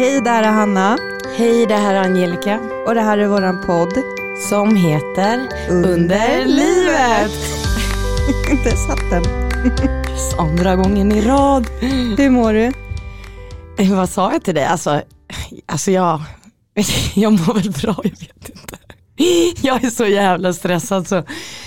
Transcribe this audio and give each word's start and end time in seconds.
Hej, 0.00 0.20
det 0.20 0.30
här 0.30 0.42
är 0.42 0.52
Hanna 0.52 0.98
Hej, 1.36 1.66
det 1.66 1.74
här 1.74 1.94
är 1.94 2.00
Angelica 2.00 2.60
och 2.86 2.94
det 2.94 3.00
här 3.00 3.18
är 3.18 3.26
våran 3.26 3.60
podd 3.66 3.92
som 4.48 4.76
heter 4.76 5.48
Under 5.70 6.46
livet. 6.46 7.30
Där 8.64 8.76
satt 8.76 9.10
den. 9.10 9.24
Andra 10.38 10.76
gången 10.76 11.12
i 11.12 11.20
rad. 11.20 11.66
Hur 12.18 12.30
mår 12.30 12.52
du? 12.52 12.72
Eh, 13.78 13.96
Vad 13.96 14.08
sa 14.10 14.32
jag 14.32 14.44
till 14.44 14.54
dig? 14.54 14.64
Alltså, 14.64 15.02
alltså 15.66 15.90
jag, 15.90 16.22
jag 17.14 17.32
mår 17.32 17.54
väl 17.54 17.70
bra, 17.70 17.96
jag 18.04 18.10
vet 18.10 18.48
inte. 18.48 18.78
Jag 19.66 19.84
är 19.84 19.90
så 19.90 20.06
jävla 20.06 20.52
stressad 20.52 21.08
så 21.08 21.22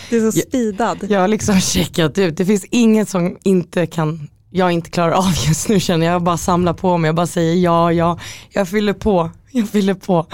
Du 0.09 0.27
är 0.27 0.31
så 0.31 0.39
speedad. 0.39 0.97
jag 1.09 1.19
har 1.19 1.27
liksom 1.27 1.59
checkat 1.59 2.17
ut. 2.17 2.37
Det 2.37 2.45
finns 2.45 2.65
inget 2.69 3.09
som 3.09 3.37
inte 3.43 3.85
kan, 3.85 4.27
jag 4.53 4.71
inte 4.71 4.89
klarar 4.89 5.11
av 5.11 5.33
just 5.47 5.69
nu 5.69 5.79
känner 5.79 6.05
jag. 6.05 6.13
Jag 6.13 6.23
bara 6.23 6.37
samlar 6.37 6.73
på 6.73 6.97
mig, 6.97 7.07
jag 7.07 7.15
bara 7.15 7.27
säger 7.27 7.55
ja, 7.55 7.91
ja. 7.91 8.19
Jag 8.49 8.67
fyller 8.69 8.93
på, 8.93 9.31
jag 9.51 9.69
fyller 9.69 9.93
på. 9.93 10.25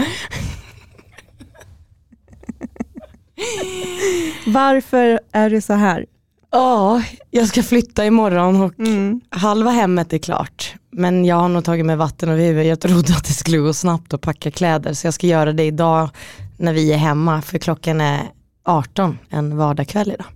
Varför 4.48 5.20
är 5.32 5.50
du 5.50 5.62
så 5.62 5.74
här? 5.74 6.06
Ja, 6.52 7.04
jag 7.32 7.48
ska 7.48 7.64
flytta 7.64 8.06
imorgon 8.06 8.62
och 8.62 8.80
Mm. 8.80 9.22
halva 9.30 9.72
hemmet 9.72 10.14
är 10.14 10.18
klart. 10.18 10.74
Men 10.92 11.26
jag 11.26 11.36
har 11.36 11.50
nog 11.50 11.64
tagit 11.64 11.86
med 11.86 11.98
vatten 11.98 12.30
över 12.30 12.42
huvudet. 12.44 12.68
Jag 12.68 12.80
trodde 12.80 13.14
att 13.14 13.26
det 13.26 13.34
skulle 13.34 13.58
gå 13.58 13.74
snabbt 13.74 14.14
att 14.14 14.22
packa 14.22 14.52
kläder. 14.52 14.94
Så 14.94 15.08
jag 15.08 15.14
ska 15.14 15.28
göra 15.28 15.54
det 15.54 15.64
idag 15.64 16.10
när 16.58 16.74
vi 16.74 16.94
är 16.94 16.98
hemma. 16.98 17.42
För 17.42 17.58
klockan 17.58 18.02
är 18.02 18.22
18 18.66 19.18
en 19.30 19.58
vardagskväll 19.58 20.12
idag. 20.12 20.28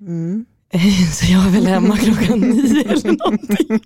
Mm. 0.00 0.46
Så 1.12 1.32
jag 1.32 1.46
är 1.46 1.50
väl 1.50 1.66
hemma 1.66 1.96
klockan 1.96 2.40
9 2.40 2.82
eller 2.82 3.16
någonting. 3.16 3.80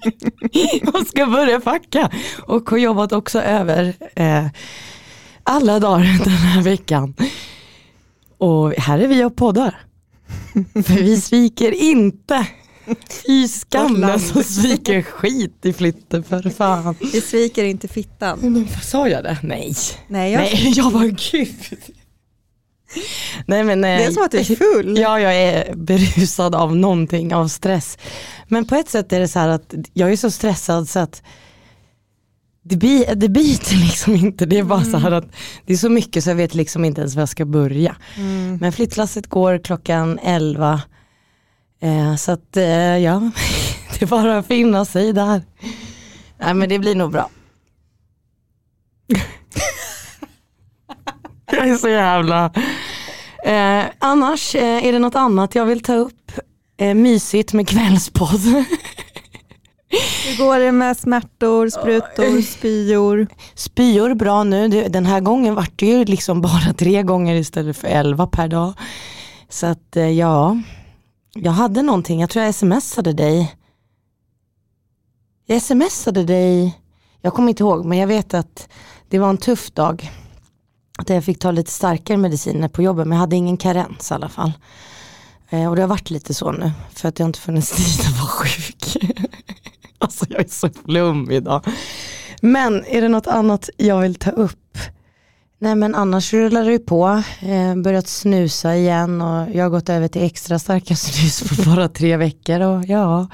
Och 0.94 1.06
ska 1.06 1.26
börja 1.26 1.60
packa. 1.60 2.10
Och 2.46 2.70
har 2.70 2.78
jobbat 2.78 3.12
också 3.12 3.40
över 3.40 3.94
eh, 4.16 4.46
alla 5.42 5.80
dagar 5.80 6.18
den 6.24 6.32
här 6.32 6.62
veckan. 6.62 7.14
Och 8.38 8.72
här 8.72 8.98
är 8.98 9.08
vi 9.08 9.24
och 9.24 9.36
poddar. 9.36 9.80
För 10.74 11.02
vi 11.02 11.20
sviker 11.20 11.72
inte. 11.72 12.46
Fy 13.26 13.48
skam 13.48 14.00
den 14.00 14.20
som 14.20 14.44
sviker 14.44 15.02
skit 15.02 15.66
i 15.66 15.72
flytten 15.72 16.24
för 16.24 16.50
fan. 16.50 16.94
Vi 17.00 17.20
sviker 17.20 17.64
inte 17.64 17.88
fittan. 17.88 18.38
Men 18.42 18.68
Sa 18.82 19.08
jag 19.08 19.24
det? 19.24 19.38
Nej. 19.42 19.74
Nej, 20.08 20.32
jag, 20.32 20.40
Nej, 20.40 20.72
jag 20.76 20.90
var 20.90 21.32
gud. 21.32 21.78
Nej 23.46 23.64
men 23.64 23.80
nej. 23.80 23.98
det 23.98 24.04
är 24.04 24.10
som 24.10 24.24
att 24.24 24.30
du 24.30 24.38
är 24.38 24.44
full. 24.56 24.98
Ja, 25.02 25.20
jag 25.20 25.36
är 25.36 25.74
berusad 25.74 26.54
av 26.54 26.76
någonting, 26.76 27.34
av 27.34 27.48
stress. 27.48 27.98
Men 28.48 28.64
på 28.64 28.74
ett 28.74 28.88
sätt 28.88 29.12
är 29.12 29.20
det 29.20 29.28
så 29.28 29.38
här 29.38 29.48
att 29.48 29.74
jag 29.92 30.12
är 30.12 30.16
så 30.16 30.30
stressad 30.30 30.88
så 30.88 30.98
att 30.98 31.22
det, 32.62 32.76
bi, 32.76 33.04
det 33.16 33.28
biter 33.28 33.76
liksom 33.76 34.14
inte. 34.14 34.46
Det 34.46 34.58
är 34.58 34.64
bara 34.64 34.84
så 34.84 34.96
här 34.96 35.10
att 35.10 35.26
det 35.66 35.72
är 35.72 35.76
så 35.76 35.88
mycket 35.88 36.24
så 36.24 36.30
jag 36.30 36.34
vet 36.34 36.54
liksom 36.54 36.84
inte 36.84 37.00
ens 37.00 37.14
var 37.14 37.22
jag 37.22 37.28
ska 37.28 37.44
börja. 37.44 37.96
Mm. 38.16 38.56
Men 38.60 38.72
flyttlasset 38.72 39.26
går 39.26 39.58
klockan 39.58 40.18
11. 40.22 40.82
Eh, 41.80 42.16
så 42.16 42.32
att 42.32 42.56
eh, 42.56 42.98
ja, 42.98 43.30
det 43.98 44.02
är 44.02 44.06
bara 44.06 44.38
att 44.38 44.46
finna 44.46 44.84
sig 44.84 45.12
där. 45.12 45.42
Nej 46.38 46.54
men 46.54 46.68
det 46.68 46.78
blir 46.78 46.94
nog 46.94 47.12
bra. 47.12 47.30
Jag 51.62 51.70
är 51.70 51.76
så 51.76 51.88
jävla... 51.88 52.50
Eh, 53.44 53.84
annars 53.98 54.54
eh, 54.54 54.86
är 54.86 54.92
det 54.92 54.98
något 54.98 55.14
annat 55.14 55.54
jag 55.54 55.66
vill 55.66 55.82
ta 55.82 55.94
upp. 55.94 56.32
Eh, 56.76 56.94
mysigt 56.94 57.52
med 57.52 57.68
kvällspodd. 57.68 58.40
Hur 60.26 60.38
går 60.38 60.58
det 60.58 60.72
med 60.72 60.96
smärtor, 60.96 61.68
sprutor, 61.68 62.42
spyor? 62.42 63.26
Spyor 63.54 64.14
bra 64.14 64.44
nu. 64.44 64.88
Den 64.88 65.06
här 65.06 65.20
gången 65.20 65.54
vart 65.54 65.78
det 65.78 65.86
ju 65.86 66.04
liksom 66.04 66.40
bara 66.40 66.72
tre 66.78 67.02
gånger 67.02 67.34
istället 67.34 67.76
för 67.76 67.88
elva 67.88 68.26
per 68.26 68.48
dag. 68.48 68.72
Så 69.48 69.66
att 69.66 69.96
eh, 69.96 70.10
ja, 70.10 70.56
jag 71.34 71.52
hade 71.52 71.82
någonting. 71.82 72.20
Jag 72.20 72.30
tror 72.30 72.44
jag 72.44 72.54
smsade 72.54 73.12
dig. 73.12 73.54
Jag 75.46 75.62
smsade 75.62 76.24
dig, 76.24 76.78
jag 77.20 77.34
kommer 77.34 77.48
inte 77.48 77.62
ihåg 77.62 77.84
men 77.84 77.98
jag 77.98 78.06
vet 78.06 78.34
att 78.34 78.68
det 79.08 79.18
var 79.18 79.30
en 79.30 79.38
tuff 79.38 79.70
dag. 79.70 80.10
Att 80.98 81.08
jag 81.08 81.24
fick 81.24 81.38
ta 81.38 81.50
lite 81.50 81.70
starkare 81.70 82.16
mediciner 82.16 82.68
på 82.68 82.82
jobbet 82.82 83.06
men 83.06 83.16
jag 83.16 83.20
hade 83.20 83.36
ingen 83.36 83.56
karens 83.56 84.10
i 84.10 84.14
alla 84.14 84.28
fall. 84.28 84.52
Eh, 85.50 85.68
och 85.68 85.76
det 85.76 85.82
har 85.82 85.88
varit 85.88 86.10
lite 86.10 86.34
så 86.34 86.52
nu 86.52 86.72
för 86.94 87.08
att 87.08 87.18
jag 87.18 87.28
inte 87.28 87.38
funnits 87.38 87.70
tid 87.70 88.06
att 88.06 88.18
vara 88.18 88.28
sjuk. 88.28 88.96
alltså 89.98 90.26
jag 90.28 90.40
är 90.40 90.48
så 90.48 90.70
flum 90.84 91.30
idag. 91.30 91.64
Men 92.40 92.84
är 92.84 93.02
det 93.02 93.08
något 93.08 93.26
annat 93.26 93.70
jag 93.76 94.00
vill 94.00 94.14
ta 94.14 94.30
upp? 94.30 94.78
Nej 95.58 95.74
men 95.74 95.94
annars 95.94 96.32
rullar 96.32 96.64
det 96.64 96.72
ju 96.72 96.78
på. 96.78 97.22
Eh, 97.40 97.76
börjat 97.76 98.08
snusa 98.08 98.76
igen 98.76 99.22
och 99.22 99.50
jag 99.54 99.64
har 99.64 99.70
gått 99.70 99.88
över 99.88 100.08
till 100.08 100.22
extra 100.22 100.58
starka 100.58 100.96
snus 100.96 101.42
på 101.42 101.70
bara 101.70 101.88
tre 101.88 102.16
veckor 102.16 102.60
och 102.60 102.84
ja, 102.84 103.28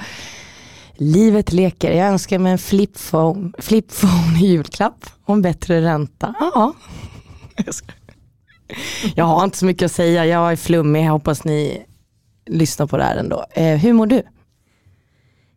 livet 0.94 1.52
leker. 1.52 1.92
Jag 1.92 2.08
önskar 2.08 2.38
mig 2.38 2.52
en 2.52 2.58
flipphone, 2.58 3.52
flipphone 3.58 4.38
i 4.40 4.46
julklapp 4.46 5.06
och 5.24 5.34
en 5.34 5.42
bättre 5.42 5.82
ränta. 5.82 6.34
Ja. 6.40 6.72
Jag 9.14 9.24
har 9.24 9.44
inte 9.44 9.58
så 9.58 9.66
mycket 9.66 9.86
att 9.86 9.92
säga, 9.92 10.26
jag 10.26 10.52
är 10.52 10.56
flummig, 10.56 11.06
jag 11.06 11.12
hoppas 11.12 11.44
ni 11.44 11.86
lyssnar 12.46 12.86
på 12.86 12.96
det 12.96 13.04
här 13.04 13.16
ändå. 13.16 13.44
Eh, 13.50 13.76
hur 13.76 13.92
mår 13.92 14.06
du? 14.06 14.22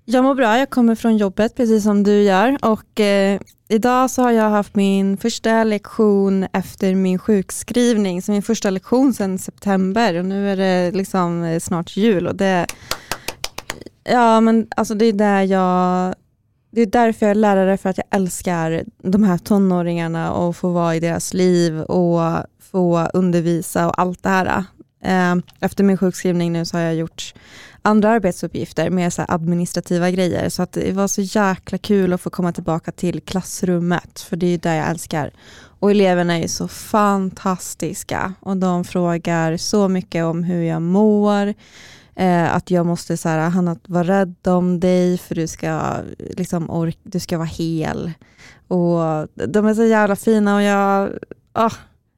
Jag 0.06 0.24
mår 0.24 0.36
bra, 0.36 0.58
jag 0.58 0.70
kommer 0.70 0.96
från 0.96 1.18
jobbet 1.18 1.56
precis 1.56 1.84
som 1.84 2.04
du 2.04 2.22
gör. 2.22 2.58
Och 2.62 3.00
eh, 3.00 3.40
idag 3.70 4.12
så 4.12 4.22
har 4.22 4.32
jag 4.32 4.50
haft 4.50 4.76
min 4.76 5.18
första 5.18 5.64
lektion 5.64 6.48
efter 6.54 6.96
min 6.96 7.20
sjukskrivning, 7.20 8.22
så 8.22 8.32
min 8.32 8.42
första 8.42 8.70
lektion 8.70 9.14
sedan 9.14 9.40
september. 9.40 10.20
Och 10.20 10.26
nu 10.26 10.52
är 10.52 10.58
det 10.58 10.92
liksom 10.92 11.44
eh, 11.44 11.60
snart 11.60 11.98
jul. 11.98 12.28
Och 12.28 12.36
det 12.36 12.68
Ja 14.04 14.42
men 14.42 14.68
alltså 14.76 14.94
det 14.94 15.06
är 15.06 15.14
där 15.14 15.44
jag 15.44 16.16
det 16.72 16.82
är 16.82 16.86
därför 16.86 17.26
jag 17.26 17.32
är 17.32 17.36
lärare, 17.36 17.78
för 17.78 17.90
att 17.90 17.98
jag 17.98 18.08
älskar 18.10 18.84
de 18.98 19.24
här 19.24 19.38
tonåringarna 19.38 20.34
och 20.34 20.56
få 20.56 20.70
vara 20.70 20.96
i 20.96 21.00
deras 21.00 21.34
liv 21.34 21.82
och 21.82 22.44
få 22.72 23.10
undervisa 23.14 23.88
och 23.88 24.00
allt 24.00 24.24
det 24.24 24.30
här. 24.30 24.64
Eh, 25.04 25.36
efter 25.60 25.84
min 25.84 25.98
sjukskrivning 25.98 26.54
nu 26.54 26.66
så 26.66 26.78
har 26.78 26.84
jag 26.84 26.96
gjort 26.96 27.34
andra 27.82 28.10
arbetsuppgifter, 28.10 28.90
mer 28.90 29.10
så 29.10 29.26
administrativa 29.28 30.12
grejer. 30.12 30.50
Så 30.50 30.64
att 30.64 30.72
det 30.72 30.92
var 30.92 31.08
så 31.08 31.22
jäkla 31.22 31.78
kul 31.78 32.14
att 32.14 32.22
få 32.22 32.30
komma 32.30 32.52
tillbaka 32.52 32.92
till 32.92 33.22
klassrummet, 33.22 34.20
för 34.20 34.36
det 34.36 34.46
är 34.46 34.52
ju 34.52 34.58
där 34.58 34.76
jag 34.76 34.90
älskar. 34.90 35.32
Och 35.80 35.92
eleverna 35.92 36.38
är 36.38 36.48
så 36.48 36.68
fantastiska 36.68 38.34
och 38.40 38.58
de 38.58 38.84
frågar 38.84 39.58
så 39.58 39.88
mycket 39.88 40.26
om 40.26 40.44
hur 40.44 40.64
jag 40.64 40.82
mår, 40.82 41.54
eh, 42.16 42.56
att 42.56 42.72
jag 42.72 42.86
måste 42.86 43.18
så 43.18 43.30
här, 43.30 43.50
Hanna, 43.50 43.76
vara 43.88 44.04
rädd 44.04 44.48
om 44.48 44.80
dig 44.80 45.18
för 45.18 45.36
du 45.36 45.48
ska, 45.48 45.96
liksom, 46.18 46.70
ork, 46.70 46.98
du 47.04 47.20
ska 47.20 47.38
vara 47.38 47.48
hel. 47.48 48.12
Och 48.68 49.28
de 49.48 49.66
är 49.66 49.74
så 49.74 49.84
jävla 49.84 50.16
fina 50.16 50.56
och 50.56 50.62
jag, 50.62 51.10
ah, 51.54 51.72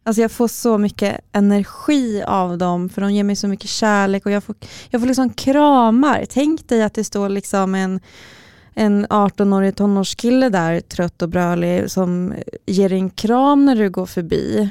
Alltså 0.06 0.22
jag 0.22 0.32
får 0.32 0.48
så 0.48 0.78
mycket 0.78 1.20
energi 1.32 2.24
av 2.28 2.58
dem 2.58 2.90
för 2.90 3.02
de 3.02 3.14
ger 3.14 3.24
mig 3.24 3.36
så 3.36 3.48
mycket 3.48 3.70
kärlek 3.70 4.26
och 4.26 4.32
jag 4.32 4.44
får, 4.44 4.56
jag 4.90 5.02
får 5.02 5.08
liksom 5.08 5.30
kramar. 5.30 6.26
Tänk 6.30 6.68
dig 6.68 6.84
att 6.84 6.94
det 6.94 7.04
står 7.04 7.30
liksom 7.30 7.76
en, 7.76 8.00
en 8.74 9.08
18-årig 9.08 9.76
tonårskille 9.76 10.50
där 10.50 10.80
trött 10.80 11.22
och 11.22 11.30
brölig 11.30 11.92
som 11.92 12.34
ger 12.66 12.90
dig 12.90 12.98
en 12.98 13.10
kram 13.10 13.66
när 13.66 13.76
du 13.76 13.90
går 13.90 14.06
förbi 14.06 14.70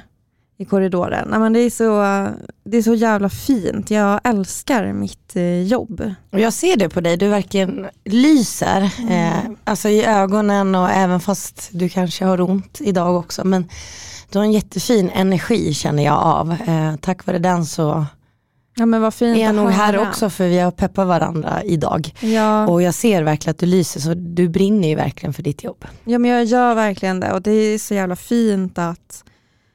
i 0.62 0.64
korridoren. 0.64 1.28
Nej, 1.30 1.38
men 1.38 1.52
det, 1.52 1.60
är 1.60 1.70
så, 1.70 2.02
det 2.64 2.76
är 2.76 2.82
så 2.82 2.94
jävla 2.94 3.28
fint. 3.28 3.90
Jag 3.90 4.20
älskar 4.24 4.92
mitt 4.92 5.36
eh, 5.36 5.62
jobb. 5.62 6.14
Och 6.30 6.40
jag 6.40 6.52
ser 6.52 6.76
det 6.76 6.88
på 6.88 7.00
dig, 7.00 7.16
du 7.16 7.28
verkligen 7.28 7.86
lyser. 8.04 8.82
Eh, 9.10 9.50
alltså 9.64 9.88
i 9.88 10.04
ögonen 10.04 10.74
och 10.74 10.90
även 10.90 11.20
fast 11.20 11.68
du 11.72 11.88
kanske 11.88 12.24
har 12.24 12.40
ont 12.40 12.80
idag 12.80 13.16
också. 13.16 13.44
Men 13.44 13.68
du 14.30 14.38
har 14.38 14.44
en 14.44 14.52
jättefin 14.52 15.10
energi 15.14 15.74
känner 15.74 16.04
jag 16.04 16.18
av. 16.18 16.52
Eh, 16.52 16.96
tack 17.00 17.26
vare 17.26 17.38
den 17.38 17.66
så 17.66 18.06
Ja, 18.74 18.86
men 18.86 19.02
vad 19.02 19.14
fint 19.14 19.38
är 19.38 19.42
jag 19.42 19.54
nog 19.54 19.70
här 19.70 20.08
också 20.08 20.30
för 20.30 20.48
vi 20.48 20.58
har 20.58 20.70
peppat 20.70 21.06
varandra 21.06 21.62
idag. 21.64 22.14
Ja. 22.20 22.66
Och 22.66 22.82
jag 22.82 22.94
ser 22.94 23.22
verkligen 23.22 23.50
att 23.50 23.58
du 23.58 23.66
lyser 23.66 24.00
så 24.00 24.14
du 24.14 24.48
brinner 24.48 24.88
ju 24.88 24.94
verkligen 24.94 25.32
för 25.32 25.42
ditt 25.42 25.64
jobb. 25.64 25.84
Ja 26.04 26.18
men 26.18 26.30
jag 26.30 26.44
gör 26.44 26.74
verkligen 26.74 27.20
det 27.20 27.32
och 27.32 27.42
det 27.42 27.50
är 27.50 27.78
så 27.78 27.94
jävla 27.94 28.16
fint 28.16 28.78
att 28.78 29.24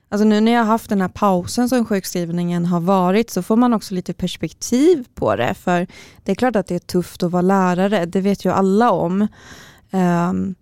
Alltså 0.09 0.27
nu 0.27 0.42
när 0.42 0.51
jag 0.51 0.59
har 0.59 0.65
haft 0.65 0.89
den 0.89 1.01
här 1.01 1.07
pausen 1.07 1.69
som 1.69 1.86
sjukskrivningen 1.86 2.65
har 2.65 2.80
varit 2.80 3.30
så 3.30 3.42
får 3.42 3.56
man 3.56 3.74
också 3.74 3.94
lite 3.94 4.13
perspektiv 4.13 5.06
på 5.15 5.36
det. 5.36 5.54
För 5.54 5.88
det 6.24 6.31
är 6.31 6.36
klart 6.36 6.56
att 6.56 6.68
det 6.68 6.75
är 6.75 6.80
tufft 6.80 7.24
att 7.24 7.31
vara 7.31 7.42
lärare, 7.42 8.06
det 8.06 8.21
vet 8.21 8.45
ju 8.45 8.51
alla 8.51 8.92
om. 8.92 9.21
Um, 9.92 10.56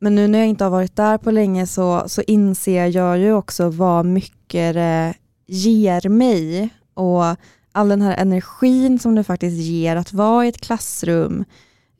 men 0.00 0.14
nu 0.14 0.28
när 0.28 0.38
jag 0.38 0.48
inte 0.48 0.64
har 0.64 0.70
varit 0.70 0.96
där 0.96 1.18
på 1.18 1.30
länge 1.30 1.66
så, 1.66 2.04
så 2.06 2.22
inser 2.22 2.86
jag 2.86 3.18
ju 3.18 3.32
också 3.32 3.68
vad 3.68 4.06
mycket 4.06 4.74
det 4.74 5.14
ger 5.46 6.08
mig. 6.08 6.68
Och 6.94 7.24
all 7.72 7.88
den 7.88 8.02
här 8.02 8.16
energin 8.16 8.98
som 8.98 9.14
det 9.14 9.24
faktiskt 9.24 9.56
ger 9.56 9.96
att 9.96 10.12
vara 10.12 10.46
i 10.46 10.48
ett 10.48 10.60
klassrum 10.60 11.44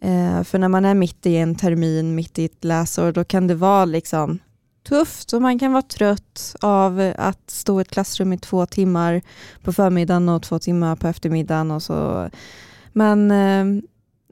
Eh, 0.01 0.43
för 0.43 0.59
när 0.59 0.69
man 0.69 0.85
är 0.85 0.95
mitt 0.95 1.27
i 1.27 1.37
en 1.37 1.55
termin, 1.55 2.15
mitt 2.15 2.39
i 2.39 2.45
ett 2.45 2.65
läsår, 2.65 3.13
då 3.13 3.25
kan 3.25 3.47
det 3.47 3.55
vara 3.55 3.85
liksom 3.85 4.39
tufft 4.89 5.33
och 5.33 5.43
man 5.43 5.59
kan 5.59 5.73
vara 5.73 5.83
trött 5.83 6.57
av 6.61 7.13
att 7.19 7.51
stå 7.51 7.81
i 7.81 7.83
ett 7.83 7.91
klassrum 7.91 8.33
i 8.33 8.39
två 8.39 8.67
timmar 8.67 9.23
på 9.63 9.73
förmiddagen 9.73 10.29
och 10.29 10.43
två 10.43 10.59
timmar 10.59 10.97
på 10.97 11.09
eftermiddagen. 11.09 11.71
Och 11.71 11.83
så. 11.83 12.29
Men 12.93 13.31
eh, 13.31 13.83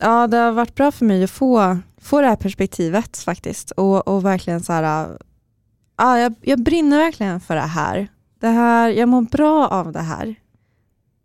ja, 0.01 0.27
det 0.27 0.37
har 0.37 0.53
varit 0.53 0.75
bra 0.75 0.93
för 0.93 1.05
mig 1.05 1.25
att 1.25 1.31
få, 1.31 1.79
få 2.01 2.21
det 2.21 2.27
här 2.29 2.37
perspektivet 2.37 3.17
faktiskt 3.19 3.71
och, 3.71 4.09
och 4.09 4.25
verkligen 4.25 4.61
så 4.63 4.73
här, 4.73 5.17
ja, 5.99 6.19
jag, 6.19 6.35
jag 6.41 6.63
brinner 6.63 6.99
verkligen 6.99 7.41
för 7.41 7.55
det 7.55 7.61
här. 7.61 8.09
det 8.41 8.49
här. 8.49 8.89
Jag 8.89 9.09
mår 9.09 9.23
bra 9.23 9.69
av 9.69 9.93
det 9.93 10.01
här. 10.03 10.35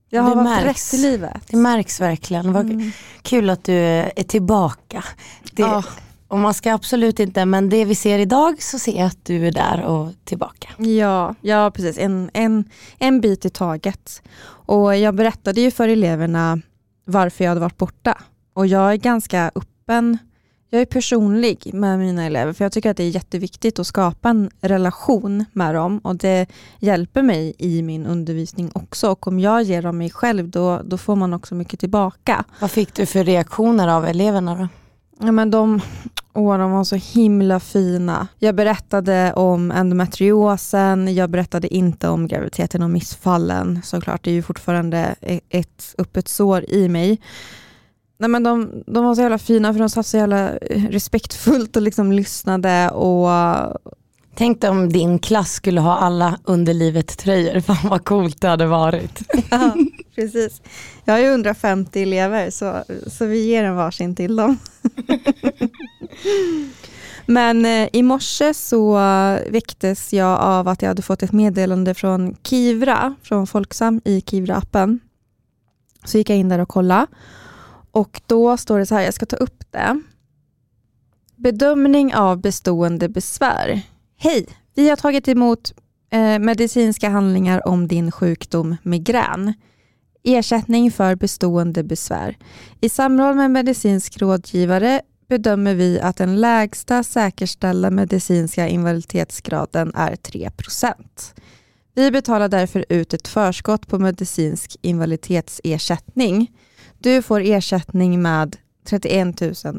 Jag 0.09 0.21
har 0.23 0.29
Det 0.29 0.35
varit 0.35 0.45
märks. 0.65 0.93
rätt 0.93 0.99
i 0.99 1.03
livet. 1.03 1.47
Det 1.47 1.57
märks 1.57 2.01
verkligen. 2.01 2.53
Vad 2.53 2.65
Mm. 2.65 2.91
kul 3.21 3.49
att 3.49 3.63
du 3.63 3.73
är 3.73 4.23
tillbaka. 4.23 5.03
Det, 5.51 5.61
Ja. 5.61 5.83
Och 6.31 6.39
man 6.39 6.53
ska 6.53 6.73
absolut 6.73 7.19
inte, 7.19 7.45
men 7.45 7.69
det 7.69 7.85
vi 7.85 7.95
ser 7.95 8.19
idag 8.19 8.61
så 8.61 8.79
ser 8.79 8.97
jag 8.97 9.05
att 9.05 9.25
du 9.25 9.47
är 9.47 9.51
där 9.51 9.85
och 9.85 10.09
tillbaka. 10.23 10.69
Ja, 10.77 11.35
ja 11.41 11.71
precis. 11.71 11.97
En, 11.97 12.29
en, 12.33 12.69
en 12.99 13.21
bit 13.21 13.45
i 13.45 13.49
taget. 13.49 14.21
Och 14.43 14.97
jag 14.97 15.15
berättade 15.15 15.61
ju 15.61 15.71
för 15.71 15.87
eleverna 15.87 16.59
varför 17.05 17.43
jag 17.43 17.49
hade 17.51 17.61
varit 17.61 17.77
borta. 17.77 18.17
Och 18.53 18.67
jag 18.67 18.91
är 18.91 18.95
ganska 18.95 19.51
öppen, 19.55 20.17
jag 20.69 20.81
är 20.81 20.85
personlig 20.85 21.73
med 21.73 21.99
mina 21.99 22.23
elever 22.23 22.53
för 22.53 22.65
jag 22.65 22.71
tycker 22.71 22.91
att 22.91 22.97
det 22.97 23.03
är 23.03 23.09
jätteviktigt 23.09 23.79
att 23.79 23.87
skapa 23.87 24.29
en 24.29 24.49
relation 24.61 25.45
med 25.53 25.75
dem 25.75 25.97
och 25.97 26.15
det 26.15 26.45
hjälper 26.79 27.21
mig 27.21 27.53
i 27.57 27.81
min 27.81 28.05
undervisning 28.05 28.71
också. 28.73 29.11
Och 29.11 29.27
om 29.27 29.39
jag 29.39 29.63
ger 29.63 29.81
dem 29.81 29.97
mig 29.97 30.09
själv 30.09 30.49
då, 30.49 30.81
då 30.83 30.97
får 30.97 31.15
man 31.15 31.33
också 31.33 31.55
mycket 31.55 31.79
tillbaka. 31.79 32.43
Vad 32.59 32.71
fick 32.71 32.93
du 32.93 33.05
för 33.05 33.23
reaktioner 33.23 33.87
av 33.87 34.05
eleverna 34.05 34.55
då? 34.55 34.67
Ja, 35.23 35.31
men 35.31 35.51
de, 35.51 35.81
åh, 36.33 36.57
de 36.57 36.71
var 36.71 36.83
så 36.83 36.95
himla 36.95 37.59
fina. 37.59 38.27
Jag 38.39 38.55
berättade 38.55 39.33
om 39.33 39.71
endometriosen, 39.71 41.15
jag 41.15 41.29
berättade 41.29 41.73
inte 41.73 42.07
om 42.09 42.27
graviditeten 42.27 42.81
och 42.83 42.89
missfallen. 42.89 43.81
Såklart, 43.83 44.23
det 44.23 44.31
är 44.31 44.33
ju 44.33 44.41
fortfarande 44.43 45.15
e- 45.21 45.39
ett 45.49 45.95
öppet 45.97 46.27
sår 46.27 46.65
i 46.69 46.89
mig. 46.89 47.21
Nej, 48.19 48.29
men 48.29 48.43
de, 48.43 48.83
de 48.87 49.05
var 49.05 49.15
så 49.15 49.21
jävla 49.21 49.37
fina 49.37 49.73
för 49.73 49.79
de 49.79 49.89
satt 49.89 50.07
så 50.07 50.17
jävla 50.17 50.49
respektfullt 50.89 51.75
och 51.75 51.81
liksom 51.81 52.11
lyssnade. 52.11 52.89
Och, 52.89 53.29
Tänk 54.35 54.61
dig 54.61 54.69
om 54.69 54.89
din 54.89 55.19
klass 55.19 55.53
skulle 55.53 55.81
ha 55.81 55.97
alla 55.97 56.39
underlivet-tröjor. 56.43 57.59
Fan 57.61 57.89
vad 57.89 58.05
coolt 58.05 58.41
det 58.41 58.47
hade 58.47 58.65
varit. 58.65 59.21
ja, 59.51 59.75
precis. 60.15 60.61
Jag 61.05 61.13
har 61.13 61.19
ju 61.19 61.25
150 61.25 62.01
elever 62.01 62.49
så, 62.49 62.83
så 63.07 63.25
vi 63.25 63.45
ger 63.45 63.63
en 63.63 63.75
varsin 63.75 64.15
till 64.15 64.35
dem. 64.35 64.57
Men 67.25 67.65
eh, 67.65 67.89
i 67.93 68.03
morse 68.03 68.53
så 68.53 68.93
väcktes 69.49 70.13
jag 70.13 70.39
av 70.39 70.67
att 70.67 70.81
jag 70.81 70.89
hade 70.89 71.01
fått 71.01 71.23
ett 71.23 71.31
meddelande 71.31 71.93
från 71.93 72.35
Kivra, 72.43 73.15
från 73.23 73.47
Folksam 73.47 74.01
i 74.05 74.21
Kivra-appen. 74.21 74.99
Så 76.05 76.17
gick 76.17 76.29
jag 76.29 76.37
in 76.37 76.49
där 76.49 76.59
och 76.59 76.69
kollade. 76.69 77.07
Och 77.91 78.21
då 78.27 78.57
står 78.57 78.79
det 78.79 78.85
så 78.85 78.95
här, 78.95 79.01
jag 79.01 79.13
ska 79.13 79.25
ta 79.25 79.35
upp 79.35 79.63
det. 79.71 80.01
Bedömning 81.35 82.15
av 82.15 82.41
bestående 82.41 83.09
besvär. 83.09 83.81
Hej, 84.23 84.45
vi 84.75 84.89
har 84.89 84.95
tagit 84.95 85.27
emot 85.27 85.73
eh, 86.11 86.39
medicinska 86.39 87.09
handlingar 87.09 87.67
om 87.67 87.87
din 87.87 88.11
sjukdom 88.11 88.75
migrän. 88.83 89.53
Ersättning 90.23 90.91
för 90.91 91.15
bestående 91.15 91.83
besvär. 91.83 92.37
I 92.81 92.89
samråd 92.89 93.35
med 93.35 93.51
medicinsk 93.51 94.21
rådgivare 94.21 95.01
bedömer 95.29 95.75
vi 95.75 95.99
att 95.99 96.17
den 96.17 96.41
lägsta 96.41 97.03
säkerställda 97.03 97.91
medicinska 97.91 98.67
invaliditetsgraden 98.67 99.91
är 99.95 100.15
3% 100.15 100.95
Vi 101.95 102.11
betalar 102.11 102.47
därför 102.47 102.85
ut 102.89 103.13
ett 103.13 103.27
förskott 103.27 103.87
på 103.87 103.99
medicinsk 103.99 104.77
invaliditetsersättning. 104.81 106.51
Du 106.99 107.21
får 107.21 107.41
ersättning 107.41 108.21
med 108.21 108.57
31 108.85 109.35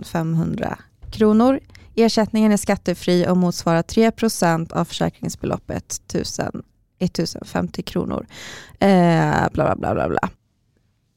500 0.06 0.78
kronor. 1.10 1.60
Ersättningen 1.94 2.52
är 2.52 2.56
skattefri 2.56 3.26
och 3.28 3.36
motsvarar 3.36 3.82
3% 3.82 4.72
av 4.72 4.84
försäkringsbeloppet 4.84 6.00
1000 6.08 6.62
1050 6.98 7.82
kronor. 7.82 8.26
Eh, 8.78 9.48
bla, 9.52 9.64
bla, 9.64 9.76
bla, 9.76 9.94
bla, 9.94 10.08
bla. 10.08 10.28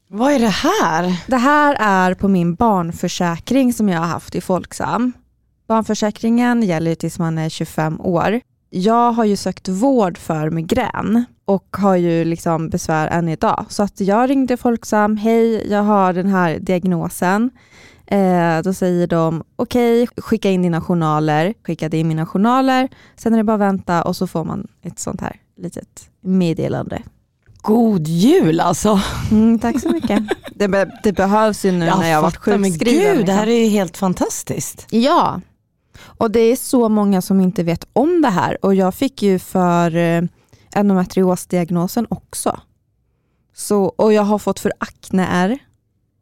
Vad 0.07 0.31
är 0.31 0.39
det 0.39 0.47
här? 0.47 1.23
Det 1.27 1.37
här 1.37 1.75
är 1.79 2.13
på 2.13 2.27
min 2.27 2.55
barnförsäkring 2.55 3.73
som 3.73 3.89
jag 3.89 3.99
har 3.99 4.07
haft 4.07 4.35
i 4.35 4.41
Folksam. 4.41 5.13
Barnförsäkringen 5.67 6.63
gäller 6.63 6.95
tills 6.95 7.19
man 7.19 7.37
är 7.37 7.49
25 7.49 8.01
år. 8.01 8.41
Jag 8.69 9.11
har 9.11 9.25
ju 9.25 9.35
sökt 9.35 9.67
vård 9.67 10.17
för 10.17 10.49
migrän 10.49 11.25
och 11.45 11.77
har 11.77 11.95
ju 11.95 12.25
liksom 12.25 12.69
besvär 12.69 13.07
än 13.07 13.29
idag. 13.29 13.65
Så 13.69 13.83
att 13.83 13.99
jag 14.01 14.29
ringde 14.29 14.57
Folksam, 14.57 15.17
hej 15.17 15.71
jag 15.71 15.83
har 15.83 16.13
den 16.13 16.27
här 16.27 16.59
diagnosen. 16.59 17.49
Eh, 18.07 18.61
då 18.61 18.73
säger 18.73 19.07
de 19.07 19.43
okej, 19.55 20.07
skicka 20.17 20.51
in 20.51 20.61
dina 20.61 20.81
journaler. 20.81 21.53
Skickade 21.63 21.97
in 21.97 22.07
mina 22.07 22.25
journaler, 22.25 22.89
sen 23.15 23.33
är 23.33 23.37
det 23.37 23.43
bara 23.43 23.53
att 23.53 23.59
vänta 23.59 24.03
och 24.03 24.15
så 24.15 24.27
får 24.27 24.43
man 24.43 24.67
ett 24.81 24.99
sånt 24.99 25.21
här 25.21 25.39
litet 25.57 26.09
meddelande. 26.21 27.01
God 27.61 28.07
jul 28.07 28.59
alltså. 28.59 29.01
Mm, 29.31 29.59
tack 29.59 29.81
så 29.81 29.89
mycket. 29.89 30.23
Det, 30.55 30.67
be 30.67 30.99
det 31.03 31.13
behövs 31.13 31.65
ju 31.65 31.71
nu 31.71 31.79
när 31.79 32.09
jag 32.09 32.17
har 32.17 32.21
varit 32.21 32.37
sjukskriven. 32.37 33.03
Gud, 33.03 33.15
det 33.15 33.17
liksom. 33.17 33.35
här 33.35 33.47
är 33.47 33.63
ju 33.63 33.69
helt 33.69 33.97
fantastiskt. 33.97 34.87
Ja, 34.89 35.41
och 36.17 36.31
det 36.31 36.39
är 36.39 36.55
så 36.55 36.89
många 36.89 37.21
som 37.21 37.41
inte 37.41 37.63
vet 37.63 37.87
om 37.93 38.21
det 38.21 38.29
här 38.29 38.65
och 38.65 38.75
jag 38.75 38.95
fick 38.95 39.23
ju 39.23 39.39
för 39.39 39.95
eh, 39.95 40.23
endometriosdiagnosen 40.75 42.07
också. 42.09 42.59
Så, 43.55 43.83
och 43.83 44.13
jag 44.13 44.23
har 44.23 44.39
fått 44.39 44.59
för 44.59 44.71
akne-ärr. 44.77 45.59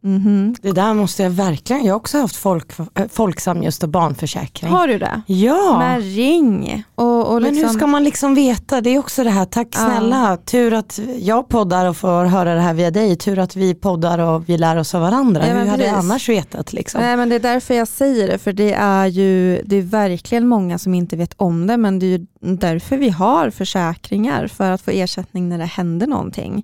Mhm. 0.04 0.56
Det 0.62 0.72
där 0.72 0.94
måste 0.94 1.24
jag 1.24 1.30
verkligen, 1.30 1.86
jag 1.86 1.94
har 1.94 1.98
också 2.00 2.18
haft 2.18 2.36
folk, 2.36 2.72
äh, 2.96 3.06
Folksam 3.12 3.64
just 3.64 3.84
och 3.84 3.90
barnförsäkring. 3.90 4.72
Har 4.72 4.88
du 4.88 4.98
det? 5.00 5.22
Ja, 5.28 5.78
Men 5.80 6.02
ring. 6.02 6.84
Och, 6.96 7.28
och 7.34 7.42
men 7.42 7.52
liksom, 7.54 7.70
hur 7.70 7.78
ska 7.78 7.88
man 7.88 8.04
liksom 8.04 8.36
veta? 8.36 8.82
Det 8.82 8.90
är 8.90 9.00
också 9.00 9.24
det 9.24 9.30
här, 9.30 9.46
tack 9.46 9.68
Ja. 9.72 9.80
snälla, 9.80 10.38
tur 10.38 10.74
att 10.74 11.00
jag 11.20 11.50
poddar 11.50 11.86
och 11.90 11.98
får 11.98 12.26
höra 12.26 12.56
det 12.56 12.62
här 12.62 12.74
via 12.74 12.92
dig, 12.92 13.16
tur 13.16 13.40
att 13.40 13.56
vi 13.56 13.76
poddar 13.76 14.20
och 14.20 14.50
vi 14.50 14.58
lär 14.58 14.78
oss 14.78 14.96
av 14.96 15.02
varandra. 15.02 15.48
Ja, 15.48 15.54
men 15.54 15.64
hur 15.64 15.70
hade 15.70 15.86
jag 15.86 15.96
annars 15.96 16.30
vetat 16.30 16.74
liksom? 16.74 17.02
Nej, 17.02 17.18
men 17.18 17.30
det 17.30 17.36
är 17.36 17.40
därför 17.40 17.74
jag 17.74 17.88
säger 17.88 18.28
det, 18.28 18.38
för 18.38 18.54
det 18.54 18.74
är 18.74 19.06
ju 19.08 19.62
det 19.66 19.76
är 19.76 19.82
verkligen 19.82 20.48
många 20.48 20.78
som 20.78 20.94
inte 20.94 21.16
vet 21.16 21.34
om 21.38 21.68
det, 21.68 21.78
men 21.78 22.00
det 22.00 22.06
är 22.06 22.10
ju 22.18 22.26
därför 22.42 22.98
vi 22.98 23.10
har 23.10 23.50
försäkringar, 23.50 24.48
för 24.48 24.72
att 24.72 24.82
få 24.82 24.92
ersättning 24.92 25.50
när 25.50 25.58
det 25.58 25.66
händer 25.66 26.08
någonting. 26.08 26.64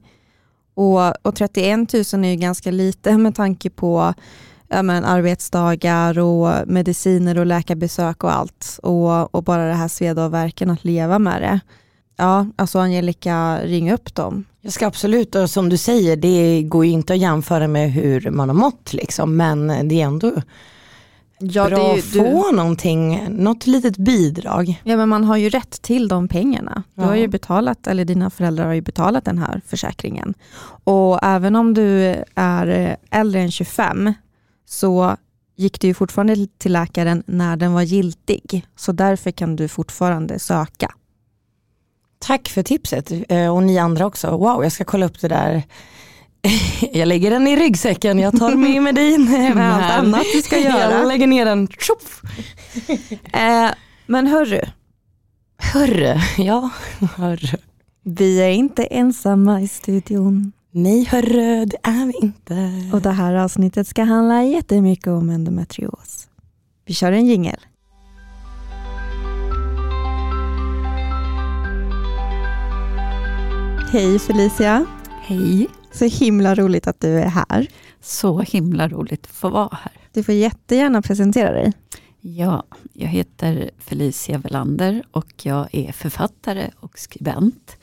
Och, 0.79 1.27
och 1.27 1.35
31 1.35 1.93
000 2.13 2.25
är 2.25 2.29
ju 2.29 2.35
ganska 2.35 2.71
lite 2.71 3.17
med 3.17 3.35
tanke 3.35 3.69
på 3.69 4.13
ja, 4.67 4.83
men, 4.83 5.05
arbetsdagar 5.05 6.19
och 6.19 6.67
mediciner 6.67 7.39
och 7.39 7.45
läkarbesök 7.45 8.23
och 8.23 8.31
allt. 8.33 8.79
Och, 8.83 9.35
och 9.35 9.43
bara 9.43 9.67
det 9.67 9.73
här 9.73 9.87
sveda 9.87 10.25
och 10.25 10.33
värken 10.33 10.69
att 10.69 10.83
leva 10.83 11.19
med 11.19 11.41
det. 11.41 11.59
Ja, 12.17 12.47
alltså 12.55 12.79
Angelica, 12.79 13.59
ring 13.63 13.91
upp 13.91 14.15
dem. 14.15 14.45
Jag 14.61 14.73
ska 14.73 14.87
absolut, 14.87 15.35
och 15.35 15.49
som 15.49 15.69
du 15.69 15.77
säger, 15.77 16.15
det 16.15 16.63
går 16.63 16.85
ju 16.85 16.91
inte 16.91 17.13
att 17.13 17.19
jämföra 17.19 17.67
med 17.67 17.91
hur 17.91 18.31
man 18.31 18.49
har 18.49 18.55
mått 18.55 18.93
liksom, 18.93 19.37
men 19.37 19.87
det 19.87 20.01
är 20.01 20.05
ändå 20.05 20.31
Ja, 21.39 21.67
bra 21.69 21.95
ju- 21.95 22.01
få 22.01 22.51
någonting, 22.51 23.25
något 23.29 23.67
litet 23.67 23.97
bidrag. 23.97 24.81
Ja 24.83 24.97
men 24.97 25.09
man 25.09 25.23
har 25.23 25.37
ju 25.37 25.49
rätt 25.49 25.81
till 25.81 26.07
de 26.07 26.27
pengarna. 26.27 26.83
Du 26.95 27.01
Ja. 27.01 27.07
har 27.07 27.15
ju 27.15 27.27
betalat, 27.27 27.87
eller 27.87 28.05
dina 28.05 28.29
föräldrar 28.29 28.65
har 28.65 28.73
ju 28.73 28.81
betalat 28.81 29.25
den 29.25 29.37
här 29.37 29.61
försäkringen. 29.67 30.33
Och 30.83 31.19
även 31.23 31.55
om 31.55 31.73
du 31.73 32.15
är 32.35 32.67
eh, 32.67 33.19
äldre 33.19 33.41
än 33.41 33.51
25 33.51 34.13
så 34.65 35.15
gick 35.55 35.81
du 35.81 35.87
ju 35.87 35.93
fortfarande 35.93 36.47
till 36.57 36.71
läkaren 36.73 37.23
när 37.27 37.57
den 37.57 37.73
var 37.73 37.81
giltig. 37.81 38.65
Så 38.75 38.91
därför 38.91 39.31
kan 39.31 39.55
du 39.55 39.67
fortfarande 39.67 40.39
söka. 40.39 40.91
Tack 42.19 42.47
för 42.49 42.63
tipset 42.63 43.11
eh, 43.29 43.55
och 43.55 43.63
ni 43.63 43.77
andra 43.77 44.05
också. 44.05 44.37
Wow, 44.37 44.63
jag 44.63 44.71
ska 44.71 44.83
kolla 44.83 45.05
upp 45.05 45.21
det 45.21 45.27
där. 45.27 45.63
Jag 46.93 47.07
lägger 47.07 47.31
den 47.31 47.47
i 47.47 47.55
ryggsäcken, 47.55 48.19
jag 48.19 48.39
tar 48.39 48.55
med 48.55 48.81
mig 48.83 48.93
din 48.93 49.25
Med 49.55 49.73
allt 49.75 49.91
annat 49.99 50.25
du 50.33 50.41
ska 50.41 50.57
göra. 50.59 50.91
Jag 50.99 51.07
lägger 51.07 51.27
ner 51.27 51.45
den. 51.45 51.67
Eh, 53.33 53.71
men 54.07 54.27
hörru, 54.27 54.61
Hörru, 55.57 56.15
ja, 56.37 56.69
hörru. 57.17 57.57
vi 58.03 58.41
är 58.41 58.49
inte 58.49 58.83
ensamma 58.83 59.61
i 59.61 59.67
studion. 59.67 60.51
Nej 60.71 61.03
hörru, 61.05 61.65
det 61.65 61.77
är 61.83 62.05
vi 62.05 62.13
inte. 62.21 62.89
Och 62.93 63.01
det 63.01 63.11
här 63.11 63.33
avsnittet 63.35 63.87
ska 63.87 64.03
handla 64.03 64.43
jättemycket 64.43 65.07
om 65.07 65.29
endometrios. 65.29 66.27
Vi 66.85 66.93
kör 66.93 67.11
en 67.11 67.25
jingel. 67.27 67.57
Hej 73.91 74.19
Felicia. 74.19 74.85
Hej, 75.21 75.67
Så 75.91 76.05
himla 76.05 76.55
roligt 76.55 76.87
att 76.87 76.99
du 76.99 77.19
är 77.19 77.27
här. 77.27 77.67
så 78.01 78.39
himla 78.39 78.87
roligt 78.87 79.25
att 79.25 79.31
få 79.31 79.49
vara 79.49 79.77
här. 79.83 79.91
Du 80.13 80.23
får 80.23 80.35
jättegärna 80.35 81.01
presentera 81.01 81.51
dig. 81.51 81.73
Ja, 82.21 82.63
jag 82.93 83.07
heter 83.07 83.71
Felicia 83.77 84.37
Velander 84.37 85.03
och 85.11 85.45
jag 85.45 85.67
är 85.71 85.91
författare 85.91 86.69
och 86.79 86.99
skribent. 86.99 87.77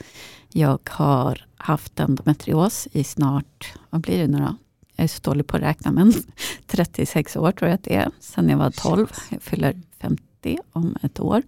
Jag 0.53 0.81
har 0.91 1.47
haft 1.57 2.01
endometrios 2.01 2.89
i 2.93 3.05
snart, 3.05 3.75
vad 3.91 4.01
blir 4.01 4.19
det 4.19 4.27
nu 4.27 4.39
då? 4.39 4.57
Jag 4.97 5.05
är 5.05 5.09
så 5.09 5.21
dålig 5.23 5.47
på 5.47 5.57
att 5.57 5.63
räkna 5.63 5.93
men 5.93 6.13
36 6.67 7.37
år 7.37 7.53
tror 7.53 7.69
jag 7.69 7.75
att 7.75 7.85
det 7.85 7.95
är. 7.95 8.11
Sen 8.21 8.49
jag 8.49 8.59
var 8.59 8.71
12. 8.71 9.13
Jag 9.29 9.43
fyller 9.43 9.83
50 10.01 10.59
om 10.73 10.97
ett 11.03 11.21
år. 11.21 11.43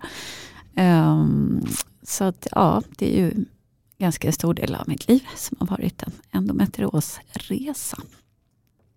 Um, 0.76 1.66
så 2.02 2.24
att 2.24 2.46
ja, 2.50 2.82
det 2.98 3.18
är 3.18 3.24
ju 3.24 3.44
ganska 3.98 4.32
stor 4.32 4.54
del 4.54 4.74
av 4.74 4.88
mitt 4.88 5.08
liv 5.08 5.26
som 5.36 5.56
har 5.60 5.66
varit 5.66 6.02
en 6.02 6.12
endometriosresa. 6.30 7.98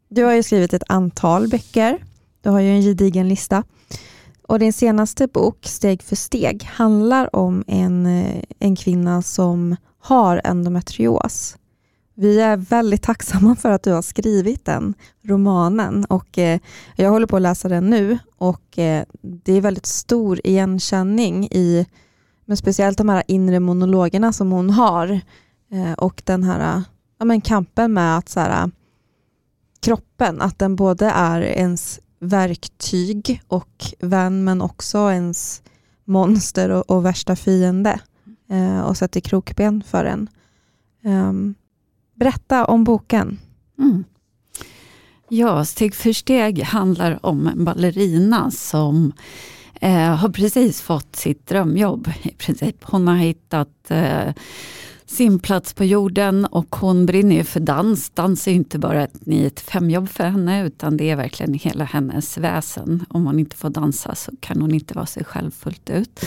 Du 0.10 0.24
har 0.24 0.34
ju 0.34 0.43
skrivit 0.43 0.74
ett 0.74 0.84
antal 0.88 1.48
böcker. 1.48 2.05
Du 2.41 2.50
har 2.50 2.60
ju 2.60 2.70
en 2.70 2.81
gedigen 2.81 3.29
lista. 3.29 3.63
Och 4.48 4.60
din 4.60 4.74
senaste 4.74 5.27
bok, 5.27 5.65
Steg 5.65 6.03
för 6.03 6.15
steg, 6.15 6.63
handlar 6.63 7.36
om 7.36 7.63
en, 7.67 8.05
eh, 8.05 8.43
en 8.60 8.75
kvinna 8.75 9.22
som 9.22 9.75
har 10.00 10.41
endometrios. 10.43 11.58
Vi 12.13 12.41
är 12.41 12.58
väldigt 12.58 13.01
tacksamma 13.01 13.55
för 13.55 13.70
att 13.70 13.84
du 13.84 13.91
har 13.91 14.01
skrivit 14.01 14.65
den 14.65 14.93
romanen 15.22 16.05
och 16.05 16.38
eh, 16.38 16.60
jag 16.96 17.10
håller 17.10 17.27
på 17.27 17.36
att 17.36 17.41
läsa 17.41 17.70
den 17.70 17.89
nu 17.89 18.17
och 18.38 18.79
eh, 18.79 19.03
det 19.22 19.53
är 19.53 19.62
väldigt 19.62 19.86
stor 19.86 20.41
igenkänning 20.43 21.48
i 21.51 21.86
men 22.51 22.58
speciellt 22.58 22.98
de 22.98 23.10
här 23.10 23.24
inre 23.27 23.60
monologerna 23.60 24.34
som 24.34 24.51
hon 24.51 24.70
har 24.70 25.22
eh, 25.72 25.93
och 25.93 26.22
den 26.25 26.43
här 26.43 26.84
ja, 27.20 27.25
men 27.25 27.41
kampen 27.41 27.93
med 27.93 28.17
att 28.17 28.29
så 28.29 28.39
här, 28.39 28.72
kroppen, 29.81 30.41
att 30.41 30.60
den 30.60 30.75
både 30.75 31.05
är 31.05 31.41
ens 31.41 32.00
verktyg 32.20 33.41
och 33.48 33.86
vän 34.00 34.43
men 34.43 34.62
också 34.62 34.98
ens 34.98 35.62
monster 36.05 36.70
och, 36.70 36.89
och 36.89 37.05
värsta 37.05 37.36
fiende 37.36 38.00
eh, 38.50 38.81
och 38.81 38.98
sätter 38.98 39.20
krokben 39.20 39.84
för 39.84 40.05
en. 40.05 40.29
Um, 41.03 41.55
berätta 42.15 42.65
om 42.65 42.84
boken. 42.84 43.39
Mm. 43.79 44.03
Ja, 45.29 45.65
Steg 45.65 45.96
för 45.96 46.13
steg 46.13 46.63
handlar 46.63 47.25
om 47.25 47.48
en 47.48 47.65
ballerina 47.65 48.51
som 48.51 49.13
eh, 49.81 50.15
har 50.15 50.29
precis 50.29 50.81
fått 50.81 51.15
sitt 51.15 51.47
drömjobb. 51.47 52.11
i 52.23 52.29
princip. 52.29 52.83
Hon 52.83 53.07
har 53.07 53.15
hittat 53.15 53.91
eh, 53.91 54.33
sin 55.05 55.39
plats 55.39 55.73
på 55.73 55.85
jorden 55.85 56.45
och 56.45 56.75
hon 56.75 57.05
brinner 57.05 57.35
ju 57.35 57.43
för 57.43 57.59
dans. 57.59 58.09
Dans 58.09 58.47
är 58.47 58.51
inte 58.51 58.79
bara 58.79 59.03
ett 59.03 59.13
9-5 59.13 59.91
jobb 59.91 60.09
för 60.09 60.23
henne 60.23 60.65
utan 60.65 60.97
det 60.97 61.09
är 61.09 61.15
verkligen 61.15 61.53
hela 61.53 61.83
hennes 61.83 62.38
väsen. 62.38 63.05
Om 63.09 63.25
hon 63.25 63.39
inte 63.39 63.55
får 63.55 63.69
dansa 63.69 64.15
så 64.15 64.31
kan 64.39 64.61
hon 64.61 64.73
inte 64.73 64.93
vara 64.93 65.05
sig 65.05 65.23
själv 65.23 65.51
fullt 65.51 65.89
ut. 65.89 66.25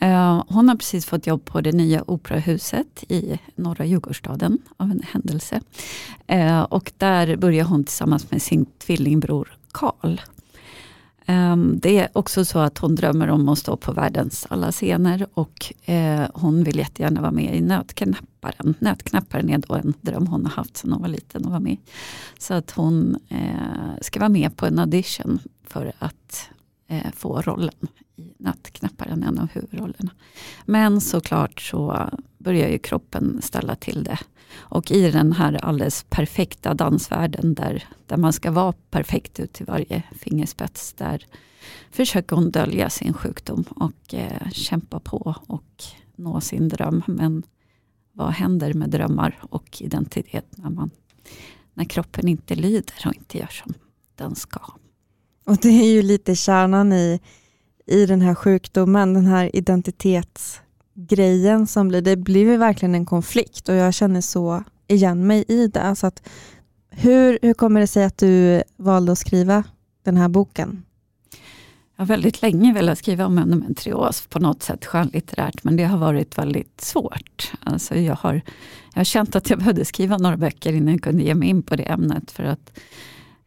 Eh, 0.00 0.42
hon 0.48 0.68
har 0.68 0.76
precis 0.76 1.06
fått 1.06 1.26
jobb 1.26 1.44
på 1.44 1.60
det 1.60 1.72
nya 1.72 2.10
operahuset 2.10 3.04
i 3.08 3.38
norra 3.54 3.84
Djurgårdsstaden 3.84 4.58
av 4.76 4.90
en 4.90 5.02
händelse. 5.12 5.60
Eh, 6.26 6.60
och 6.60 6.92
där 6.98 7.36
börjar 7.36 7.64
hon 7.64 7.84
tillsammans 7.84 8.30
med 8.30 8.42
sin 8.42 8.66
tvillingbror 8.66 9.56
Karl 9.72 10.18
Ehm, 11.30 11.78
det 11.82 11.98
är 11.98 12.08
också 12.12 12.44
så 12.44 12.58
att 12.58 12.78
hon 12.78 12.94
drömmer 12.94 13.28
om 13.28 13.48
att 13.48 13.58
stå 13.58 13.76
på 13.76 13.92
världens 13.92 14.46
alla 14.50 14.72
scener 14.72 15.26
och 15.34 15.72
eh, 15.84 16.26
hon 16.34 16.64
vill 16.64 16.78
jättegärna 16.78 17.20
vara 17.20 17.32
med 17.32 17.56
i 17.56 17.60
Nötknapparen. 17.60 18.74
Nötknapparen 18.78 19.50
är 19.50 19.58
då 19.58 19.74
en 19.74 19.94
dröm 20.00 20.26
hon 20.26 20.46
har 20.46 20.52
haft 20.52 20.76
sedan 20.76 20.92
hon 20.92 21.02
var 21.02 21.08
liten 21.08 21.44
och 21.44 21.52
var 21.52 21.60
med 21.60 21.76
Så 22.38 22.54
att 22.54 22.70
hon 22.70 23.18
eh, 23.28 24.00
ska 24.00 24.20
vara 24.20 24.28
med 24.28 24.56
på 24.56 24.66
en 24.66 24.78
audition 24.78 25.38
för 25.64 25.92
att 25.98 26.50
eh, 26.88 27.12
få 27.16 27.40
rollen 27.40 27.88
i 28.16 28.32
Nötknapparen, 28.38 29.22
en 29.22 29.38
av 29.38 29.48
huvudrollerna. 29.52 30.10
Men 30.64 31.00
såklart 31.00 31.60
så 31.60 32.10
börjar 32.38 32.68
ju 32.68 32.78
kroppen 32.78 33.42
ställa 33.42 33.74
till 33.74 34.04
det. 34.04 34.18
Och 34.56 34.90
i 34.90 35.10
den 35.10 35.32
här 35.32 35.64
alldeles 35.64 36.06
perfekta 36.08 36.74
dansvärlden 36.74 37.54
där, 37.54 37.84
där 38.06 38.16
man 38.16 38.32
ska 38.32 38.50
vara 38.50 38.72
perfekt 38.72 39.40
ut 39.40 39.52
till 39.52 39.66
varje 39.66 40.02
fingerspets. 40.12 40.92
Där 40.92 41.26
försöker 41.90 42.36
hon 42.36 42.50
dölja 42.50 42.90
sin 42.90 43.12
sjukdom 43.12 43.64
och 43.76 44.14
eh, 44.14 44.50
kämpa 44.50 45.00
på 45.00 45.34
och 45.46 45.84
nå 46.16 46.40
sin 46.40 46.68
dröm. 46.68 47.02
Men 47.06 47.42
vad 48.12 48.30
händer 48.30 48.74
med 48.74 48.90
drömmar 48.90 49.38
och 49.50 49.82
identitet 49.82 50.46
när, 50.50 50.70
man, 50.70 50.90
när 51.74 51.84
kroppen 51.84 52.28
inte 52.28 52.54
lyder 52.54 53.06
och 53.06 53.14
inte 53.14 53.38
gör 53.38 53.46
som 53.64 53.74
den 54.14 54.34
ska? 54.34 54.60
Och 55.44 55.56
Det 55.56 55.68
är 55.68 55.92
ju 55.92 56.02
lite 56.02 56.36
kärnan 56.36 56.92
i, 56.92 57.20
i 57.86 58.06
den 58.06 58.20
här 58.20 58.34
sjukdomen, 58.34 59.14
den 59.14 59.26
här 59.26 59.56
identitets 59.56 60.60
grejen 61.06 61.66
som 61.66 61.88
blir, 61.88 62.02
det 62.02 62.16
blir 62.16 62.58
verkligen 62.58 62.94
en 62.94 63.06
konflikt 63.06 63.68
och 63.68 63.74
jag 63.74 63.94
känner 63.94 64.20
så 64.20 64.62
igen 64.86 65.26
mig 65.26 65.44
i 65.48 65.66
det. 65.66 65.96
Så 65.96 66.06
att, 66.06 66.28
hur, 66.90 67.38
hur 67.42 67.54
kommer 67.54 67.80
det 67.80 67.86
sig 67.86 68.04
att 68.04 68.18
du 68.18 68.62
valde 68.76 69.12
att 69.12 69.18
skriva 69.18 69.64
den 70.02 70.16
här 70.16 70.28
boken? 70.28 70.82
Jag 71.96 72.02
har 72.02 72.06
väldigt 72.06 72.42
länge 72.42 72.74
velat 72.74 72.98
skriva 72.98 73.26
om 73.26 73.38
endometrios 73.38 74.26
på 74.26 74.38
något 74.38 74.62
sätt 74.62 74.84
skönlitterärt 74.86 75.64
men 75.64 75.76
det 75.76 75.84
har 75.84 75.98
varit 75.98 76.38
väldigt 76.38 76.80
svårt. 76.80 77.52
Alltså 77.60 77.94
jag, 77.94 78.14
har, 78.14 78.34
jag 78.94 79.00
har 79.00 79.04
känt 79.04 79.36
att 79.36 79.50
jag 79.50 79.58
behövde 79.58 79.84
skriva 79.84 80.16
några 80.18 80.36
böcker 80.36 80.72
innan 80.72 80.92
jag 80.92 81.02
kunde 81.02 81.22
ge 81.22 81.34
mig 81.34 81.48
in 81.48 81.62
på 81.62 81.76
det 81.76 81.82
ämnet. 81.82 82.30
För 82.30 82.44
att 82.44 82.78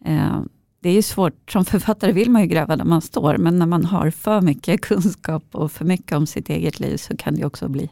eh, 0.05 0.41
det 0.82 0.90
är 0.90 0.94
ju 0.94 1.02
svårt, 1.02 1.52
som 1.52 1.66
författare 1.66 2.12
vill 2.12 2.32
man 2.32 2.42
ju 2.42 2.48
gräva 2.48 2.76
där 2.76 2.86
man 2.86 3.02
står, 3.02 3.38
men 3.38 3.60
när 3.60 3.66
man 3.66 3.86
har 3.86 4.12
för 4.12 4.42
mycket 4.42 4.82
kunskap 4.86 5.44
och 5.52 5.72
för 5.72 5.86
mycket 5.86 6.12
om 6.12 6.28
sitt 6.28 6.50
eget 6.50 6.80
liv 6.80 6.98
så 6.98 7.18
kan 7.18 7.36
det 7.36 7.46
också 7.46 7.70
bli, 7.70 7.90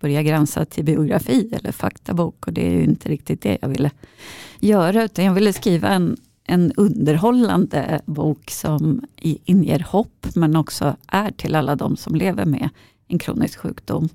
börja 0.00 0.22
gränsa 0.22 0.64
till 0.64 0.84
biografi 0.84 1.50
eller 1.52 1.72
faktabok 1.72 2.46
och 2.46 2.52
det 2.52 2.66
är 2.66 2.70
ju 2.70 2.84
inte 2.84 3.08
riktigt 3.08 3.42
det 3.42 3.58
jag 3.60 3.68
ville 3.68 3.90
göra, 4.60 5.04
utan 5.04 5.24
jag 5.24 5.34
ville 5.34 5.52
skriva 5.52 5.88
en, 5.88 6.16
en 6.44 6.72
underhållande 6.76 8.00
bok 8.06 8.50
som 8.50 9.02
inger 9.44 9.78
hopp, 9.78 10.26
men 10.34 10.56
också 10.56 10.96
är 11.06 11.30
till 11.30 11.54
alla 11.54 11.76
de 11.76 11.96
som 11.96 12.14
lever 12.14 12.44
med 12.44 12.68
en 13.08 13.18
kronisk 13.18 13.58
sjukdom. 13.58 14.08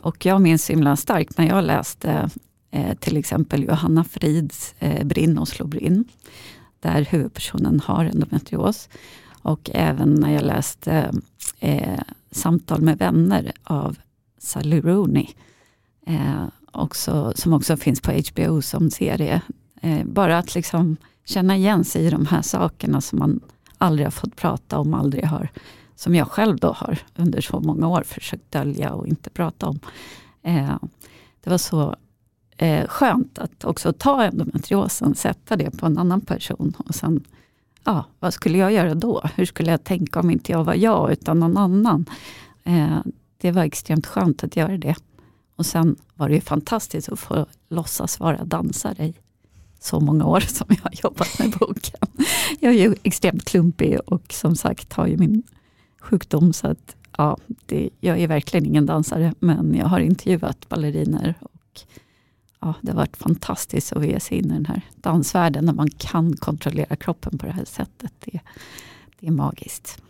Och 0.00 0.26
jag 0.26 0.40
minns 0.40 0.70
himla 0.70 0.96
starkt 0.96 1.38
när 1.38 1.48
jag 1.48 1.64
läste 1.64 2.30
eh, 2.70 2.94
till 2.94 3.16
exempel 3.16 3.64
Johanna 3.64 4.04
Frids 4.04 4.74
eh, 4.78 5.04
Brinn 5.04 5.38
och 5.38 5.48
slå 5.48 5.66
brinn 5.66 6.04
där 6.84 7.04
huvudpersonen 7.10 7.80
har 7.80 8.04
endometrios. 8.04 8.88
Och 9.42 9.70
även 9.74 10.14
när 10.14 10.32
jag 10.32 10.42
läste 10.42 11.12
eh, 11.60 12.00
Samtal 12.30 12.82
med 12.82 12.98
vänner 12.98 13.52
av 13.64 13.96
Sally 14.38 14.80
Rooney. 14.80 15.26
Eh, 16.06 16.44
också, 16.72 17.32
som 17.36 17.52
också 17.52 17.76
finns 17.76 18.00
på 18.00 18.12
HBO 18.12 18.62
som 18.62 18.90
serie. 18.90 19.40
Eh, 19.80 20.04
bara 20.04 20.38
att 20.38 20.54
liksom 20.54 20.96
känna 21.24 21.56
igen 21.56 21.84
sig 21.84 22.06
i 22.06 22.10
de 22.10 22.26
här 22.26 22.42
sakerna 22.42 23.00
som 23.00 23.18
man 23.18 23.40
aldrig 23.78 24.06
har 24.06 24.10
fått 24.10 24.36
prata 24.36 24.78
om, 24.78 24.94
aldrig 24.94 25.24
har, 25.24 25.48
som 25.96 26.14
jag 26.14 26.28
själv 26.28 26.56
då 26.56 26.72
har 26.72 26.98
under 27.16 27.40
så 27.40 27.60
många 27.60 27.88
år 27.88 28.02
försökt 28.02 28.50
dölja 28.50 28.92
och 28.92 29.06
inte 29.06 29.30
prata 29.30 29.66
om. 29.66 29.80
Eh, 30.42 30.76
det 31.44 31.50
var 31.50 31.58
så 31.58 31.96
eh, 32.56 32.86
skönt 32.88 33.38
att 33.38 33.64
också 33.64 33.92
ta 33.92 34.24
endometriosen, 34.24 35.14
sätta 35.14 35.56
det 35.56 35.70
på 35.70 35.86
en 35.86 35.98
annan 35.98 36.20
person 36.20 36.74
och 36.78 36.94
sen 36.94 37.24
ja, 37.84 38.04
vad 38.20 38.34
skulle 38.34 38.58
jag 38.58 38.72
göra 38.72 38.94
då? 38.94 39.22
Hur 39.34 39.44
skulle 39.44 39.70
jag 39.70 39.84
tänka 39.84 40.20
om 40.20 40.30
inte 40.30 40.52
jag 40.52 40.64
var 40.64 40.74
jag 40.74 41.12
utan 41.12 41.40
någon 41.40 41.56
annan? 41.56 42.06
Eh, 42.64 42.98
det 43.40 43.50
var 43.50 43.62
extremt 43.64 44.06
skönt 44.06 44.44
att 44.44 44.56
göra 44.56 44.76
det. 44.78 44.96
Och 45.56 45.66
sen 45.66 45.96
var 46.14 46.28
det 46.28 46.34
ju 46.34 46.40
fantastiskt 46.40 47.08
att 47.08 47.18
få 47.18 47.46
låtsas 47.68 48.20
vara 48.20 48.44
dansare 48.44 49.04
i 49.04 49.14
så 49.80 50.00
många 50.00 50.26
år 50.26 50.40
som 50.40 50.66
jag 50.68 50.82
har 50.82 50.92
jobbat 51.02 51.38
med 51.38 51.50
boken. 51.50 52.08
Jag 52.60 52.74
är 52.74 52.78
ju 52.78 52.94
extremt 53.02 53.44
klumpig 53.44 53.98
och 54.06 54.32
som 54.32 54.56
sagt 54.56 54.92
har 54.92 55.06
ju 55.06 55.16
min 55.16 55.42
sjukdom 56.00 56.52
så 56.52 56.66
att 56.66 56.96
ja, 57.16 57.38
det, 57.66 57.90
jag 58.00 58.18
är 58.18 58.28
verkligen 58.28 58.66
ingen 58.66 58.86
dansare 58.86 59.34
men 59.38 59.74
jag 59.74 59.86
har 59.86 60.00
intervjuat 60.00 60.68
balleriner 60.68 61.34
och 61.40 61.80
ja, 62.64 62.74
det 62.80 62.90
har 62.90 62.96
varit 62.96 63.16
fantastiskt 63.16 63.92
att 63.92 64.06
ge 64.06 64.20
sig 64.20 64.38
in 64.38 64.50
i 64.50 64.54
den 64.54 64.66
här 64.66 64.82
dansvärlden 64.96 65.64
när 65.64 65.72
man 65.72 65.90
kan 65.90 66.36
kontrollera 66.36 66.96
kroppen 66.96 67.38
på 67.38 67.46
det 67.46 67.52
här 67.52 67.64
sättet. 67.64 68.12
Det, 68.18 68.40
det 69.20 69.26
är 69.26 69.30
magiskt. 69.30 70.02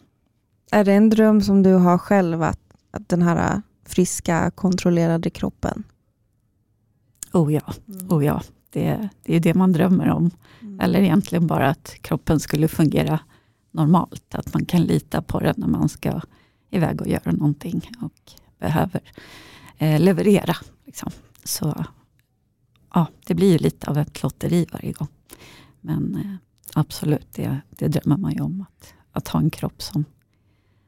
Är 0.71 0.85
det 0.85 0.93
en 0.93 1.11
dröm 1.11 1.41
som 1.41 1.63
du 1.63 1.73
har 1.73 1.99
själv, 1.99 2.43
att, 2.43 2.61
att 2.91 3.09
den 3.09 3.23
här 3.23 3.63
friska, 3.87 4.51
kontrollerade 4.51 5.31
kroppen? 5.31 5.85
Oh 7.33 7.53
ja, 7.53 7.75
mm. 7.89 8.13
oh 8.13 8.25
ja. 8.25 8.43
Det, 8.71 9.09
det 9.23 9.37
är 9.37 9.41
det 9.41 9.55
man 9.55 9.73
drömmer 9.73 10.11
om. 10.11 10.31
Mm. 10.61 10.81
Eller 10.81 11.01
egentligen 11.01 11.47
bara 11.47 11.69
att 11.69 11.97
kroppen 12.01 12.41
skulle 12.41 12.69
fungera 12.69 13.19
normalt. 13.71 14.35
Att 14.35 14.55
man 14.55 14.65
kan 14.65 14.83
lita 14.83 15.23
på 15.23 15.41
den 15.41 15.55
när 15.57 15.69
man 15.69 15.89
ska 15.89 16.21
iväg 16.71 17.01
och 17.01 17.09
göra 17.09 17.33
någonting 17.33 17.91
och 18.01 18.33
behöver 18.59 19.01
eh, 19.79 20.01
leverera. 20.01 20.57
Liksom. 20.87 21.11
Så 21.45 21.85
ja, 22.95 23.07
det 23.27 23.35
blir 23.35 23.53
ju 23.53 23.59
lite 23.59 23.91
av 23.91 23.99
ett 23.99 24.23
lotteri 24.23 24.67
varje 24.73 24.93
gång. 24.93 25.09
Men 25.81 26.15
eh, 26.15 26.35
absolut. 26.75 27.27
Det, 27.33 27.61
det 27.71 27.89
drömmer 27.89 28.17
man 28.17 28.33
ju 28.33 28.41
om. 28.41 28.65
Att, 28.69 28.95
att 29.13 29.29
ha 29.29 29.41
en 29.41 29.51
kropp 29.51 29.83
som, 29.83 30.05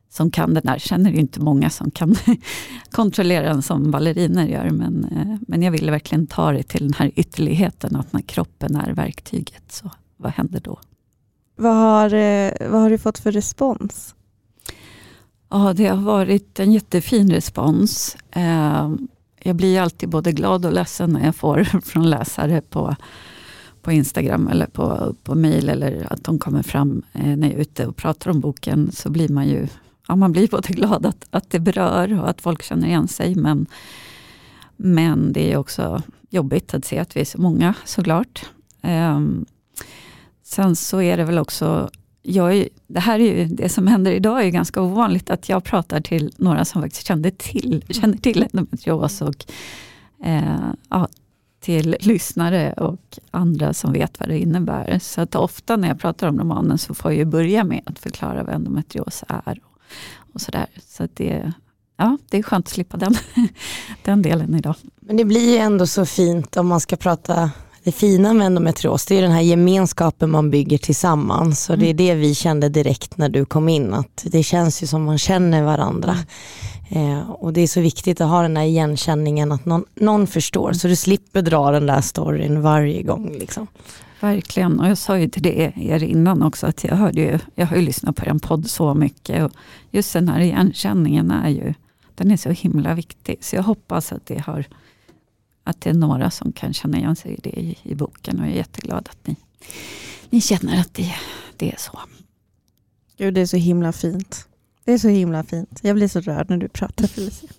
som 0.09 0.31
kan 0.31 0.55
det 0.55 0.61
där. 0.61 0.79
Känner 0.79 1.11
ju 1.11 1.17
inte 1.17 1.41
många 1.41 1.71
som 1.71 1.91
kan 1.91 2.15
kontrollera 2.91 3.49
den 3.49 3.63
som 3.63 3.91
balleriner 3.91 4.47
gör. 4.47 4.71
Men, 4.71 5.05
eh, 5.05 5.37
men 5.49 5.63
jag 5.63 5.73
ville 5.73 5.91
verkligen 5.91 6.27
ta 6.27 6.53
det 6.53 6.63
till 6.63 6.83
den 6.83 6.95
här 6.95 7.11
ytterligheten. 7.17 7.97
Att 7.97 8.13
när 8.13 8.23
kroppen 8.23 8.77
är 8.77 8.95
verktyget, 8.95 9.73
så 9.73 9.91
vad 10.17 10.33
händer 10.33 10.61
då? 10.61 10.81
Vad 11.57 11.77
har, 11.77 12.15
eh, 12.15 12.53
vad 12.71 12.81
har 12.81 12.91
du 12.91 12.99
fått 12.99 13.19
för 13.19 13.33
respons? 13.33 14.15
Ja, 15.49 15.73
det 15.73 15.87
har 15.87 16.03
varit 16.03 16.61
en 16.61 16.73
jättefin 16.73 17.31
respons. 17.31 18.17
Eh, 18.31 18.91
jag 19.47 19.57
blir 19.57 19.81
alltid 19.81 20.09
både 20.09 20.33
glad 20.33 20.67
och 20.67 20.73
ledsen 20.73 21.13
när 21.13 21.25
jag 21.25 21.37
får 21.37 21.65
från 21.85 22.11
läsare 22.11 22.61
på, 22.61 22.97
på 23.83 23.93
Instagram 23.93 24.49
eller 24.49 24.67
på, 24.67 25.15
på 25.23 25.35
mail 25.35 25.69
eller 25.69 26.13
att 26.13 26.25
de 26.25 26.39
kommer 26.39 26.63
fram 26.63 27.03
eh, 27.13 27.37
när 27.37 27.49
jag 27.49 27.57
är 27.57 27.61
ute 27.61 27.87
och 27.87 27.97
pratar 27.97 28.31
om 28.31 28.41
boken. 28.41 28.93
Så 28.93 29.11
blir 29.11 29.29
man 29.29 29.49
ju 29.49 29.69
ja, 30.09 30.17
man 30.17 30.33
blir 30.33 30.49
både 30.49 30.73
glad 30.73 31.07
att, 31.07 31.27
att 31.31 31.51
det 31.51 31.61
berör 31.61 32.21
och 32.21 32.29
att 32.29 32.41
folk 32.41 32.63
känner 32.63 32.87
igen 32.87 33.09
sig. 33.09 33.35
Men, 33.35 33.67
men 34.77 35.33
det 35.33 35.53
är 35.53 35.57
också 35.57 36.03
jobbigt 36.31 36.75
att 36.75 36.85
se 36.85 36.99
att 36.99 37.17
vi 37.17 37.21
är 37.21 37.25
så 37.25 37.41
många 37.41 37.75
såklart. 37.85 38.51
Um, 38.83 39.47
sen 40.43 40.77
så 40.77 41.03
är 41.03 41.17
det 41.17 41.25
väl 41.25 41.39
också 41.39 41.91
jag, 42.27 42.69
det 42.87 43.01
här 43.01 43.21
är 43.21 43.37
ju, 43.37 43.45
det 43.45 43.69
som 43.69 43.87
händer 43.87 44.13
idag 44.13 44.41
är 44.41 44.45
ju 44.45 44.51
ganska 44.51 44.83
ovanligt 44.83 45.31
att 45.31 45.49
jag 45.49 45.65
pratar 45.65 46.01
till 46.01 46.33
några 46.37 46.65
som 46.65 46.83
faktiskt 46.83 47.07
kände 47.07 47.31
till, 47.31 47.85
känner 47.89 48.17
till 48.17 48.43
endometrios 48.43 49.23
och 49.23 49.45
eh, 50.25 50.71
ja, 50.89 51.09
till 51.61 51.97
lyssnare 52.01 52.73
och 52.73 53.19
andra 53.31 53.75
som 53.75 53.93
vet 53.93 54.21
vad 54.21 54.29
det 54.29 54.39
innebär. 54.39 54.99
Så 54.99 55.21
att 55.21 55.35
ofta 55.35 55.77
när 55.77 55.89
jag 55.89 56.01
pratar 56.01 56.29
om 56.29 56.39
romanen 56.39 56.79
så 56.79 56.95
får 56.95 57.13
jag 57.13 57.29
börja 57.29 57.65
med 57.65 57.83
att 57.87 57.99
förklara 57.99 58.43
vad 58.43 58.55
endometrios 58.55 59.25
är. 59.29 59.61
Och, 59.65 59.81
och 60.33 60.41
sådär. 60.41 60.67
Så 60.87 61.05
att 61.05 61.17
det, 61.17 61.53
ja, 61.97 62.19
det 62.31 62.39
är 62.39 62.43
skönt 62.43 62.67
att 62.67 62.73
slippa 62.73 62.97
den, 62.97 63.15
den 64.05 64.23
delen 64.23 64.55
idag. 64.55 64.75
Men 65.01 65.17
det 65.17 65.25
blir 65.25 65.51
ju 65.53 65.57
ändå 65.57 65.87
så 65.87 66.07
fint 66.07 66.57
om 66.57 66.67
man 66.67 66.81
ska 66.81 66.97
prata 66.97 67.51
det 67.87 67.93
fina 67.93 68.35
med 68.35 68.47
endometrios 68.47 69.07
det 69.07 69.19
är 69.19 69.23
den 69.23 69.33
här 69.33 69.41
gemenskapen 69.41 70.31
man 70.31 70.51
bygger 70.51 70.79
tillsammans 70.79 71.71
och 71.71 71.79
det 71.79 71.85
är 71.87 71.91
mm. 71.91 71.97
det 71.97 72.15
vi 72.15 72.35
kände 72.35 72.69
direkt 72.69 73.17
när 73.17 73.29
du 73.29 73.45
kom 73.45 73.69
in 73.69 73.95
att 73.95 74.27
det 74.27 74.43
känns 74.43 74.83
ju 74.83 74.87
som 74.87 75.05
man 75.05 75.19
känner 75.19 75.63
varandra. 75.63 76.17
Eh, 76.89 77.31
och 77.31 77.53
det 77.53 77.61
är 77.61 77.67
så 77.67 77.81
viktigt 77.81 78.21
att 78.21 78.29
ha 78.29 78.43
den 78.43 78.57
här 78.57 78.65
igenkänningen 78.65 79.53
att 79.53 79.65
någon, 79.65 79.85
någon 79.95 80.27
förstår 80.27 80.73
så 80.73 80.89
du 80.89 80.97
slipper 80.97 81.43
dra 81.43 81.71
den 81.71 81.87
där 81.87 82.01
storyn 82.01 82.63
varje 82.63 83.03
gång. 83.03 83.33
Liksom. 83.33 83.67
Verkligen, 84.21 84.81
och 84.81 84.89
jag 84.89 84.99
sa 84.99 85.19
ju 85.19 85.29
till 85.29 85.43
det 85.43 85.73
er 85.77 86.03
innan 86.03 86.43
också 86.43 86.67
att 86.67 86.85
jag, 86.85 86.97
hörde 86.97 87.21
ju, 87.21 87.39
jag 87.55 87.67
har 87.67 87.77
ju 87.77 87.83
lyssnat 87.83 88.17
på 88.17 88.27
er 88.27 88.39
podd 88.39 88.71
så 88.71 88.95
mycket 88.95 89.45
och 89.45 89.53
just 89.91 90.13
den 90.13 90.29
här 90.29 90.41
igenkänningen 90.41 91.31
är 91.31 91.49
ju 91.49 91.75
den 92.15 92.31
är 92.31 92.37
så 92.37 92.51
himla 92.51 92.95
viktig. 92.95 93.39
Så 93.41 93.57
jag 93.57 93.63
hoppas 93.63 94.13
att 94.13 94.27
det 94.27 94.39
har 94.47 94.65
att 95.67 95.81
det 95.81 95.91
är 95.91 95.95
några 95.95 96.31
som 96.31 96.53
kan 96.53 96.73
känna 96.73 96.99
igen 96.99 97.17
sig 97.17 97.33
i 97.33 97.41
det 97.43 97.61
i, 97.61 97.79
i 97.83 97.95
boken. 97.95 98.41
Och 98.41 98.47
jag 98.47 98.53
är 98.53 98.57
jätteglad 98.57 99.09
att 99.11 99.27
ni, 99.27 99.37
ni 100.31 100.41
känner 100.41 100.81
att 100.81 100.95
det, 100.95 101.15
det 101.57 101.73
är 101.73 101.77
så. 101.77 102.01
Gud, 103.17 103.35
det 103.35 103.41
är 103.41 103.47
så 103.47 103.57
himla 103.57 103.93
fint. 103.93 104.49
Det 104.85 104.93
är 104.93 104.99
så 104.99 105.09
himla 105.09 105.43
fint. 105.45 105.81
Jag 105.83 105.97
blir 105.97 106.09
så 106.09 106.21
rörd 106.21 106.51
när 106.51 106.57
du 106.57 106.69
pratar 106.69 107.07
Felicia. 107.07 107.51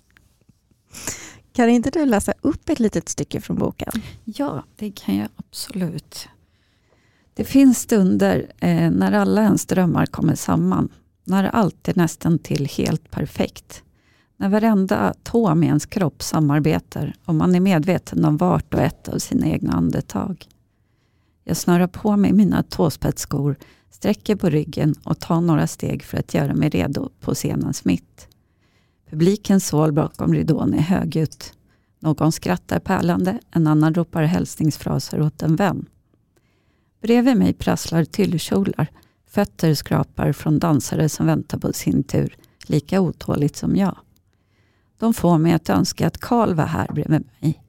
Kan 1.52 1.68
inte 1.68 1.90
du 1.90 2.06
läsa 2.06 2.34
upp 2.40 2.68
ett 2.68 2.80
litet 2.80 3.08
stycke 3.08 3.40
från 3.40 3.56
boken? 3.56 3.92
Ja, 4.24 4.64
det 4.76 4.90
kan 4.90 5.16
jag 5.16 5.28
absolut. 5.36 6.28
Det 7.34 7.44
finns 7.44 7.78
stunder 7.78 8.52
eh, 8.60 8.90
när 8.90 9.12
alla 9.12 9.42
ens 9.42 9.66
drömmar 9.66 10.06
kommer 10.06 10.34
samman. 10.34 10.88
När 11.24 11.44
allt 11.44 11.88
är 11.88 11.94
nästan 11.94 12.38
till 12.38 12.66
helt 12.66 13.10
perfekt. 13.10 13.82
När 14.40 14.48
varenda 14.48 14.96
atom 14.98 15.62
i 15.62 15.66
ens 15.66 15.86
kropp 15.86 16.22
samarbetar 16.22 17.14
och 17.24 17.34
man 17.34 17.54
är 17.54 17.60
medveten 17.60 18.24
om 18.24 18.36
vart 18.36 18.74
och 18.74 18.80
ett 18.80 19.08
av 19.08 19.18
sina 19.18 19.46
egna 19.46 19.72
andetag. 19.72 20.46
Jag 21.44 21.56
snörar 21.56 21.86
på 21.86 22.16
mig 22.16 22.32
mina 22.32 22.62
tåspetsskor, 22.62 23.56
sträcker 23.90 24.36
på 24.36 24.50
ryggen 24.50 24.94
och 25.04 25.20
tar 25.20 25.40
några 25.40 25.66
steg 25.66 26.02
för 26.02 26.18
att 26.18 26.34
göra 26.34 26.54
mig 26.54 26.68
redo 26.68 27.10
på 27.20 27.34
scenens 27.34 27.84
mitt. 27.84 28.28
Publikens 29.10 29.66
sål 29.66 29.92
bakom 29.92 30.34
ridån 30.34 30.74
är 30.74 30.82
högljutt. 30.82 31.52
Någon 32.00 32.32
skrattar 32.32 32.78
pärlande, 32.78 33.38
en 33.50 33.66
annan 33.66 33.94
ropar 33.94 34.22
hälsningsfraser 34.22 35.20
åt 35.20 35.42
en 35.42 35.56
vän. 35.56 35.86
Bredvid 37.02 37.36
mig 37.36 37.52
prasslar 37.52 38.04
tyllkjolar. 38.04 38.86
Fötter 39.26 39.74
skrapar 39.74 40.32
från 40.32 40.58
dansare 40.58 41.08
som 41.08 41.26
väntar 41.26 41.58
på 41.58 41.72
sin 41.72 42.02
tur, 42.02 42.36
lika 42.66 43.00
otåligt 43.00 43.56
som 43.56 43.76
jag. 43.76 43.96
De 44.98 45.14
får 45.14 45.38
mig 45.38 45.52
att 45.52 45.70
önska 45.70 46.06
att 46.06 46.18
Karl 46.18 46.54
var 46.54 46.66
här 46.66 46.88
bredvid 46.92 47.24
mig. 47.40 47.62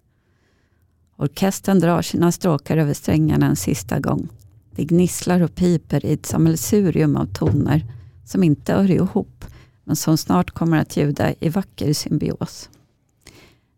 Orkestern 1.17 1.79
drar 1.79 2.01
sina 2.01 2.31
stråkar 2.31 2.77
över 2.77 2.93
strängarna 2.93 3.45
en 3.45 3.55
sista 3.55 3.99
gång. 3.99 4.27
Det 4.71 4.83
gnisslar 4.83 5.41
och 5.41 5.55
piper 5.55 6.05
i 6.05 6.13
ett 6.13 6.25
sammelsurium 6.25 7.15
av 7.15 7.25
toner 7.25 7.85
som 8.25 8.43
inte 8.43 8.73
hör 8.73 8.91
ihop 8.91 9.45
men 9.83 9.95
som 9.95 10.17
snart 10.17 10.51
kommer 10.51 10.77
att 10.77 10.97
ljuda 10.97 11.33
i 11.39 11.49
vacker 11.49 11.93
symbios. 11.93 12.69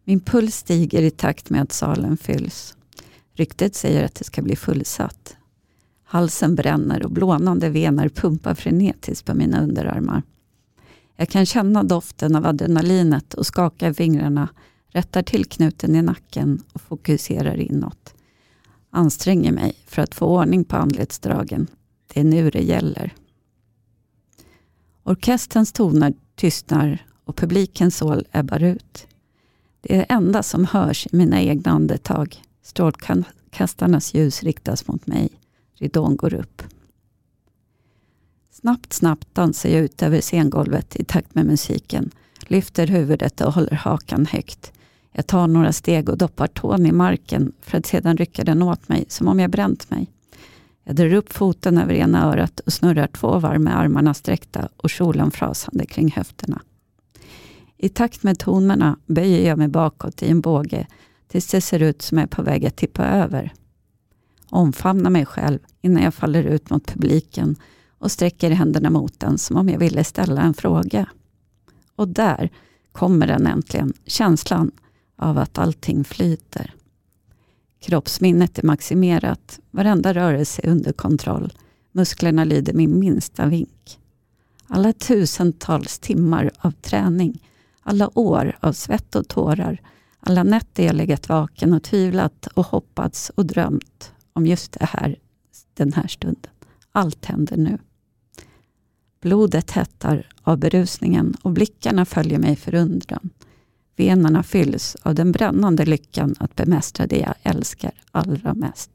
Min 0.03 0.19
puls 0.19 0.55
stiger 0.55 1.01
i 1.01 1.11
takt 1.11 1.49
med 1.49 1.61
att 1.61 1.71
salen 1.71 2.17
fylls. 2.17 2.75
Ryktet 3.33 3.75
säger 3.75 4.05
att 4.05 4.15
det 4.15 4.23
ska 4.23 4.41
bli 4.41 4.55
fullsatt. 4.55 5.37
Halsen 6.03 6.55
bränner 6.55 7.05
och 7.05 7.11
blånande 7.11 7.69
vener 7.69 8.09
pumpar 8.09 8.55
frenetiskt 8.55 9.25
på 9.25 9.33
mina 9.33 9.63
underarmar. 9.63 10.23
Jag 11.21 11.29
kan 11.29 11.45
känna 11.45 11.83
doften 11.83 12.35
av 12.35 12.45
adrenalinet 12.45 13.33
och 13.33 13.45
skaka 13.45 13.87
i 13.87 13.93
fingrarna, 13.93 14.49
rättar 14.87 15.23
till 15.23 15.45
knuten 15.45 15.95
i 15.95 16.01
nacken 16.01 16.63
och 16.73 16.81
fokuserar 16.81 17.59
inåt. 17.59 18.13
Anstränger 18.89 19.51
mig 19.51 19.75
för 19.85 20.01
att 20.01 20.15
få 20.15 20.25
ordning 20.25 20.63
på 20.63 20.75
anletsdragen. 20.75 21.67
Det 22.13 22.19
är 22.19 22.23
nu 22.23 22.49
det 22.49 22.61
gäller. 22.61 23.13
Orkesterns 25.03 25.71
toner 25.71 26.13
tystnar 26.35 27.05
och 27.25 27.35
publikens 27.35 27.97
sål 27.97 28.25
ebbar 28.31 28.63
ut. 28.63 29.07
Det 29.81 29.93
är 29.93 29.97
det 29.97 30.13
enda 30.13 30.43
som 30.43 30.65
hörs 30.65 31.07
i 31.11 31.15
mina 31.15 31.41
egna 31.41 31.71
andetag. 31.71 32.43
Strålkastarnas 32.63 34.13
ljus 34.13 34.43
riktas 34.43 34.87
mot 34.87 35.07
mig. 35.07 35.29
Ridån 35.75 36.15
går 36.15 36.33
upp. 36.33 36.61
Snabbt, 38.61 38.93
snabbt 38.93 39.35
dansar 39.35 39.69
jag 39.69 39.81
ut 39.81 40.03
över 40.03 40.21
scengolvet 40.21 40.95
i 40.95 41.03
takt 41.03 41.35
med 41.35 41.45
musiken. 41.45 42.11
Lyfter 42.47 42.87
huvudet 42.87 43.41
och 43.41 43.53
håller 43.53 43.75
hakan 43.75 44.25
högt. 44.25 44.71
Jag 45.11 45.27
tar 45.27 45.47
några 45.47 45.73
steg 45.73 46.09
och 46.09 46.17
doppar 46.17 46.47
tån 46.47 46.85
i 46.85 46.91
marken 46.91 47.51
för 47.61 47.77
att 47.77 47.85
sedan 47.85 48.17
rycka 48.17 48.43
den 48.43 48.61
åt 48.61 48.89
mig 48.89 49.05
som 49.07 49.27
om 49.27 49.39
jag 49.39 49.51
bränt 49.51 49.89
mig. 49.89 50.11
Jag 50.83 50.95
drar 50.95 51.13
upp 51.13 51.33
foten 51.33 51.77
över 51.77 51.93
ena 51.93 52.25
örat 52.25 52.59
och 52.59 52.73
snurrar 52.73 53.07
två 53.07 53.39
varv 53.39 53.61
med 53.61 53.79
armarna 53.79 54.13
sträckta 54.13 54.69
och 54.77 54.89
kjolen 54.89 55.31
frasande 55.31 55.85
kring 55.85 56.11
höfterna. 56.11 56.61
I 57.77 57.89
takt 57.89 58.23
med 58.23 58.39
tonerna 58.39 58.97
böjer 59.05 59.47
jag 59.47 59.57
mig 59.57 59.67
bakåt 59.67 60.23
i 60.23 60.29
en 60.29 60.41
båge 60.41 60.87
tills 61.27 61.47
det 61.47 61.61
ser 61.61 61.79
ut 61.79 62.01
som 62.01 62.17
jag 62.17 62.23
är 62.23 62.35
på 62.35 62.41
väg 62.41 62.65
att 62.65 62.75
tippa 62.75 63.05
över. 63.05 63.53
Omfamnar 64.49 65.09
mig 65.09 65.25
själv 65.25 65.59
innan 65.81 66.03
jag 66.03 66.13
faller 66.13 66.43
ut 66.43 66.69
mot 66.69 66.87
publiken 66.87 67.55
och 68.01 68.11
sträcker 68.11 68.51
händerna 68.51 68.89
mot 68.89 69.19
den 69.19 69.37
som 69.37 69.57
om 69.57 69.69
jag 69.69 69.79
ville 69.79 70.03
ställa 70.03 70.41
en 70.41 70.53
fråga. 70.53 71.09
Och 71.95 72.07
där 72.07 72.49
kommer 72.91 73.27
den 73.27 73.47
äntligen, 73.47 73.93
känslan 74.05 74.71
av 75.15 75.37
att 75.37 75.57
allting 75.57 76.03
flyter. 76.03 76.73
Kroppsminnet 77.79 78.59
är 78.59 78.63
maximerat, 78.63 79.59
varenda 79.71 80.13
rörelse 80.13 80.61
är 80.63 80.69
under 80.69 80.91
kontroll. 80.93 81.53
Musklerna 81.91 82.43
lyder 82.43 82.73
min 82.73 82.99
minsta 82.99 83.45
vink. 83.45 83.99
Alla 84.67 84.93
tusentals 84.93 85.99
timmar 85.99 86.51
av 86.57 86.71
träning, 86.71 87.43
alla 87.81 88.19
år 88.19 88.57
av 88.59 88.73
svett 88.73 89.15
och 89.15 89.27
tårar, 89.27 89.81
alla 90.19 90.43
nätter 90.43 90.85
jag 90.85 90.95
legat 90.95 91.29
vaken 91.29 91.73
och 91.73 91.83
tvivlat 91.83 92.47
och 92.53 92.65
hoppats 92.65 93.31
och 93.35 93.45
drömt 93.45 94.13
om 94.33 94.47
just 94.47 94.71
det 94.71 94.85
här, 94.85 95.15
den 95.73 95.93
här 95.93 96.07
stunden. 96.07 96.51
Allt 96.91 97.25
händer 97.25 97.57
nu. 97.57 97.77
Blodet 99.21 99.71
hettar 99.71 100.27
av 100.41 100.57
berusningen 100.57 101.35
och 101.41 101.51
blickarna 101.51 102.05
följer 102.05 102.39
mig 102.39 102.55
förundran. 102.55 103.29
Venerna 103.95 104.43
fylls 104.43 104.95
av 104.95 105.15
den 105.15 105.31
brännande 105.31 105.85
lyckan 105.85 106.35
att 106.39 106.55
bemästra 106.55 107.07
det 107.07 107.17
jag 107.17 107.35
älskar 107.43 107.91
allra 108.11 108.53
mest. 108.53 108.91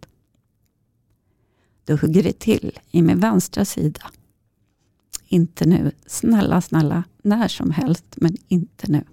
Då 1.84 1.96
hugger 1.96 2.22
det 2.22 2.38
till 2.38 2.78
i 2.90 3.02
min 3.02 3.20
vänstra 3.20 3.64
sida. 3.64 4.10
Inte 5.28 5.66
nu. 5.66 5.90
Snälla, 6.06 6.60
snälla. 6.60 7.04
När 7.22 7.48
som 7.48 7.70
helst, 7.70 8.04
men 8.16 8.36
inte 8.48 8.92
nu. 8.92 9.04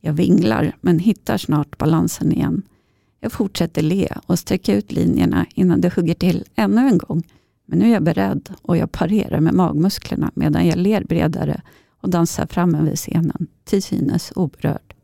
Jag 0.00 0.12
vinglar, 0.12 0.76
men 0.80 0.98
hittar 0.98 1.38
snart 1.38 1.78
balansen 1.78 2.32
igen. 2.32 2.62
Jag 3.20 3.32
fortsätter 3.32 3.82
le 3.82 4.08
och 4.26 4.38
sträcka 4.38 4.74
ut 4.74 4.92
linjerna 4.92 5.46
innan 5.54 5.80
det 5.80 5.94
hugger 5.94 6.14
till 6.14 6.44
ännu 6.54 6.80
en 6.80 6.98
gång 6.98 7.22
men 7.70 7.78
nu 7.78 7.88
är 7.88 7.92
jag 7.92 8.02
beredd 8.02 8.54
och 8.62 8.76
jag 8.76 8.92
parerar 8.92 9.40
med 9.40 9.54
magmusklerna 9.54 10.30
medan 10.34 10.66
jag 10.66 10.76
ler 10.78 11.04
bredare 11.04 11.62
och 12.00 12.10
dansar 12.10 12.46
framme 12.46 12.82
vid 12.82 12.96
scenen, 12.96 13.46
till 13.64 13.82
synes 13.82 14.32
oberörd. 14.36 14.94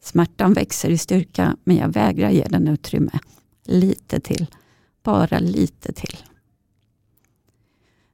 Smärtan 0.00 0.52
växer 0.52 0.90
i 0.90 0.98
styrka, 0.98 1.56
men 1.64 1.76
jag 1.76 1.88
vägrar 1.88 2.30
ge 2.30 2.46
den 2.48 2.68
utrymme. 2.68 3.18
Lite 3.64 4.20
till. 4.20 4.46
Bara 5.02 5.38
lite 5.38 5.92
till. 5.92 6.16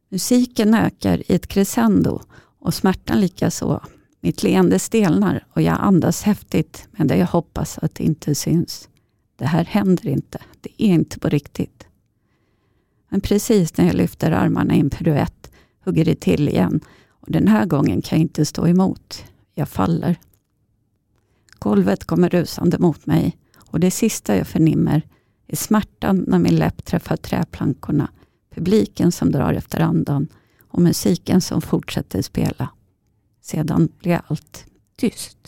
Musiken 0.08 0.74
ökar 0.74 1.18
i 1.18 1.34
ett 1.34 1.46
crescendo 1.46 2.20
och 2.58 2.74
smärtan 2.74 3.20
likaså. 3.20 3.80
Mitt 4.20 4.42
leende 4.42 4.78
stelnar 4.78 5.46
och 5.52 5.62
jag 5.62 5.76
andas 5.80 6.22
häftigt, 6.22 6.88
men 6.90 7.06
det 7.06 7.16
jag 7.16 7.26
hoppas 7.26 7.78
att 7.78 7.94
det 7.94 8.04
inte 8.04 8.34
syns. 8.34 8.88
Det 9.36 9.46
här 9.46 9.64
händer 9.64 10.08
inte. 10.08 10.38
Det 10.60 10.82
är 10.82 10.86
inte 10.86 11.18
på 11.18 11.28
riktigt. 11.28 11.86
Men 13.12 13.20
precis 13.20 13.76
när 13.76 13.86
jag 13.86 13.94
lyfter 13.94 14.32
armarna 14.32 14.74
i 14.74 14.80
en 14.80 14.90
piruett 14.90 15.50
hugger 15.84 16.04
det 16.04 16.20
till 16.20 16.48
igen 16.48 16.80
och 17.10 17.30
den 17.30 17.48
här 17.48 17.66
gången 17.66 18.02
kan 18.02 18.18
jag 18.18 18.22
inte 18.22 18.44
stå 18.44 18.66
emot. 18.66 19.24
Jag 19.54 19.68
faller. 19.68 20.16
Golvet 21.58 22.04
kommer 22.04 22.28
rusande 22.28 22.78
mot 22.78 23.06
mig 23.06 23.36
och 23.56 23.80
det 23.80 23.90
sista 23.90 24.36
jag 24.36 24.46
förnimmer 24.46 25.02
är 25.46 25.56
smärtan 25.56 26.24
när 26.28 26.38
min 26.38 26.56
läpp 26.56 26.84
träffar 26.84 27.16
träplankorna, 27.16 28.08
publiken 28.54 29.12
som 29.12 29.32
drar 29.32 29.52
efter 29.52 29.80
andan 29.80 30.28
och 30.68 30.82
musiken 30.82 31.40
som 31.40 31.62
fortsätter 31.62 32.22
spela. 32.22 32.68
Sedan 33.42 33.88
blir 33.98 34.20
allt 34.26 34.64
tyst. 34.96 35.38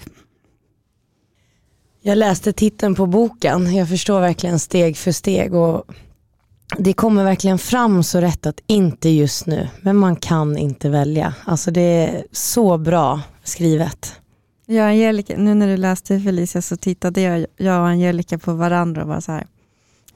Jag 2.00 2.18
läste 2.18 2.52
titeln 2.52 2.94
på 2.94 3.06
boken, 3.06 3.74
jag 3.74 3.88
förstår 3.88 4.20
verkligen 4.20 4.58
steg 4.58 4.96
för 4.96 5.12
steg 5.12 5.54
och 5.54 5.84
det 6.78 6.92
kommer 6.92 7.24
verkligen 7.24 7.58
fram 7.58 8.02
så 8.02 8.20
rätt 8.20 8.46
att 8.46 8.60
inte 8.66 9.08
just 9.08 9.46
nu, 9.46 9.68
men 9.80 9.96
man 9.96 10.16
kan 10.16 10.58
inte 10.58 10.88
välja. 10.88 11.34
Alltså 11.44 11.70
det 11.70 11.80
är 11.80 12.24
så 12.32 12.78
bra 12.78 13.20
skrivet. 13.42 14.20
Ja, 14.66 14.84
Angelica, 14.84 15.36
nu 15.36 15.54
när 15.54 15.68
du 15.68 15.76
läste 15.76 16.20
Felicia 16.20 16.62
så 16.62 16.76
tittade 16.76 17.20
jag, 17.20 17.46
jag 17.56 17.80
och 17.80 17.86
Angelica 17.86 18.38
på 18.38 18.54
varandra 18.54 19.02
och 19.02 19.08
var 19.08 19.20
så 19.20 19.32
här, 19.32 19.46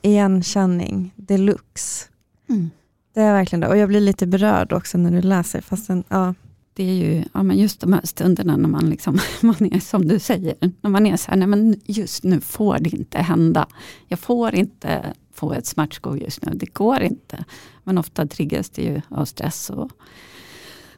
igenkänning 0.03 1.13
deluxe. 1.17 2.07
Mm. 2.49 2.71
Det 3.15 3.21
är 3.21 3.33
verkligen 3.33 3.61
det. 3.61 3.69
Och 3.69 3.77
jag 3.77 3.89
blir 3.89 4.01
lite 4.01 4.27
berörd 4.27 4.73
också 4.73 4.99
när 4.99 5.11
du 5.11 5.23
läser. 5.23 5.61
Fastän, 5.61 6.05
ja. 6.09 6.35
Det 6.73 6.91
är 6.91 6.95
ju 6.95 7.25
ja, 7.35 7.43
men 7.43 7.59
just 7.59 7.81
de 7.81 7.93
här 7.93 8.01
stunderna 8.05 8.57
när 8.57 8.69
man, 8.69 8.91
liksom, 8.91 9.19
man 9.41 9.73
är 9.73 9.81
som 9.81 10.09
du 10.09 10.19
säger, 10.19 10.55
när 10.81 10.91
man 10.91 11.07
är 11.07 11.17
så 11.17 11.31
här, 11.31 11.39
nej 11.39 11.49
men 11.49 11.81
just 11.85 12.25
nu 12.25 12.41
får 12.41 12.79
det 12.79 12.91
inte 12.91 13.19
hända. 13.19 13.67
Jag 14.09 14.19
får 14.19 14.55
inte 14.55 15.15
få 15.39 15.53
ett 15.53 15.67
smärtskov 15.67 16.19
just 16.19 16.45
nu, 16.45 16.53
det 16.55 16.75
går 16.75 17.01
inte. 17.01 17.45
Men 17.85 17.99
ofta 17.99 18.27
triggas 18.27 18.71
det 18.71 18.83
ju 18.83 19.01
av 19.09 19.25
stress 19.25 19.71
och 19.71 19.91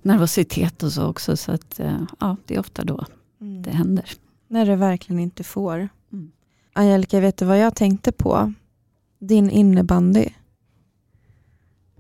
nervositet 0.03 0.83
och 0.83 0.93
så 0.93 1.07
också. 1.07 1.37
Så 1.37 1.53
att, 1.53 1.81
eh, 1.81 2.03
ja, 2.21 2.37
det 2.47 2.55
är 2.55 2.61
ofta 2.61 2.85
då 2.85 3.05
mm. 3.41 3.63
det 3.63 3.71
händer. 3.71 4.11
När 4.49 4.67
det 4.67 4.77
verkligen 4.77 5.21
inte 5.21 5.45
får. 5.45 5.89
Mm. 6.13 6.33
Angelica, 6.73 7.21
vet 7.21 7.37
du 7.37 7.45
vad 7.45 7.59
jag 7.59 7.75
tänkte 7.75 8.13
på? 8.13 8.53
Din 9.19 9.51
innebandy. 9.51 10.29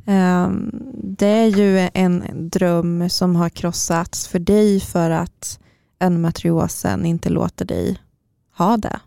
Um, 0.06 0.70
det 0.94 1.26
är 1.26 1.46
ju 1.46 1.88
en 1.94 2.24
dröm 2.50 3.10
som 3.10 3.36
har 3.36 3.48
krossats 3.48 4.28
för 4.28 4.38
dig 4.38 4.80
för 4.80 5.10
att 5.10 5.60
endometriosen 5.98 7.06
inte 7.06 7.28
låter 7.28 7.64
dig 7.64 7.98
ha 8.56 8.76
det 8.76 9.00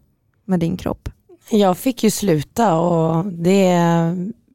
med 0.45 0.59
din 0.59 0.77
kropp. 0.77 1.09
Jag 1.55 1.77
fick 1.77 2.03
ju 2.03 2.11
sluta 2.11 2.75
och 2.75 3.25
det, 3.25 3.79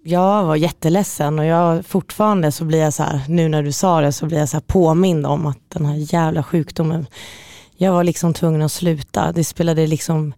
jag 0.04 0.44
var 0.44 0.56
jätteledsen 0.56 1.38
och 1.38 1.44
jag 1.44 1.86
fortfarande 1.86 2.52
så 2.52 2.64
blir 2.64 2.78
jag 2.78 2.94
så 2.94 3.02
här, 3.02 3.20
nu 3.28 3.48
när 3.48 3.62
du 3.62 3.72
sa 3.72 4.00
det 4.00 4.12
så 4.12 4.26
blir 4.26 4.38
jag 4.38 4.48
så 4.48 4.56
här 4.56 4.64
påmind 4.66 5.26
om 5.26 5.46
att 5.46 5.58
den 5.68 5.86
här 5.86 6.14
jävla 6.14 6.42
sjukdomen, 6.42 7.06
jag 7.76 7.92
var 7.92 8.04
liksom 8.04 8.34
tvungen 8.34 8.62
att 8.62 8.72
sluta. 8.72 9.32
Det 9.32 9.44
spelade 9.44 9.86
liksom 9.86 10.34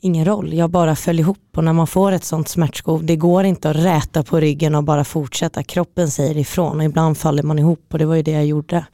ingen 0.00 0.24
roll. 0.24 0.54
Jag 0.54 0.70
bara 0.70 0.96
föll 0.96 1.20
ihop 1.20 1.56
och 1.56 1.64
när 1.64 1.72
man 1.72 1.86
får 1.86 2.12
ett 2.12 2.24
sånt 2.24 2.48
smärtskov, 2.48 3.04
det 3.04 3.16
går 3.16 3.44
inte 3.44 3.70
att 3.70 3.76
räta 3.76 4.22
på 4.22 4.40
ryggen 4.40 4.74
och 4.74 4.84
bara 4.84 5.04
fortsätta. 5.04 5.62
Kroppen 5.62 6.10
säger 6.10 6.36
ifrån 6.36 6.76
och 6.76 6.84
ibland 6.84 7.18
faller 7.18 7.42
man 7.42 7.58
ihop 7.58 7.86
och 7.92 7.98
det 7.98 8.06
var 8.06 8.14
ju 8.14 8.22
det 8.22 8.30
jag 8.30 8.46
gjorde. 8.46 8.84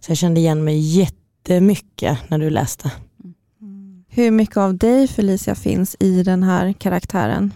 Så 0.00 0.10
jag 0.10 0.18
kände 0.18 0.40
igen 0.40 0.64
mig 0.64 0.78
jättemycket 0.78 2.18
när 2.28 2.38
du 2.38 2.50
läste. 2.50 2.90
Hur 4.14 4.30
mycket 4.30 4.56
av 4.56 4.76
dig 4.76 5.08
Felicia 5.08 5.54
finns 5.54 5.96
i 6.00 6.22
den 6.22 6.42
här 6.42 6.72
karaktären? 6.72 7.52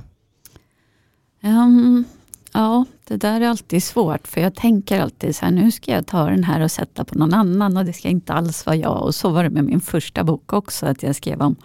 Um, 1.43 2.05
ja, 2.53 2.85
det 3.05 3.17
där 3.17 3.41
är 3.41 3.49
alltid 3.49 3.83
svårt 3.83 4.27
för 4.27 4.41
jag 4.41 4.55
tänker 4.55 5.01
alltid 5.01 5.37
så 5.37 5.45
här, 5.45 5.53
nu 5.53 5.71
ska 5.71 5.93
jag 5.93 6.07
ta 6.07 6.25
den 6.31 6.45
här 6.45 6.61
och 6.61 6.71
sätta 6.71 7.05
på 7.05 7.19
någon 7.19 7.35
annan 7.35 7.77
och 7.77 7.85
det 7.85 7.93
ska 7.93 8.09
inte 8.09 8.33
alls 8.33 8.67
vara 8.67 8.77
jag. 8.77 9.03
Och 9.03 9.15
så 9.15 9.31
var 9.31 9.45
det 9.45 9.51
med 9.51 9.65
min 9.65 9.81
första 9.81 10.25
bok 10.25 10.53
också, 10.53 10.87
att 10.87 11.03
jag 11.03 11.17
skrev 11.17 11.41
om 11.41 11.57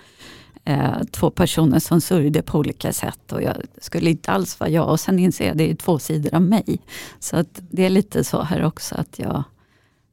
eh, 0.65 1.04
två 1.12 1.30
personer 1.30 1.80
som 1.80 2.01
sörjde 2.01 2.41
på 2.41 2.58
olika 2.58 2.93
sätt 2.93 3.32
och 3.32 3.43
jag 3.43 3.56
skulle 3.82 4.10
inte 4.10 4.32
alls 4.32 4.60
vara 4.60 4.69
jag. 4.69 4.89
Och 4.89 4.99
sen 4.99 5.19
inser 5.19 5.45
jag 5.45 5.51
att 5.51 5.58
det 5.58 5.71
är 5.71 5.75
två 5.75 5.99
sidor 5.99 6.36
av 6.36 6.41
mig. 6.41 6.80
Så 7.19 7.38
att 7.38 7.62
det 7.71 7.86
är 7.86 7.89
lite 7.89 8.23
så 8.23 8.41
här 8.41 8.65
också 8.65 8.95
att 8.95 9.19
jag, 9.19 9.43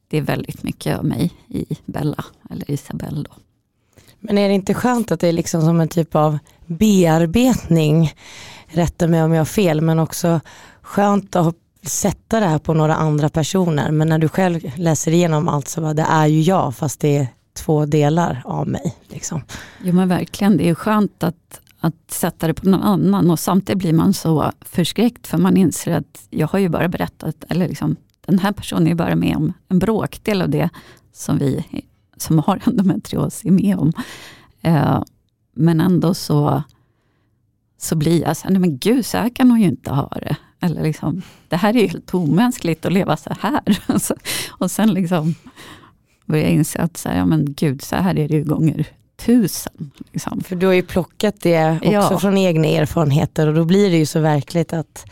det 0.07 0.17
är 0.17 0.21
väldigt 0.21 0.63
mycket 0.63 0.99
av 0.99 1.05
mig 1.05 1.31
i 1.47 1.65
Bella, 1.85 2.25
eller 2.49 2.71
Isabelle. 2.71 3.23
Då. 3.23 3.48
Men 4.19 4.37
är 4.37 4.47
det 4.47 4.53
inte 4.53 4.73
skönt 4.73 5.11
att 5.11 5.19
det 5.19 5.27
är 5.27 5.33
liksom 5.33 5.61
som 5.61 5.79
en 5.79 5.87
typ 5.87 6.15
av 6.15 6.37
bearbetning, 6.65 8.13
rätta 8.67 9.07
mig 9.07 9.23
om 9.23 9.33
jag 9.33 9.39
har 9.39 9.45
fel, 9.45 9.81
men 9.81 9.99
också 9.99 10.39
skönt 10.81 11.35
att 11.35 11.55
sätta 11.83 12.39
det 12.39 12.45
här 12.45 12.59
på 12.59 12.73
några 12.73 12.95
andra 12.95 13.29
personer. 13.29 13.91
Men 13.91 14.09
när 14.09 14.19
du 14.19 14.29
själv 14.29 14.59
läser 14.75 15.11
igenom 15.11 15.47
allt 15.47 15.67
så 15.67 15.81
bara, 15.81 15.93
det 15.93 16.05
är 16.09 16.27
ju 16.27 16.41
jag, 16.41 16.75
fast 16.75 16.99
det 16.99 17.17
är 17.17 17.27
två 17.53 17.85
delar 17.85 18.41
av 18.45 18.67
mig. 18.67 18.95
Liksom. 19.07 19.41
Jo 19.83 19.93
men 19.93 20.07
verkligen, 20.09 20.57
det 20.57 20.69
är 20.69 20.75
skönt 20.75 21.23
att, 21.23 21.61
att 21.79 22.11
sätta 22.11 22.47
det 22.47 22.53
på 22.53 22.69
någon 22.69 22.83
annan 22.83 23.31
och 23.31 23.39
samtidigt 23.39 23.79
blir 23.79 23.93
man 23.93 24.13
så 24.13 24.51
förskräckt 24.61 25.27
för 25.27 25.37
man 25.37 25.57
inser 25.57 25.97
att 25.97 26.27
jag 26.29 26.47
har 26.47 26.59
ju 26.59 26.69
bara 26.69 26.87
berättat, 26.87 27.35
eller 27.49 27.67
liksom, 27.67 27.95
den 28.25 28.39
här 28.39 28.51
personen 28.51 28.87
är 28.87 28.95
bara 28.95 29.15
med 29.15 29.35
om 29.35 29.53
en 29.67 29.79
bråkdel 29.79 30.41
av 30.41 30.49
det 30.49 30.69
som 31.13 31.37
vi 31.37 31.65
som 32.21 32.39
har 32.39 32.61
endometrios 32.67 33.45
är 33.45 33.51
med 33.51 33.77
om. 33.77 33.93
Eh, 34.61 35.03
men 35.55 35.81
ändå 35.81 36.13
så, 36.13 36.63
så 37.77 37.95
blir 37.95 38.21
jag 38.21 38.37
så 38.37 38.43
här, 38.43 38.51
nej 38.51 38.59
men 38.59 38.77
gud, 38.77 39.05
så 39.05 39.17
här 39.17 39.29
kan 39.29 39.51
hon 39.51 39.61
ju 39.61 39.67
inte 39.67 39.91
ha 39.91 40.09
det. 40.09 40.35
Eller 40.61 40.83
liksom, 40.83 41.21
det 41.47 41.55
här 41.55 41.75
är 41.75 41.81
ju 41.81 41.87
helt 41.87 42.13
omänskligt 42.13 42.85
att 42.85 42.93
leva 42.93 43.17
så 43.17 43.33
här. 43.39 43.61
och 44.49 44.71
sen 44.71 44.93
liksom 44.93 45.35
börjar 46.25 46.43
jag 46.43 46.53
inse 46.53 46.79
att 46.79 46.97
så 46.97 47.09
här, 47.09 47.17
ja 47.17 47.25
men 47.25 47.53
gud, 47.53 47.81
så 47.81 47.95
här 47.95 48.19
är 48.19 48.27
det 48.27 48.35
ju 48.35 48.43
gånger 48.43 48.87
tusen. 49.25 49.91
Liksom. 50.11 50.41
För 50.41 50.55
du 50.55 50.65
har 50.65 50.73
ju 50.73 50.81
plockat 50.81 51.35
det 51.41 51.71
också 51.75 51.91
ja. 51.91 52.19
från 52.19 52.37
egna 52.37 52.67
erfarenheter 52.67 53.47
och 53.47 53.53
då 53.53 53.65
blir 53.65 53.89
det 53.89 53.97
ju 53.97 54.05
så 54.05 54.19
verkligt 54.19 54.73
att 54.73 55.05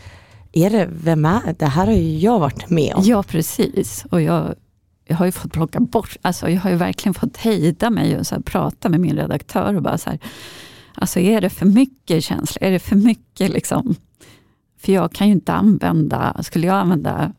är 0.52 0.70
det, 0.70 0.88
vem 0.90 1.24
är 1.24 1.54
det? 1.58 1.66
här 1.66 1.86
har 1.86 1.94
ju 1.94 2.18
jag 2.18 2.38
varit 2.38 2.70
med 2.70 2.94
om. 2.94 3.02
Ja 3.04 3.22
precis. 3.22 4.04
Och 4.10 4.22
jag 4.22 4.54
jag 5.08 5.16
har 5.16 5.26
ju 5.26 5.32
fått 5.32 5.52
plocka 5.52 5.80
bort, 5.80 6.16
alltså 6.22 6.50
jag 6.50 6.60
har 6.60 6.70
ju 6.70 6.76
verkligen 6.76 7.14
fått 7.14 7.36
hejda 7.36 7.90
mig 7.90 8.18
och 8.18 8.26
så 8.26 8.42
prata 8.42 8.88
med 8.88 9.00
min 9.00 9.16
redaktör 9.16 9.74
och 9.74 9.82
bara 9.82 9.98
så 9.98 10.10
här, 10.10 10.18
alltså 10.94 11.20
är 11.20 11.40
det 11.40 11.50
för 11.50 11.66
mycket 11.66 12.24
känslor? 12.24 12.62
Är 12.62 12.70
det 12.70 12.78
för 12.78 12.96
mycket 12.96 13.50
liksom? 13.50 13.94
För 14.78 14.92
jag 14.92 15.12
kan 15.12 15.26
ju 15.26 15.32
inte 15.32 15.52
använda, 15.52 16.42
skulle 16.42 16.66
jag 16.66 16.76
använda 16.76 17.32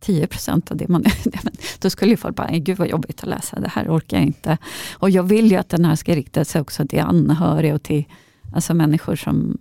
10% 0.00 0.70
av 0.70 0.76
det 0.76 0.88
man... 0.88 1.04
Då 1.78 1.90
skulle 1.90 2.10
ju 2.10 2.16
folk 2.16 2.36
bara, 2.36 2.50
gud 2.50 2.78
vad 2.78 2.88
jobbigt 2.88 3.22
att 3.22 3.28
läsa, 3.28 3.60
det 3.60 3.68
här 3.68 3.88
orkar 3.88 4.16
jag 4.16 4.26
inte. 4.26 4.58
Och 4.92 5.10
jag 5.10 5.22
vill 5.22 5.50
ju 5.50 5.56
att 5.56 5.68
den 5.68 5.84
här 5.84 5.96
ska 5.96 6.14
rikta 6.14 6.44
sig 6.44 6.60
också 6.60 6.86
till 6.86 7.00
anhöriga 7.00 7.74
och 7.74 7.82
till 7.82 8.04
alltså 8.54 8.74
människor 8.74 9.16
som 9.16 9.58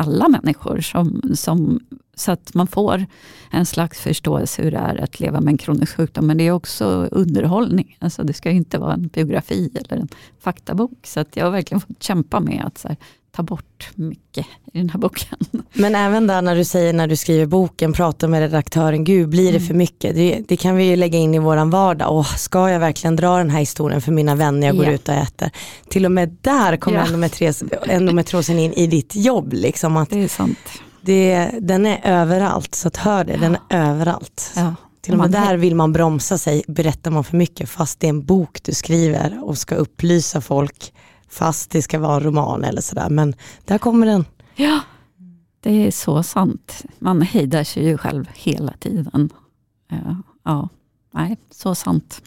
alla 0.00 0.28
människor 0.28 0.80
som, 0.80 1.22
som 1.34 1.80
så 2.14 2.32
att 2.32 2.54
man 2.54 2.66
får 2.66 3.06
en 3.50 3.66
slags 3.66 4.00
förståelse 4.00 4.62
hur 4.62 4.70
det 4.70 4.76
är 4.76 4.96
att 4.96 5.20
leva 5.20 5.40
med 5.40 5.52
en 5.52 5.58
kronisk 5.58 5.96
sjukdom. 5.96 6.26
Men 6.26 6.38
det 6.38 6.44
är 6.44 6.52
också 6.52 7.08
underhållning. 7.10 7.96
Alltså 8.00 8.22
det 8.22 8.32
ska 8.32 8.50
inte 8.50 8.78
vara 8.78 8.94
en 8.94 9.06
biografi 9.08 9.70
eller 9.74 10.00
en 10.00 10.08
faktabok. 10.40 11.06
Så 11.06 11.20
att 11.20 11.36
jag 11.36 11.44
har 11.44 11.50
verkligen 11.50 11.80
fått 11.80 12.02
kämpa 12.02 12.40
med 12.40 12.64
att 12.66 12.84
här, 12.88 12.96
ta 13.32 13.42
bort 13.42 13.90
mycket 13.94 14.46
i 14.72 14.78
den 14.78 14.90
här 14.90 14.98
boken. 14.98 15.38
Men 15.72 15.94
även 15.94 16.26
där 16.26 16.42
när 16.42 16.56
du 16.56 16.64
säger 16.64 16.92
när 16.92 17.06
du 17.06 17.16
skriver 17.16 17.46
boken, 17.46 17.92
pratar 17.92 18.28
med 18.28 18.40
redaktören, 18.40 19.04
gud 19.04 19.28
blir 19.28 19.52
det 19.52 19.58
mm. 19.58 19.66
för 19.66 19.74
mycket? 19.74 20.14
Det, 20.14 20.42
det, 20.48 20.56
kan 20.56 20.76
vi 20.76 20.84
ju 20.84 20.96
lägga 20.96 21.18
in 21.18 21.34
i 21.34 21.38
våran 21.38 21.70
vardag. 21.70 22.18
Och 22.18 22.26
ska 22.26 22.70
jag 22.70 22.80
verkligen 22.80 23.16
dra 23.16 23.38
den 23.38 23.50
här 23.50 23.60
historien 23.60 24.00
för 24.00 24.12
mina 24.12 24.34
vänner 24.34 24.66
jag 24.66 24.76
går 24.76 24.86
ja. 24.86 24.92
ut 24.92 25.08
och 25.08 25.14
äter? 25.14 25.50
Till 25.88 26.04
och 26.04 26.12
med 26.12 26.36
där 26.40 26.76
kommer 26.76 26.98
ja. 26.98 27.78
endometriosen 27.86 28.58
in 28.58 28.72
i 28.72 28.86
ditt 28.86 29.16
jobb. 29.16 29.52
Liksom 29.52 29.96
att 29.96 30.10
det 30.10 30.24
är 30.24 30.28
sant. 30.28 30.58
Det, 31.02 31.50
den 31.60 31.86
är 31.86 32.00
överallt, 32.04 32.74
så 32.74 32.88
att 32.88 32.96
hör 32.96 33.24
det, 33.24 33.36
den 33.36 33.56
är 33.68 33.90
överallt. 33.90 34.52
Ja. 34.56 34.74
Till 35.00 35.12
och 35.12 35.18
med 35.18 35.30
där 35.30 35.56
vill 35.56 35.74
man 35.74 35.92
bromsa 35.92 36.38
sig, 36.38 36.62
berättar 36.68 37.10
man 37.10 37.24
för 37.24 37.36
mycket 37.36 37.68
fast 37.68 38.00
det 38.00 38.06
är 38.06 38.08
en 38.08 38.24
bok 38.24 38.62
du 38.62 38.74
skriver 38.74 39.44
och 39.44 39.58
ska 39.58 39.74
upplysa 39.74 40.40
folk 40.40 40.92
fast 41.30 41.70
det 41.70 41.82
ska 41.82 41.98
vara 41.98 42.16
en 42.16 42.20
roman 42.20 42.64
eller 42.64 42.80
sådär. 42.80 43.10
Men 43.10 43.34
där 43.64 43.78
kommer 43.78 44.06
den. 44.06 44.24
Ja, 44.56 44.80
Det 45.60 45.86
är 45.86 45.90
så 45.90 46.22
sant. 46.22 46.84
Man 46.98 47.22
hejdar 47.22 47.64
sig 47.64 47.86
ju 47.86 47.98
själv 47.98 48.28
hela 48.34 48.72
tiden. 48.72 49.30
Uh, 49.92 50.20
ja, 50.44 50.68
nej, 51.10 51.36
så 51.50 51.74
sant. 51.74 52.22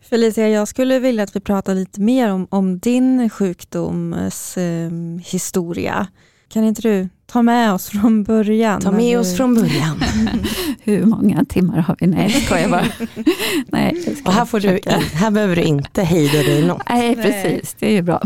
Felicia, 0.00 0.48
jag 0.48 0.68
skulle 0.68 0.98
vilja 0.98 1.24
att 1.24 1.36
vi 1.36 1.40
pratar 1.40 1.74
lite 1.74 2.00
mer 2.00 2.32
om, 2.32 2.46
om 2.50 2.78
din 2.78 3.30
sjukdoms 3.30 4.56
eh, 4.56 4.90
historia. 5.20 6.06
Kan 6.48 6.64
inte 6.64 6.82
du 6.82 7.08
ta 7.26 7.42
med 7.42 7.72
oss 7.72 7.88
från 7.88 8.22
början? 8.22 8.80
Ta 8.80 8.90
med 8.90 9.18
oss 9.18 9.36
från 9.36 9.54
början. 9.54 10.00
Hur 10.82 11.04
många 11.04 11.44
timmar 11.44 11.78
har 11.78 11.96
vi? 12.00 12.06
Nej, 12.06 12.30
ska 12.30 12.60
jag 12.60 12.70
bara. 12.70 12.86
Nej, 13.66 14.18
och 14.24 14.32
här, 14.32 14.44
får 14.44 14.60
du, 14.60 14.80
här 15.12 15.30
behöver 15.30 15.56
du 15.56 15.62
inte 15.62 16.02
hejda 16.02 16.38
dig 16.38 16.66
något. 16.66 16.82
Nej, 16.88 17.16
precis. 17.16 17.76
Det 17.78 17.86
är 17.86 17.92
ju 17.92 18.02
bra. 18.02 18.22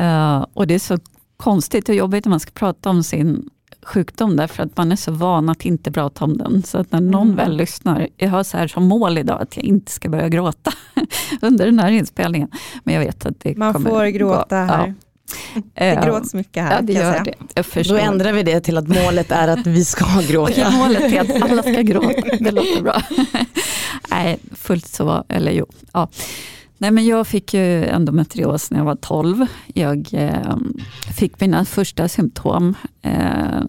uh, 0.00 0.46
och 0.54 0.66
det 0.66 0.74
är 0.74 0.78
så 0.78 0.98
konstigt 1.36 1.88
och 1.88 1.94
jobbigt 1.94 2.24
när 2.24 2.30
man 2.30 2.40
ska 2.40 2.50
prata 2.50 2.90
om 2.90 3.02
sin 3.02 3.50
sjukdom 3.82 4.36
därför 4.36 4.62
att 4.62 4.76
man 4.76 4.92
är 4.92 4.96
så 4.96 5.12
van 5.12 5.48
att 5.48 5.64
inte 5.64 5.92
prata 5.92 6.24
om 6.24 6.36
den. 6.36 6.62
Så 6.62 6.78
att 6.78 6.92
när 6.92 7.00
någon 7.00 7.26
mm. 7.26 7.36
väl 7.36 7.56
lyssnar, 7.56 8.08
jag 8.16 8.30
har 8.30 8.42
så 8.42 8.56
här 8.56 8.66
som 8.66 8.84
mål 8.84 9.18
idag 9.18 9.42
att 9.42 9.56
jag 9.56 9.64
inte 9.64 9.92
ska 9.92 10.08
börja 10.08 10.28
gråta 10.28 10.72
under 11.42 11.66
den 11.66 11.78
här 11.78 11.90
inspelningen. 11.90 12.48
Men 12.84 12.94
jag 12.94 13.00
vet 13.00 13.26
att 13.26 13.40
det 13.40 13.56
man 13.56 13.72
kommer 13.72 13.90
får 13.90 14.06
gråta 14.06 14.60
gå. 14.60 14.72
här. 14.72 14.86
Ja. 14.86 14.94
Det 15.54 15.84
ehm, 15.84 16.04
gråts 16.04 16.34
mycket 16.34 16.62
här. 16.62 16.74
Ja, 16.74 16.80
det 16.82 16.92
gör 16.92 17.24
det. 17.24 17.34
Jag 17.74 17.86
Då 17.86 17.96
ändrar 17.96 18.32
vi 18.32 18.42
det 18.42 18.60
till 18.60 18.78
att 18.78 18.88
målet 18.88 19.32
är 19.32 19.48
att 19.48 19.66
vi 19.66 19.84
ska 19.84 20.06
gråta. 20.28 20.60
Ja, 20.60 20.70
målet 20.70 21.12
är 21.12 21.20
att 21.20 21.50
alla 21.50 21.62
ska 21.62 21.82
gråta. 21.82 22.36
Det 22.40 22.50
låter 22.50 22.82
bra. 22.82 23.02
Nej, 24.10 24.38
fullt 24.52 24.86
så, 24.86 25.24
eller 25.28 25.52
jo. 25.52 25.66
Ja. 25.92 26.08
Nej, 26.78 26.90
men 26.90 27.06
jag 27.06 27.26
fick 27.26 27.54
ju 27.54 27.84
endometrios 27.84 28.70
när 28.70 28.78
jag 28.78 28.84
var 28.84 28.96
12. 28.96 29.46
Jag 29.74 30.08
eh, 30.12 30.56
fick 31.16 31.40
mina 31.40 31.64
första 31.64 32.08
symptom 32.08 32.74
eh, 33.02 33.62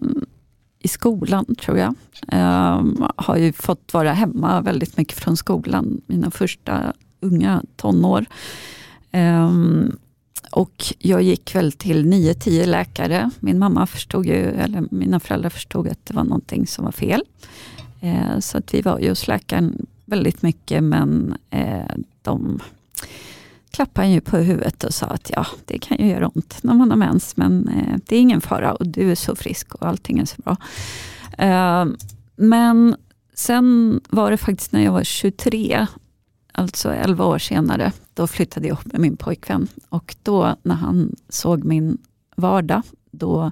i 0.78 0.88
skolan 0.88 1.54
tror 1.54 1.78
jag. 1.78 1.94
Eh, 2.28 2.82
har 3.16 3.36
ju 3.36 3.52
fått 3.52 3.94
vara 3.94 4.12
hemma 4.12 4.60
väldigt 4.60 4.96
mycket 4.96 5.18
från 5.18 5.36
skolan 5.36 6.00
mina 6.06 6.30
första 6.30 6.92
unga 7.20 7.62
tonår. 7.76 8.26
Eh, 9.10 9.50
och 10.54 10.84
jag 10.98 11.22
gick 11.22 11.54
väl 11.54 11.72
till 11.72 12.12
9-10 12.12 12.66
läkare. 12.66 13.30
Min 13.40 13.58
mamma 13.58 13.86
förstod 13.86 14.26
ju, 14.26 14.32
eller 14.34 14.84
mina 14.90 15.20
föräldrar 15.20 15.50
förstod 15.50 15.88
att 15.88 16.06
det 16.06 16.14
var 16.14 16.24
någonting 16.24 16.66
som 16.66 16.84
var 16.84 16.92
fel. 16.92 17.22
Eh, 18.00 18.38
så 18.38 18.58
att 18.58 18.74
vi 18.74 18.82
var 18.82 18.98
ju 18.98 19.08
hos 19.08 19.28
läkaren 19.28 19.86
väldigt 20.04 20.42
mycket 20.42 20.82
men 20.82 21.34
eh, 21.50 21.94
de 22.22 22.60
klappade 23.70 24.08
ju 24.08 24.20
på 24.20 24.36
huvudet 24.36 24.84
och 24.84 24.94
sa 24.94 25.06
att 25.06 25.30
ja, 25.30 25.46
det 25.64 25.78
kan 25.78 25.98
ju 25.98 26.06
göra 26.06 26.28
ont 26.28 26.58
när 26.62 26.74
man 26.74 26.90
har 26.90 26.96
mens, 26.96 27.36
men 27.36 27.68
eh, 27.68 27.98
det 28.06 28.16
är 28.16 28.20
ingen 28.20 28.40
fara 28.40 28.74
och 28.74 28.86
du 28.86 29.10
är 29.10 29.14
så 29.14 29.36
frisk 29.36 29.74
och 29.74 29.88
allting 29.88 30.18
är 30.18 30.24
så 30.24 30.42
bra. 30.42 30.56
Eh, 31.38 31.86
men 32.36 32.96
sen 33.34 34.00
var 34.08 34.30
det 34.30 34.36
faktiskt 34.36 34.72
när 34.72 34.84
jag 34.84 34.92
var 34.92 35.04
23, 35.04 35.86
alltså 36.52 36.92
11 36.92 37.24
år 37.24 37.38
senare, 37.38 37.92
då 38.14 38.26
flyttade 38.26 38.68
jag 38.68 38.74
ihop 38.74 38.92
med 38.92 39.00
min 39.00 39.16
pojkvän. 39.16 39.68
Och 39.88 40.16
då 40.22 40.56
när 40.62 40.74
han 40.74 41.16
såg 41.28 41.64
min 41.64 41.98
vardag, 42.36 42.82
då, 43.10 43.50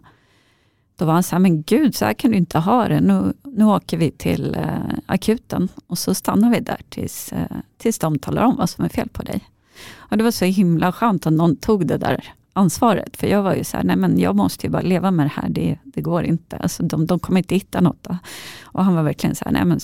då 0.97 1.05
var 1.05 1.13
han 1.13 1.23
så 1.23 1.35
här, 1.35 1.41
men 1.41 1.63
gud, 1.63 1.95
så 1.95 2.05
här 2.05 2.15
kan 2.15 2.31
du 2.31 2.37
inte 2.37 2.59
ha 2.59 2.89
det. 2.89 3.01
Nu, 3.01 3.33
nu 3.45 3.65
åker 3.65 3.99
vi 3.99 4.11
till 4.11 4.55
eh, 4.55 4.99
akuten 5.07 5.69
och 5.87 5.99
så 5.99 6.15
stannar 6.15 6.51
vi 6.51 6.61
där 6.61 6.81
tills, 6.89 7.33
eh, 7.33 7.57
tills 7.79 7.99
de 7.99 8.19
talar 8.19 8.43
om 8.43 8.57
vad 8.57 8.71
som 8.71 8.85
är 8.85 8.89
fel 8.89 9.09
på 9.09 9.23
dig. 9.23 9.49
Och 9.97 10.17
det 10.17 10.25
var 10.25 10.31
så 10.31 10.45
himla 10.45 10.93
skönt 10.93 11.27
att 11.27 11.33
någon 11.33 11.57
tog 11.57 11.87
det 11.87 11.97
där 11.97 12.33
ansvaret. 12.53 13.17
För 13.17 13.27
jag 13.27 13.43
var 13.43 13.55
ju 13.55 13.65
så 13.65 13.77
här, 13.77 13.85
nej 13.85 13.97
men 13.97 14.19
jag 14.19 14.37
måste 14.37 14.67
ju 14.67 14.71
bara 14.71 14.83
leva 14.83 15.11
med 15.11 15.27
det 15.27 15.33
här, 15.43 15.49
det, 15.49 15.79
det 15.85 16.01
går 16.01 16.25
inte. 16.25 16.57
Alltså 16.57 16.83
de, 16.83 17.07
de 17.07 17.19
kommer 17.19 17.39
inte 17.41 17.55
hitta 17.55 17.81
något. 17.81 18.03
Då. 18.03 18.17
Och 18.63 18.85
han 18.85 18.95
var 18.95 19.03
verkligen 19.03 19.37
så 19.37 19.45
här, 19.45 19.53
nej 19.53 19.65
men 19.65 19.81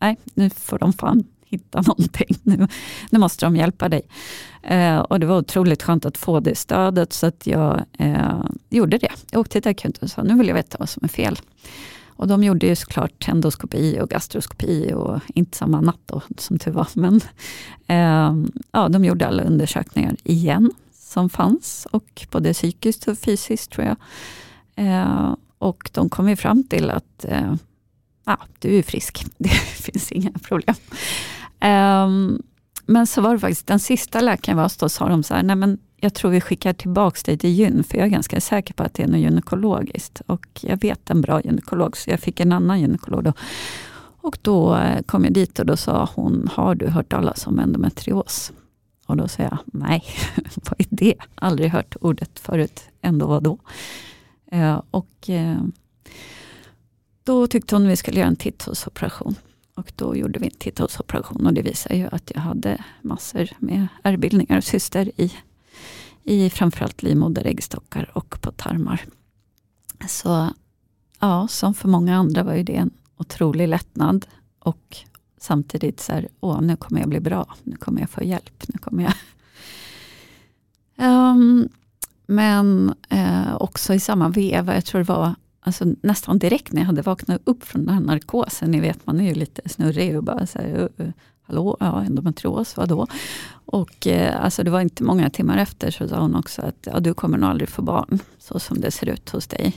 nej, 0.00 0.18
nu 0.34 0.50
får 0.50 0.78
de 0.78 0.92
fan 0.92 1.24
hitta 1.50 1.80
någonting. 1.80 2.36
Nu, 2.42 2.68
nu 3.10 3.18
måste 3.18 3.46
de 3.46 3.56
hjälpa 3.56 3.88
dig. 3.88 4.02
Eh, 4.62 4.98
och 4.98 5.20
det 5.20 5.26
var 5.26 5.38
otroligt 5.38 5.82
skönt 5.82 6.04
att 6.06 6.18
få 6.18 6.40
det 6.40 6.54
stödet 6.54 7.12
så 7.12 7.26
att 7.26 7.46
jag 7.46 7.84
eh, 7.98 8.44
gjorde 8.70 8.98
det. 8.98 9.12
Jag 9.30 9.40
åkte 9.40 9.60
till 9.60 9.70
akuten 9.70 10.02
och 10.02 10.10
sa, 10.10 10.22
nu 10.22 10.34
vill 10.34 10.48
jag 10.48 10.54
veta 10.54 10.76
vad 10.78 10.88
som 10.88 11.04
är 11.04 11.08
fel. 11.08 11.38
Och 12.06 12.28
de 12.28 12.44
gjorde 12.44 12.66
ju 12.66 12.76
såklart 12.76 13.28
endoskopi 13.28 14.00
och 14.00 14.10
gastroskopi 14.10 14.92
och 14.94 15.20
inte 15.34 15.58
samma 15.58 15.80
natt 15.80 16.00
då, 16.06 16.22
som 16.38 16.58
tur 16.58 16.70
var. 16.70 16.88
Men 16.94 17.20
eh, 17.86 18.50
ja, 18.72 18.88
de 18.88 19.04
gjorde 19.04 19.26
alla 19.26 19.42
undersökningar 19.42 20.16
igen 20.24 20.72
som 20.92 21.30
fanns 21.30 21.86
och 21.90 22.26
både 22.30 22.52
psykiskt 22.52 23.08
och 23.08 23.18
fysiskt 23.18 23.70
tror 23.70 23.86
jag. 23.86 23.96
Eh, 24.86 25.34
och 25.58 25.90
de 25.92 26.08
kom 26.08 26.28
ju 26.28 26.36
fram 26.36 26.64
till 26.64 26.90
att 26.90 27.24
eh, 27.24 27.54
ah, 28.24 28.44
du 28.58 28.78
är 28.78 28.82
frisk, 28.82 29.24
det 29.38 29.48
finns 29.58 30.12
inga 30.12 30.32
problem. 30.32 30.74
Um, 31.64 32.42
men 32.86 33.06
så 33.06 33.20
var 33.20 33.32
det 33.32 33.38
faktiskt 33.38 33.66
den 33.66 33.78
sista 33.78 34.20
läkaren 34.20 34.56
var 34.56 34.64
hos, 34.64 34.76
då 34.76 34.88
sa 34.88 35.08
de 35.08 35.22
så 35.22 35.34
här, 35.34 35.42
nej 35.42 35.56
men 35.56 35.78
jag 35.96 36.14
tror 36.14 36.30
vi 36.30 36.40
skickar 36.40 36.72
tillbaka 36.72 37.18
dig 37.24 37.38
till 37.38 37.50
gyn, 37.50 37.84
för 37.84 37.98
jag 37.98 38.06
är 38.06 38.10
ganska 38.10 38.40
säker 38.40 38.74
på 38.74 38.82
att 38.82 38.94
det 38.94 39.02
är 39.02 39.06
något 39.06 39.20
gynekologiskt. 39.20 40.22
Och 40.26 40.46
jag 40.60 40.80
vet 40.80 41.10
en 41.10 41.20
bra 41.20 41.40
gynekolog, 41.40 41.96
så 41.96 42.10
jag 42.10 42.20
fick 42.20 42.40
en 42.40 42.52
annan 42.52 42.80
gynekolog. 42.80 43.24
Då. 43.24 43.32
Och 44.20 44.38
då 44.42 44.76
eh, 44.76 45.02
kom 45.02 45.24
jag 45.24 45.32
dit 45.32 45.58
och 45.58 45.66
då 45.66 45.76
sa 45.76 46.08
hon, 46.14 46.50
har 46.52 46.74
du 46.74 46.88
hört 46.88 47.08
talas 47.08 47.46
om 47.46 47.58
endometrios? 47.58 48.52
Och 49.06 49.16
då 49.16 49.28
sa 49.28 49.42
jag, 49.42 49.58
nej, 49.66 50.04
vad 50.54 50.80
är 50.80 50.86
det? 50.88 51.14
Aldrig 51.34 51.70
hört 51.70 51.96
ordet 52.00 52.38
förut, 52.38 52.82
ändå 53.00 53.26
vadå? 53.26 53.58
och 54.90 55.28
eh, 55.28 55.50
eh, 55.52 55.58
då 57.24 57.46
tyckte 57.46 57.74
hon 57.74 57.88
vi 57.88 57.96
skulle 57.96 58.18
göra 58.18 58.28
en 58.28 58.36
titthålsoperation. 58.36 59.34
Och 59.74 59.92
då 59.96 60.16
gjorde 60.16 60.38
vi 60.38 60.46
en 60.46 60.54
titthålsoperation 60.58 61.46
och 61.46 61.54
det 61.54 61.62
visade 61.62 61.96
ju 61.96 62.08
att 62.12 62.32
jag 62.34 62.40
hade 62.40 62.84
massor 63.02 63.48
med 63.58 63.86
ärrbildningar 64.02 64.56
och 64.56 64.64
syster 64.64 65.20
i 65.20 65.32
i 66.24 66.50
framförallt 66.50 67.02
livmoder, 67.02 67.46
äggstockar 67.46 68.10
och 68.14 68.40
på 68.40 68.52
tarmar. 68.52 69.04
Så 70.08 70.50
ja, 71.20 71.48
som 71.48 71.74
för 71.74 71.88
många 71.88 72.16
andra 72.16 72.42
var 72.42 72.54
ju 72.54 72.62
det 72.62 72.76
en 72.76 72.90
otrolig 73.16 73.68
lättnad. 73.68 74.26
Och 74.58 74.96
samtidigt 75.38 76.00
så 76.00 76.12
här, 76.12 76.28
åh 76.40 76.60
nu 76.60 76.76
kommer 76.76 77.00
jag 77.00 77.08
bli 77.08 77.20
bra, 77.20 77.54
nu 77.62 77.76
kommer 77.76 78.00
jag 78.00 78.10
få 78.10 78.24
hjälp, 78.24 78.64
nu 78.68 78.78
kommer 78.78 79.02
jag... 79.02 79.14
um, 81.08 81.68
men 82.26 82.94
eh, 83.08 83.56
också 83.56 83.94
i 83.94 84.00
samma 84.00 84.28
veva, 84.28 84.74
jag 84.74 84.84
tror 84.84 84.98
det 84.98 85.08
var 85.08 85.34
alltså, 85.60 85.84
nästan 86.02 86.38
direkt 86.38 86.72
när 86.72 86.80
jag 86.80 86.86
hade 86.86 87.02
vaknat 87.02 87.40
upp 87.44 87.64
från 87.64 87.84
den 87.84 87.94
här 87.94 88.00
narkosen, 88.00 88.70
ni 88.70 88.80
vet 88.80 89.06
man 89.06 89.20
är 89.20 89.24
ju 89.24 89.34
lite 89.34 89.68
snurrig 89.68 90.16
och 90.16 90.24
bara 90.24 90.46
så 90.46 90.58
här, 90.58 90.88
hallå, 91.42 91.76
ja, 91.80 92.04
endometrios, 92.04 92.76
vadå? 92.76 93.06
Och 93.64 94.06
eh, 94.06 94.44
alltså 94.44 94.62
det 94.62 94.70
var 94.70 94.80
inte 94.80 95.02
många 95.02 95.30
timmar 95.30 95.58
efter 95.58 95.90
så 95.90 96.08
sa 96.08 96.20
hon 96.20 96.34
också 96.34 96.62
att 96.62 96.78
ja, 96.80 97.00
du 97.00 97.14
kommer 97.14 97.38
nog 97.38 97.50
aldrig 97.50 97.68
få 97.68 97.82
barn 97.82 98.18
så 98.38 98.58
som 98.58 98.80
det 98.80 98.90
ser 98.90 99.08
ut 99.08 99.30
hos 99.30 99.46
dig. 99.46 99.76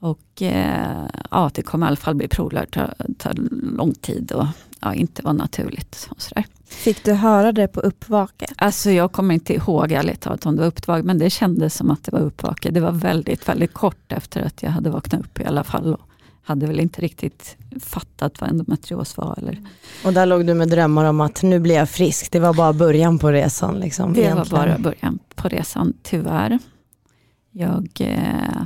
Och 0.00 0.42
eh, 0.42 1.08
ja, 1.30 1.50
det 1.54 1.62
kommer 1.62 1.86
i 1.86 1.88
alla 1.88 1.96
fall 1.96 2.14
bli 2.14 2.28
provrör, 2.28 2.66
ta, 2.66 2.90
ta 3.18 3.30
lång 3.76 3.94
tid 3.94 4.32
och 4.32 4.46
ja, 4.80 4.94
inte 4.94 5.22
vara 5.22 5.32
naturligt. 5.32 6.08
Och 6.10 6.22
sådär. 6.22 6.44
Fick 6.64 7.04
du 7.04 7.12
höra 7.12 7.52
det 7.52 7.68
på 7.68 7.80
uppvaket? 7.80 8.52
Alltså 8.56 8.90
jag 8.90 9.12
kommer 9.12 9.34
inte 9.34 9.54
ihåg 9.54 9.92
ärligt 9.92 10.20
talat 10.20 10.46
om 10.46 10.56
det 10.56 10.60
var 10.60 10.68
uppvaket, 10.68 11.04
men 11.04 11.18
det 11.18 11.30
kändes 11.30 11.74
som 11.74 11.90
att 11.90 12.04
det 12.04 12.12
var 12.12 12.20
uppvaket. 12.20 12.74
Det 12.74 12.80
var 12.80 12.92
väldigt, 12.92 13.48
väldigt 13.48 13.72
kort 13.72 14.12
efter 14.12 14.42
att 14.42 14.62
jag 14.62 14.70
hade 14.70 14.90
vaknat 14.90 15.20
upp 15.20 15.40
i 15.40 15.44
alla 15.44 15.64
fall. 15.64 15.94
Och, 15.94 16.00
hade 16.46 16.66
väl 16.66 16.80
inte 16.80 17.00
riktigt 17.00 17.56
fattat 17.80 18.40
vad 18.40 18.50
endometrios 18.50 19.16
var. 19.16 19.34
Eller. 19.38 19.62
Och 20.04 20.12
där 20.12 20.26
låg 20.26 20.46
du 20.46 20.54
med 20.54 20.68
drömmar 20.68 21.04
om 21.04 21.20
att 21.20 21.42
nu 21.42 21.60
blir 21.60 21.74
jag 21.74 21.90
frisk. 21.90 22.32
Det 22.32 22.38
var 22.38 22.54
bara 22.54 22.72
början 22.72 23.18
på 23.18 23.32
resan. 23.32 23.80
Liksom, 23.80 24.12
det 24.12 24.20
egentligen. 24.20 24.60
var 24.60 24.66
bara 24.66 24.78
början 24.78 25.18
på 25.34 25.48
resan, 25.48 25.92
tyvärr. 26.02 26.58
Jag, 27.52 27.88
eh, 28.00 28.62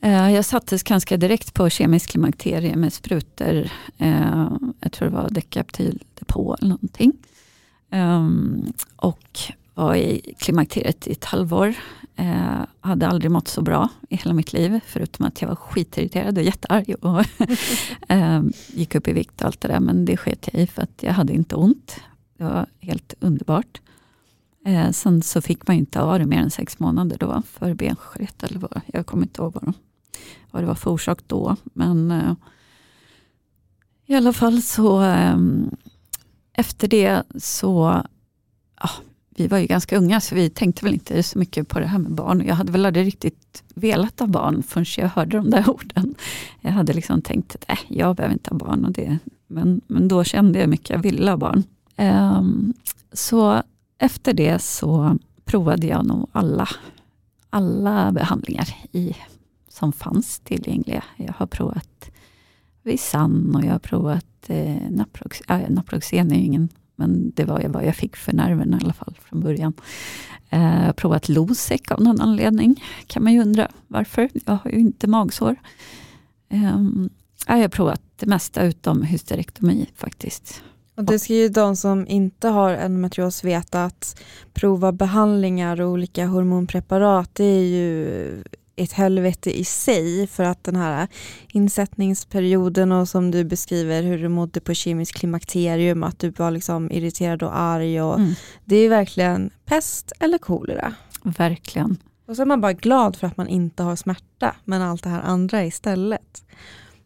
Eh, 0.00 0.30
jag 0.30 0.44
sattes 0.44 0.82
ganska 0.82 1.16
direkt 1.16 1.54
på 1.54 1.70
kemisk 1.70 2.10
klimakterie 2.10 2.76
med 2.76 2.92
sprutor. 2.92 3.70
Eh, 3.98 4.50
jag 4.80 4.92
tror 4.92 5.08
det 5.08 5.14
var 5.14 5.28
Decaptil 5.30 6.02
depå 6.14 6.54
eller 6.54 6.68
någonting. 6.68 7.12
Ehm, 7.90 8.72
och 8.96 9.38
var 9.74 9.94
i 9.94 10.34
klimakteriet 10.38 11.06
i 11.06 11.12
ett 11.12 11.24
halvår. 11.24 11.74
Eh, 12.16 12.60
hade 12.80 13.08
aldrig 13.08 13.30
mått 13.30 13.48
så 13.48 13.62
bra 13.62 13.88
i 14.08 14.16
hela 14.16 14.34
mitt 14.34 14.52
liv, 14.52 14.80
förutom 14.86 15.26
att 15.26 15.42
jag 15.42 15.48
var 15.48 15.56
skitirriterad 15.56 16.38
och 16.38 16.44
jättearg. 16.44 16.94
Och 17.00 17.24
eh, 18.08 18.42
gick 18.66 18.94
upp 18.94 19.08
i 19.08 19.12
vikt 19.12 19.40
och 19.40 19.46
allt 19.46 19.60
det 19.60 19.68
där, 19.68 19.80
men 19.80 20.04
det 20.04 20.16
sket 20.16 20.48
jag 20.52 20.62
i 20.62 20.66
för 20.66 20.82
att 20.82 21.02
jag 21.02 21.12
hade 21.12 21.32
inte 21.32 21.54
ont. 21.56 22.00
Det 22.38 22.44
var 22.44 22.66
helt 22.80 23.14
underbart. 23.20 23.80
Eh, 24.66 24.90
sen 24.90 25.22
så 25.22 25.40
fick 25.40 25.66
man 25.66 25.76
inte 25.76 26.00
ha 26.00 26.18
det 26.18 26.26
mer 26.26 26.38
än 26.38 26.50
sex 26.50 26.78
månader 26.78 27.16
då 27.20 27.42
för 27.46 27.74
benskörhet. 27.74 28.42
Eller 28.42 28.58
vad, 28.58 28.80
jag 28.86 29.06
kommer 29.06 29.22
inte 29.22 29.42
ihåg 29.42 29.54
vad, 29.54 29.64
de, 29.64 29.74
vad 30.50 30.62
det 30.62 30.66
var 30.66 30.74
för 30.74 30.90
orsak 30.90 31.18
då. 31.26 31.56
Men 31.72 32.10
eh, 32.10 32.34
i 34.06 34.14
alla 34.14 34.32
fall 34.32 34.62
så 34.62 35.02
eh, 35.02 35.36
efter 36.52 36.88
det 36.88 37.22
så 37.38 38.02
ah, 38.74 38.90
vi 39.38 39.46
var 39.46 39.58
ju 39.58 39.66
ganska 39.66 39.96
unga 39.98 40.20
så 40.20 40.34
vi 40.34 40.50
tänkte 40.50 40.84
väl 40.84 40.94
inte 40.94 41.22
så 41.22 41.38
mycket 41.38 41.68
på 41.68 41.80
det 41.80 41.86
här 41.86 41.98
med 41.98 42.12
barn. 42.12 42.46
Jag 42.46 42.54
hade 42.54 42.72
väl 42.72 42.86
aldrig 42.86 43.06
riktigt 43.06 43.62
velat 43.74 44.20
ha 44.20 44.26
barn 44.26 44.62
förrän 44.62 44.86
jag 44.96 45.08
hörde 45.08 45.36
de 45.36 45.50
där 45.50 45.70
orden. 45.70 46.14
Jag 46.60 46.72
hade 46.72 46.92
liksom 46.92 47.22
tänkt 47.22 47.54
att 47.54 47.64
äh, 47.70 47.78
jag 47.88 48.16
behöver 48.16 48.32
inte 48.32 48.50
ha 48.50 48.58
barn. 48.58 48.84
Och 48.84 48.92
det, 48.92 49.18
men, 49.46 49.80
men 49.86 50.08
då 50.08 50.24
kände 50.24 50.58
jag 50.58 50.68
mycket 50.68 50.90
jag 50.90 50.98
ville 50.98 51.30
ha 51.30 51.36
barn. 51.36 51.64
Um, 51.96 52.74
så 53.12 53.62
efter 53.98 54.32
det 54.32 54.62
så 54.62 55.18
provade 55.44 55.86
jag 55.86 56.06
nog 56.06 56.28
alla, 56.32 56.68
alla 57.50 58.12
behandlingar 58.12 58.68
i, 58.92 59.16
som 59.78 59.92
fanns 59.92 60.40
tillgängliga. 60.40 61.04
Jag 61.16 61.32
har 61.32 61.46
provat 61.46 62.10
Visanne 62.82 63.58
och 63.58 63.64
jag 63.64 63.72
har 63.72 63.78
provat 63.78 64.26
eh, 64.46 64.90
Naprox, 64.90 65.40
äh, 65.40 65.70
Naproxen 65.70 66.32
är 66.32 66.38
ingen 66.38 66.68
men 66.98 67.32
det 67.34 67.44
var 67.44 67.64
vad 67.68 67.86
jag 67.86 67.96
fick 67.96 68.16
för 68.16 68.32
nerverna 68.32 68.78
i 68.78 68.84
alla 68.84 68.92
fall 68.92 69.18
från 69.22 69.40
början. 69.40 69.72
Eh, 70.50 70.60
jag 70.60 70.86
har 70.86 70.92
provat 70.92 71.28
Losec 71.28 71.80
av 71.90 72.02
någon 72.02 72.20
anledning. 72.20 72.84
Kan 73.06 73.24
man 73.24 73.32
ju 73.32 73.40
undra 73.40 73.68
varför. 73.86 74.28
Jag 74.46 74.58
har 74.62 74.70
ju 74.70 74.78
inte 74.78 75.06
magsår. 75.06 75.56
Eh, 76.48 76.82
jag 77.46 77.56
har 77.56 77.68
provat 77.68 78.00
det 78.16 78.26
mesta 78.26 78.64
utom 78.64 79.02
hysterektomi 79.02 79.86
faktiskt. 79.94 80.62
Och 80.96 81.04
det 81.04 81.18
ska 81.18 81.34
ju 81.34 81.48
de 81.48 81.76
som 81.76 82.06
inte 82.06 82.48
har 82.48 82.70
endometrios 82.70 83.44
veta 83.44 83.84
att 83.84 84.20
prova 84.52 84.92
behandlingar 84.92 85.80
och 85.80 85.90
olika 85.90 86.26
hormonpreparat 86.26 87.34
det 87.34 87.44
är 87.44 87.64
ju 87.64 88.42
ett 88.78 88.92
helvete 88.92 89.58
i 89.58 89.64
sig 89.64 90.26
för 90.26 90.44
att 90.44 90.64
den 90.64 90.76
här 90.76 91.08
insättningsperioden 91.52 92.92
och 92.92 93.08
som 93.08 93.30
du 93.30 93.44
beskriver 93.44 94.02
hur 94.02 94.18
du 94.18 94.28
mådde 94.28 94.60
på 94.60 94.74
kemisk 94.74 95.14
klimakterium, 95.14 96.02
att 96.02 96.18
du 96.18 96.30
var 96.30 96.50
liksom 96.50 96.90
irriterad 96.90 97.42
och 97.42 97.58
arg. 97.58 98.02
Och 98.02 98.18
mm. 98.18 98.34
Det 98.64 98.76
är 98.76 98.88
verkligen 98.88 99.50
pest 99.64 100.12
eller 100.20 100.38
kolera. 100.38 100.94
Verkligen. 101.22 101.96
Och 102.26 102.36
så 102.36 102.42
är 102.42 102.46
man 102.46 102.60
bara 102.60 102.72
glad 102.72 103.16
för 103.16 103.26
att 103.26 103.36
man 103.36 103.48
inte 103.48 103.82
har 103.82 103.96
smärta 103.96 104.54
men 104.64 104.82
allt 104.82 105.02
det 105.02 105.10
här 105.10 105.22
andra 105.22 105.64
istället. 105.64 106.44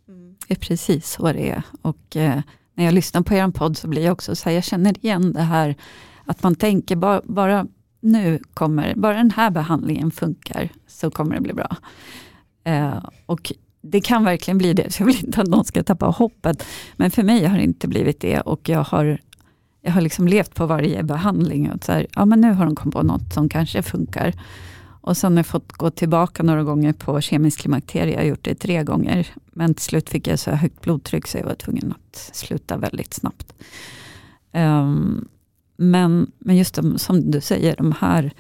Mm. 0.09 0.35
Det 0.49 0.55
är 0.55 0.59
precis 0.59 1.11
så 1.11 1.33
det 1.33 1.51
är. 1.51 1.63
Och 1.83 2.17
eh, 2.17 2.41
när 2.75 2.85
jag 2.85 2.95
lyssnar 2.95 3.23
på 3.23 3.35
er 3.35 3.51
podd 3.51 3.77
så 3.77 3.89
blir 3.89 4.05
jag 4.05 4.13
också 4.13 4.37
så 4.37 4.49
här, 4.49 4.57
jag 4.57 4.65
känner 4.65 5.05
igen 5.05 5.33
det 5.33 5.43
här 5.43 5.77
att 6.25 6.43
man 6.43 6.55
tänker 6.55 6.97
bara, 6.97 7.21
bara 7.25 7.67
nu 8.03 8.39
kommer, 8.55 8.95
bara 8.95 9.17
den 9.17 9.31
här 9.31 9.51
behandlingen 9.51 10.11
funkar 10.11 10.69
så 10.87 11.11
kommer 11.11 11.35
det 11.35 11.41
bli 11.41 11.53
bra. 11.53 11.77
Eh, 12.65 13.05
och 13.27 13.53
det 13.81 14.01
kan 14.01 14.25
verkligen 14.25 14.59
bli 14.59 14.75
det, 14.75 14.91
så 14.93 15.03
jag 15.03 15.07
vill 15.07 15.25
inte 15.25 15.41
att 15.41 15.49
någon 15.49 15.65
ska 15.65 15.83
tappa 15.83 16.07
hoppet. 16.07 16.65
Men 16.97 17.11
för 17.11 17.23
mig 17.23 17.45
har 17.45 17.57
det 17.57 17.65
inte 17.65 17.89
blivit 17.89 18.21
det 18.21 18.41
och 18.41 18.69
jag 18.69 18.85
har, 18.85 19.19
jag 19.83 19.93
har 19.93 20.01
liksom 20.01 20.29
levt 20.29 20.55
på 20.55 20.67
varje 20.67 21.03
behandling. 21.03 21.71
Och 21.71 21.85
så 21.85 21.93
här, 21.93 22.07
ja, 22.15 22.25
men 22.25 22.41
nu 22.41 22.53
har 22.53 22.65
de 22.65 22.75
kommit 22.75 22.95
på 22.95 23.03
något 23.03 23.35
som 23.35 23.49
kanske 23.49 23.83
funkar. 23.83 24.33
Och 24.85 25.17
sen 25.17 25.33
har 25.33 25.39
jag 25.39 25.47
fått 25.47 25.73
gå 25.73 25.91
tillbaka 25.91 26.43
några 26.43 26.63
gånger 26.63 26.93
på 26.93 27.21
kemisk 27.21 27.61
klimakterie. 27.61 28.13
Jag 28.13 28.21
har 28.21 28.27
gjort 28.27 28.45
det 28.45 28.55
tre 28.55 28.83
gånger. 28.83 29.29
Men 29.53 29.75
till 29.75 29.85
slut 29.85 30.11
fick 30.11 30.27
jag 30.27 30.39
så 30.39 30.51
högt 30.51 30.81
blodtryck 30.81 31.27
så 31.27 31.39
jag 31.39 31.45
var 31.45 31.55
tvungen 31.55 31.93
att 31.93 32.31
sluta 32.33 32.77
väldigt 32.77 33.15
snabbt. 33.15 33.55
Um, 34.53 35.29
men, 35.77 36.31
men 36.39 36.57
just 36.57 36.75
de, 36.75 36.99
som 36.99 37.31
du 37.31 37.41
säger, 37.41 37.77
de 37.77 37.95
här, 37.99 38.33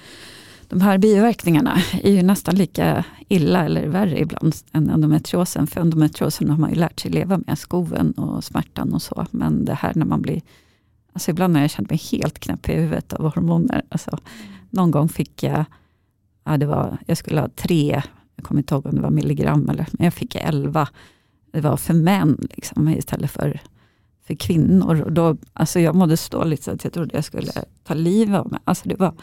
de 0.69 0.81
här 0.81 0.99
biverkningarna 0.99 1.79
är 2.03 2.11
ju 2.11 2.23
nästan 2.23 2.55
lika 2.55 3.05
illa 3.29 3.65
eller 3.65 3.87
värre 3.89 4.21
ibland 4.21 4.55
än 4.73 4.91
endometriosen. 4.91 5.67
För 5.67 5.81
endometriosen 5.81 6.51
har 6.51 6.59
man 6.59 6.71
ju 6.71 6.77
lärt 6.77 7.01
sig 7.01 7.11
leva 7.11 7.41
med, 7.47 7.59
skoven 7.59 8.13
och 8.13 8.45
smärtan 8.45 8.95
och 8.95 9.03
så. 9.03 9.27
Men 9.31 9.65
det 9.65 9.75
här 9.75 9.93
när 9.95 10.07
man 10.07 10.23
blir, 10.23 10.43
alltså 11.13 11.31
ibland 11.31 11.57
har 11.57 11.63
jag 11.63 11.71
känt 11.71 11.91
mig 11.91 12.01
helt 12.13 12.39
knäpp 12.39 12.69
i 12.69 12.73
huvudet 12.73 13.13
av 13.13 13.35
hormoner. 13.35 13.83
Alltså, 13.89 14.19
någon 14.71 14.91
gång 14.91 15.09
fick 15.09 15.43
jag, 15.43 15.65
ja, 16.45 16.57
det 16.57 16.67
var, 16.67 16.99
jag 17.07 17.17
skulle 17.17 17.41
ha 17.41 17.49
tre, 17.49 18.03
jag 18.37 18.45
kommer 18.45 18.61
inte 18.61 18.75
ihåg 18.75 18.87
om 18.87 18.95
det 18.95 19.03
var 19.03 19.11
milligram, 19.11 19.69
eller, 19.69 19.87
men 19.93 20.05
jag 20.05 20.15
fick 20.15 20.35
elva. 20.35 20.89
Det 21.53 21.61
var 21.61 21.77
för 21.77 21.95
män 21.95 22.49
liksom, 22.57 22.89
istället 22.89 23.31
för 23.31 23.61
för 24.33 24.47
kvinnor. 24.47 25.03
Och 25.03 25.13
då, 25.13 25.37
alltså 25.53 25.81
jag 25.81 25.95
mådde 25.95 26.17
så 26.17 26.39
dåligt 26.39 26.63
så 26.63 26.71
att 26.71 26.85
jag 26.85 26.93
trodde 26.93 27.15
jag 27.15 27.25
skulle 27.25 27.53
ta 27.85 27.95
livet 27.95 28.41
av 28.41 28.51
mig. 28.51 28.61
Alltså 28.65 28.89
det, 28.89 28.97
var, 28.97 29.15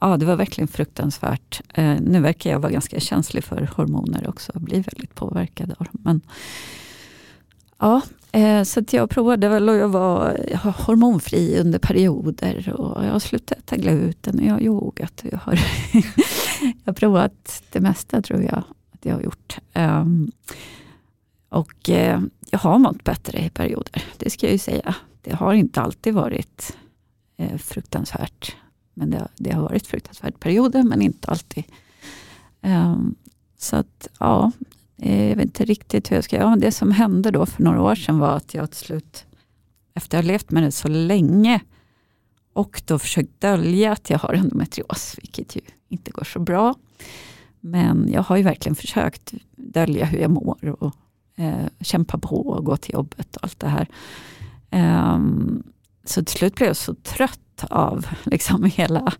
ja, 0.00 0.16
det 0.16 0.26
var 0.26 0.36
verkligen 0.36 0.68
fruktansvärt. 0.68 1.60
Eh, 1.74 1.96
nu 2.00 2.20
verkar 2.20 2.50
jag 2.50 2.60
vara 2.60 2.72
ganska 2.72 3.00
känslig 3.00 3.44
för 3.44 3.70
hormoner 3.76 4.28
också. 4.28 4.52
Jag 4.54 4.62
blir 4.62 4.82
väldigt 4.82 5.14
påverkad 5.14 5.74
av 5.78 5.86
dem. 5.86 6.00
Men, 6.04 6.20
ja, 7.78 8.02
eh, 8.32 8.62
så 8.62 8.80
att 8.80 8.92
jag 8.92 9.10
provade 9.10 9.48
väl 9.48 9.68
och 9.68 9.76
jag 9.76 9.88
var 9.88 10.38
hormonfri 10.86 11.60
under 11.60 11.78
perioder. 11.78 12.72
Och 12.76 13.04
jag 13.04 13.12
har 13.12 13.18
slutat 13.18 13.58
äta 13.58 13.76
gluten 13.76 14.38
och 14.38 14.44
jag 14.44 14.52
har 14.52 14.60
yogat. 14.60 15.20
Och 15.24 15.32
jag, 15.32 15.38
har 15.38 15.54
jag 16.60 16.72
har 16.84 16.92
provat 16.92 17.62
det 17.72 17.80
mesta 17.80 18.22
tror 18.22 18.42
jag 18.42 18.62
att 18.92 19.04
jag 19.04 19.14
har 19.14 19.22
gjort. 19.22 19.58
Um, 19.74 20.30
och 21.54 21.90
eh, 21.90 22.20
jag 22.50 22.58
har 22.58 22.78
mått 22.78 23.04
bättre 23.04 23.38
i 23.44 23.50
perioder, 23.50 24.04
det 24.16 24.30
ska 24.30 24.46
jag 24.46 24.52
ju 24.52 24.58
säga. 24.58 24.94
Det 25.20 25.34
har 25.34 25.54
inte 25.54 25.80
alltid 25.80 26.14
varit 26.14 26.76
eh, 27.36 27.58
fruktansvärt. 27.58 28.56
Men 28.94 29.10
det, 29.10 29.28
det, 29.36 29.52
har 29.52 29.62
varit 29.62 29.86
fruktansvärt 29.86 30.40
perioder, 30.40 30.82
men 30.82 31.02
inte 31.02 31.28
alltid. 31.28 31.64
Um, 32.62 33.14
så 33.58 33.76
att, 33.76 34.08
ja, 34.20 34.52
eh, 34.98 35.28
jag 35.28 35.36
vet 35.36 35.44
inte 35.44 35.64
riktigt 35.64 36.10
hur 36.10 36.16
jag 36.16 36.24
ska 36.24 36.36
göra. 36.36 36.56
Det 36.56 36.72
som 36.72 36.90
hände 36.90 37.30
då 37.30 37.46
för 37.46 37.62
några 37.62 37.82
år 37.82 37.94
sedan 37.94 38.18
var 38.18 38.36
att 38.36 38.54
jag 38.54 38.70
till 38.70 38.86
slut, 38.86 39.26
efter 39.94 40.18
att 40.18 40.24
ha 40.24 40.32
levt 40.32 40.50
med 40.50 40.62
det 40.62 40.72
så 40.72 40.88
länge, 40.88 41.60
och 42.52 42.82
då 42.86 42.98
försökt 42.98 43.40
dölja 43.40 43.92
att 43.92 44.10
jag 44.10 44.18
har 44.18 44.34
endometrios, 44.34 45.14
vilket 45.22 45.56
ju 45.56 45.60
inte 45.88 46.10
går 46.10 46.24
så 46.24 46.38
bra. 46.38 46.74
Men 47.60 48.08
jag 48.12 48.22
har 48.22 48.36
ju 48.36 48.42
verkligen 48.42 48.76
försökt 48.76 49.34
dölja 49.56 50.04
hur 50.04 50.18
jag 50.18 50.30
mår 50.30 50.82
och 50.82 50.94
eh, 51.36 51.66
kämpa 51.80 52.18
på 52.18 52.48
och 52.48 52.64
gå 52.64 52.76
till 52.76 52.94
jobbet 52.94 53.36
och 53.36 53.44
allt 53.44 53.60
det 53.60 53.68
här. 53.68 53.88
Um, 55.14 55.62
så 56.04 56.24
till 56.24 56.38
slut 56.38 56.54
blev 56.54 56.66
jag 56.66 56.76
så 56.76 56.94
trött 56.94 57.64
av 57.70 58.06
liksom 58.24 58.64
hela, 58.64 59.12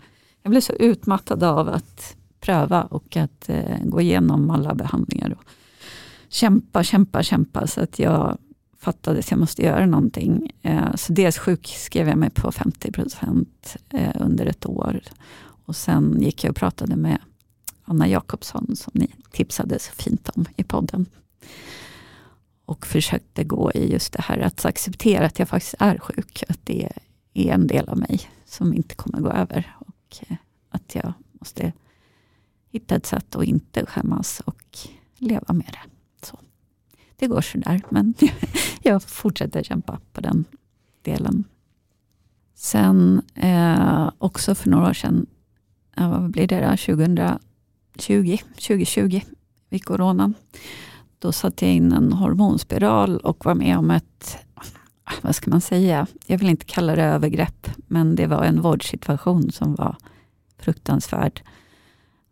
jag 0.43 0.51
blev 0.51 0.61
så 0.61 0.73
utmattad 0.73 1.43
av 1.43 1.69
att 1.69 2.17
pröva 2.41 2.83
och 2.83 3.17
att 3.17 3.49
eh, 3.49 3.79
gå 3.85 4.01
igenom 4.01 4.51
alla 4.51 4.75
behandlingar. 4.75 5.31
Och 5.31 5.45
kämpa, 6.29 6.85
kämpa, 6.85 7.23
kämpa 7.23 7.67
så 7.67 7.81
att 7.81 7.99
jag 7.99 8.39
fattade 8.79 9.19
att 9.19 9.31
jag 9.31 9.41
måste 9.41 9.63
göra 9.63 9.87
någonting. 9.87 10.53
Eh, 10.63 10.95
så 10.95 11.13
dels 11.13 11.39
sjukskrev 11.39 12.09
jag 12.09 12.19
mig 12.19 12.31
på 12.31 12.53
50 12.53 12.93
procent 12.93 13.77
eh, 13.91 14.13
under 14.21 14.47
ett 14.47 14.67
år. 14.67 15.01
Och 15.67 15.77
sen 15.77 16.21
gick 16.21 16.45
jag 16.45 16.51
och 16.51 16.57
pratade 16.57 16.97
med 16.97 17.19
Anna 17.85 18.09
Jakobsson 18.09 18.77
som 18.77 18.93
ni 18.95 19.15
tipsade 19.31 19.79
så 19.79 19.93
fint 19.93 20.29
om 20.29 20.47
i 20.57 20.65
podden 20.65 21.07
och 22.65 22.87
försökte 22.87 23.45
gå 23.45 23.73
i 23.73 23.93
just 23.93 24.13
det 24.13 24.23
här 24.23 24.39
att 24.39 24.65
acceptera 24.65 25.27
att 25.27 25.39
jag 25.39 25.49
faktiskt 25.49 25.75
är 25.79 25.99
sjuk. 25.99 26.45
Att 26.49 26.61
det 26.65 26.89
är 27.35 27.53
en 27.53 27.67
del 27.67 27.89
av 27.89 27.99
mig 27.99 28.21
som 28.45 28.75
inte 28.75 28.95
kommer 28.95 29.21
gå 29.21 29.31
över. 29.31 29.77
Och 29.79 30.17
eh, 30.29 30.37
att 30.69 30.95
jag 30.95 31.13
måste 31.33 31.73
hitta 32.71 32.95
ett 32.97 33.07
sätt 33.07 33.37
att 33.37 33.45
inte 33.45 33.87
skämmas 33.87 34.41
och 34.45 34.79
leva 35.19 35.53
med 35.53 35.67
det. 35.67 35.91
Så. 36.27 36.39
Det 37.17 37.27
går 37.27 37.41
sådär, 37.41 37.83
men 37.91 38.15
jag 38.83 39.03
fortsätter 39.03 39.63
kämpa 39.63 40.01
på 40.13 40.21
den 40.21 40.45
delen. 41.03 41.45
Sen 42.55 43.23
eh, 43.35 44.11
också 44.19 44.55
för 44.55 44.71
några 44.71 44.89
år 44.89 44.93
sedan, 44.93 45.27
eh, 45.97 46.11
vad 46.11 46.31
blir 46.31 46.47
det 46.47 46.61
då? 46.61 46.77
2020, 46.77 48.39
2020 48.55 49.21
vid 49.69 49.85
coronan 49.85 50.35
då 51.25 51.33
satte 51.33 51.67
jag 51.67 51.75
in 51.75 51.93
en 51.93 52.13
hormonspiral 52.13 53.17
och 53.17 53.45
var 53.45 53.55
med 53.55 53.79
om 53.79 53.91
ett, 53.91 54.39
vad 55.23 55.35
ska 55.35 55.51
man 55.51 55.61
säga, 55.61 56.07
jag 56.27 56.39
vill 56.39 56.51
inte 56.51 56.65
kalla 56.65 56.97
det 56.97 57.03
övergrepp, 57.03 57.71
men 57.87 58.17
det 58.17 58.27
var 58.27 58.45
en 58.45 58.61
vårdsituation 58.61 59.53
som 59.53 59.75
var 59.75 59.97
fruktansvärd. 60.59 61.43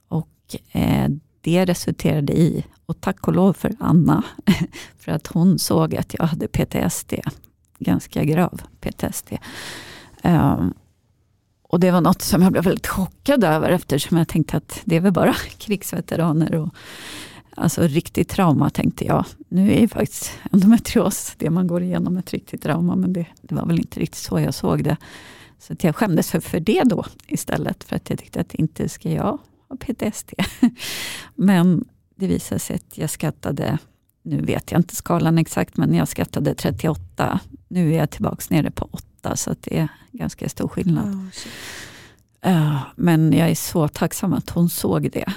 Och 0.09 0.57
eh, 0.73 1.09
det 1.41 1.65
resulterade 1.65 2.33
i, 2.33 2.65
och 2.87 3.01
tack 3.01 3.29
och 3.29 3.35
lov 3.35 3.53
för 3.53 3.73
Anna, 3.81 4.25
för 4.99 5.13
att 5.13 5.27
hon 5.27 5.59
såg 5.59 5.97
att 5.97 6.15
jag 6.19 6.27
hade 6.27 6.49
PTSD, 6.49 7.15
ganska 7.79 8.25
grav 8.25 8.63
PTSD. 8.81 9.33
Um, 9.33 9.39
ehm, 10.23 10.75
och 11.63 11.81
det 11.81 11.91
var 11.91 12.01
något 12.01 12.23
som 12.23 12.43
jag 12.43 12.53
blev 12.53 12.65
väldigt 12.65 12.87
chockad 12.87 13.45
över 13.45 13.71
eftersom 13.71 14.17
jag 14.19 14.29
tänkte 14.29 14.57
att 14.57 14.81
det 14.85 14.97
är 14.97 15.01
väl 15.01 15.13
bara 15.13 15.35
krigsveteraner 15.59 16.55
och 16.55 16.75
Alltså 17.57 17.83
riktigt 17.83 18.29
trauma 18.29 18.71
tänkte 18.71 19.05
jag. 19.05 19.25
Nu 19.49 19.73
är 19.73 19.81
ju 19.81 19.89
faktiskt 19.89 20.33
endometrios 20.53 21.35
det 21.39 21.51
man 21.51 21.67
går 21.67 21.83
igenom, 21.83 22.17
ett 22.17 22.33
riktigt 22.33 22.63
trauma. 22.63 22.97
Men 22.97 23.13
det, 23.13 23.27
det 23.43 23.55
var 23.55 23.67
väl 23.67 23.79
inte 23.79 24.01
riktigt 24.01 24.23
så 24.23 24.41
jag 24.41 24.55
såg 24.55 24.85
det. 24.85 24.97
Så 25.59 25.75
jag 25.81 25.97
skämdes 25.97 26.31
för, 26.31 26.41
för 26.41 26.61
det 26.61 26.83
då 26.85 27.05
istället. 27.27 27.85
För 27.85 27.97
att 27.97 28.11
jag 28.11 28.19
tyckte 28.19 28.41
att 28.41 28.55
inte 28.55 28.89
ska 28.89 29.11
jag 29.11 29.39
ha 29.69 29.77
PTSD. 29.77 30.33
men 31.35 31.85
det 32.15 32.27
visade 32.27 32.59
sig 32.59 32.77
att 32.77 32.99
jag 32.99 33.11
skattade, 33.11 33.79
nu 34.23 34.41
vet 34.41 34.73
jag 34.73 34.79
inte 34.79 34.97
skalan 34.97 35.39
exakt, 35.39 35.77
men 35.77 35.95
jag 35.95 36.09
skattade 36.09 36.55
38. 36.55 37.41
Nu 37.69 37.95
är 37.95 37.99
jag 37.99 38.11
tillbaka 38.11 38.43
nere 38.49 38.71
på 38.71 38.89
8 38.91 39.37
så 39.37 39.55
det 39.61 39.79
är 39.79 39.89
ganska 40.13 40.49
stor 40.49 40.69
skillnad. 40.69 41.31
Oh, 42.45 42.79
men 42.97 43.33
jag 43.33 43.51
är 43.51 43.55
så 43.55 43.89
tacksam 43.89 44.33
att 44.33 44.51
hon 44.51 44.69
såg 44.69 45.11
det. 45.11 45.33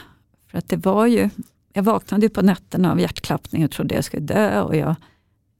För 0.52 0.58
att 0.58 0.70
det 0.70 0.78
var 0.78 1.06
ju, 1.06 1.30
jag 1.76 1.84
vaknade 1.84 2.30
på 2.30 2.42
nätterna 2.42 2.92
av 2.92 3.00
hjärtklappning 3.00 3.66
och 3.66 3.72
trodde 3.72 3.96
jag 3.96 4.04
skulle 4.04 4.26
dö. 4.26 4.62
Och 4.62 4.76
jag, 4.76 4.96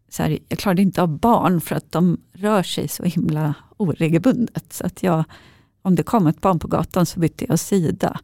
så 0.10 0.24
här, 0.24 0.40
jag 0.50 0.60
klarade 0.60 0.82
inte 0.82 1.02
av 1.02 1.20
barn 1.20 1.62
för 1.62 1.76
att 1.76 1.92
de 1.92 2.18
rör 2.34 2.64
sig 2.64 2.88
så 2.88 3.04
himla 3.04 3.54
oregelbundet. 3.78 4.74
Så 4.74 4.86
att 4.86 5.04
jag, 5.04 5.24
om 5.82 5.96
det 5.96 6.04
kom 6.04 6.28
ett 6.28 6.42
barn 6.42 6.60
på 6.60 6.68
gatan 6.68 7.06
så 7.06 7.20
bytte 7.20 7.46
jag 7.50 7.60
sida. 7.60 8.20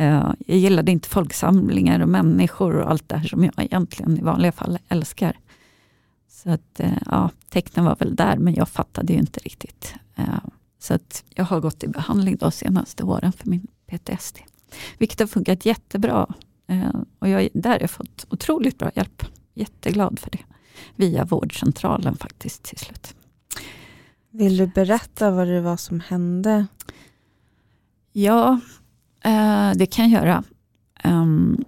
Uh, 0.00 0.32
jag 0.46 0.58
gillade 0.58 0.92
inte 0.92 1.08
folksamlingar 1.08 2.00
och 2.00 2.08
människor 2.08 2.76
och 2.76 2.90
allt 2.90 3.08
det 3.08 3.16
här 3.16 3.28
som 3.28 3.44
jag 3.44 3.52
egentligen 3.56 4.18
i 4.18 4.22
vanliga 4.22 4.52
fall 4.52 4.78
älskar. 4.88 5.36
Så 6.28 6.50
att, 6.50 6.80
uh, 6.80 6.98
ja, 7.06 7.30
tecknen 7.48 7.84
var 7.84 7.96
väl 7.96 8.16
där 8.16 8.36
men 8.36 8.54
jag 8.54 8.68
fattade 8.68 9.12
ju 9.12 9.18
inte 9.18 9.40
riktigt. 9.40 9.94
Uh, 10.18 10.44
så 10.78 10.94
att 10.94 11.24
jag 11.34 11.44
har 11.44 11.60
gått 11.60 11.84
i 11.84 11.88
behandling 11.88 12.36
de 12.36 12.52
senaste 12.52 13.02
åren 13.02 13.32
för 13.32 13.48
min 13.48 13.66
PTSD. 13.86 14.38
Vilket 14.98 15.20
har 15.20 15.26
funkat 15.26 15.66
jättebra. 15.66 16.34
Och 17.18 17.28
jag, 17.28 17.48
där 17.54 17.70
har 17.70 17.80
jag 17.80 17.90
fått 17.90 18.26
otroligt 18.30 18.78
bra 18.78 18.90
hjälp. 18.94 19.22
Jätteglad 19.54 20.18
för 20.18 20.30
det. 20.30 20.44
Via 20.96 21.24
vårdcentralen 21.24 22.16
faktiskt 22.16 22.62
till 22.62 22.78
slut. 22.78 23.14
Vill 24.30 24.56
du 24.56 24.66
berätta 24.66 25.30
vad 25.30 25.48
det 25.48 25.60
var 25.60 25.76
som 25.76 26.00
hände? 26.00 26.66
Ja, 28.12 28.60
eh, 29.24 29.70
det 29.74 29.86
kan 29.86 30.10
jag 30.10 30.22
göra. 30.22 30.44
Um, 31.04 31.64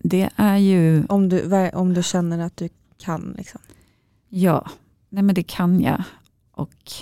det 0.00 0.30
är 0.36 0.56
ju... 0.56 1.04
Om 1.08 1.28
du, 1.28 1.70
om 1.70 1.94
du 1.94 2.02
känner 2.02 2.38
att 2.38 2.56
du 2.56 2.68
kan? 2.98 3.34
Liksom. 3.38 3.60
Ja, 4.28 4.70
nej 5.08 5.22
men 5.22 5.34
det 5.34 5.42
kan 5.42 5.80
jag. 5.80 6.02
Och 6.50 6.92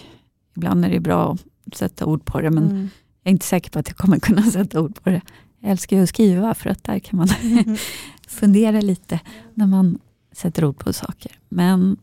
ibland 0.56 0.84
är 0.84 0.90
det 0.90 1.00
bra 1.00 1.36
att 1.66 1.76
sätta 1.76 2.06
ord 2.06 2.24
på 2.24 2.40
det, 2.40 2.50
men 2.50 2.64
mm. 2.64 2.88
jag 3.22 3.30
är 3.30 3.30
inte 3.30 3.46
säker 3.46 3.70
på 3.70 3.78
att 3.78 3.88
jag 3.88 3.96
kommer 3.96 4.18
kunna 4.18 4.42
sätta 4.50 4.80
ord 4.80 5.02
på 5.02 5.10
det. 5.10 5.20
Jag 5.62 5.70
älskar 5.70 5.96
ju 5.96 6.02
att 6.02 6.08
skriva, 6.08 6.54
för 6.54 6.70
att 6.70 6.84
där 6.84 6.98
kan 6.98 7.18
man 7.18 7.28
mm. 7.42 7.76
fundera 8.28 8.80
lite 8.80 9.20
när 9.54 9.66
man 9.66 9.98
sätter 10.32 10.64
ord 10.64 10.78
på 10.78 10.92
saker. 10.92 11.32
Men 11.48 11.96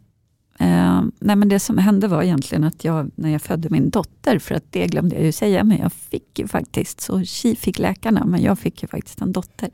Eh, 0.61 1.01
nej 1.19 1.35
men 1.35 1.49
det 1.49 1.59
som 1.59 1.77
hände 1.77 2.07
var 2.07 2.23
egentligen 2.23 2.63
att 2.63 2.83
jag, 2.83 3.11
när 3.15 3.29
jag 3.29 3.41
födde 3.41 3.69
min 3.69 3.89
dotter, 3.89 4.39
för 4.39 4.55
att 4.55 4.71
det 4.71 4.87
glömde 4.87 5.15
jag 5.15 5.25
ju 5.25 5.31
säga, 5.31 5.63
men 5.63 5.77
jag 5.77 5.93
fick 5.93 6.39
ju 6.39 6.47
faktiskt, 6.47 7.01
så 7.01 7.23
tji 7.23 7.55
fick 7.55 7.79
läkarna, 7.79 8.25
men 8.25 8.41
jag 8.41 8.59
fick 8.59 8.81
ju 8.81 8.87
faktiskt 8.87 9.21
en 9.21 9.31
dotter 9.31 9.69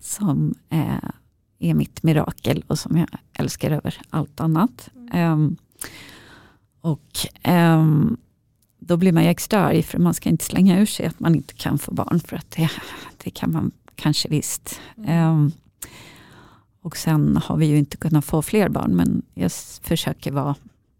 som 0.00 0.54
eh, 0.68 1.10
är 1.58 1.74
mitt 1.74 2.02
mirakel 2.02 2.64
och 2.66 2.78
som 2.78 2.96
jag 2.96 3.08
älskar 3.32 3.70
över 3.70 4.00
allt 4.10 4.40
annat. 4.40 4.90
Mm. 4.94 5.08
Eh, 5.12 5.56
och 6.80 7.26
ehm, 7.42 8.16
då 8.86 8.96
blir 8.96 9.12
man 9.12 9.22
ju 9.22 9.28
extra 9.28 9.60
arg, 9.60 9.82
för 9.82 9.98
man 9.98 10.14
ska 10.14 10.28
inte 10.28 10.44
slänga 10.44 10.80
ur 10.80 10.86
sig 10.86 11.06
att 11.06 11.20
man 11.20 11.34
inte 11.34 11.54
kan 11.54 11.78
få 11.78 11.94
barn, 11.94 12.20
för 12.20 12.36
att 12.36 12.50
det, 12.50 12.70
det 13.24 13.30
kan 13.30 13.52
man 13.52 13.70
kanske 13.94 14.28
visst. 14.28 14.80
Mm. 14.96 15.10
Ehm, 15.10 15.52
och 16.80 16.96
sen 16.96 17.36
har 17.36 17.56
vi 17.56 17.66
ju 17.66 17.78
inte 17.78 17.96
kunnat 17.96 18.24
få 18.24 18.42
fler 18.42 18.68
barn, 18.68 18.96
men 18.96 19.22
jag 19.34 19.52
försöker 19.82 20.32
vara 20.32 20.54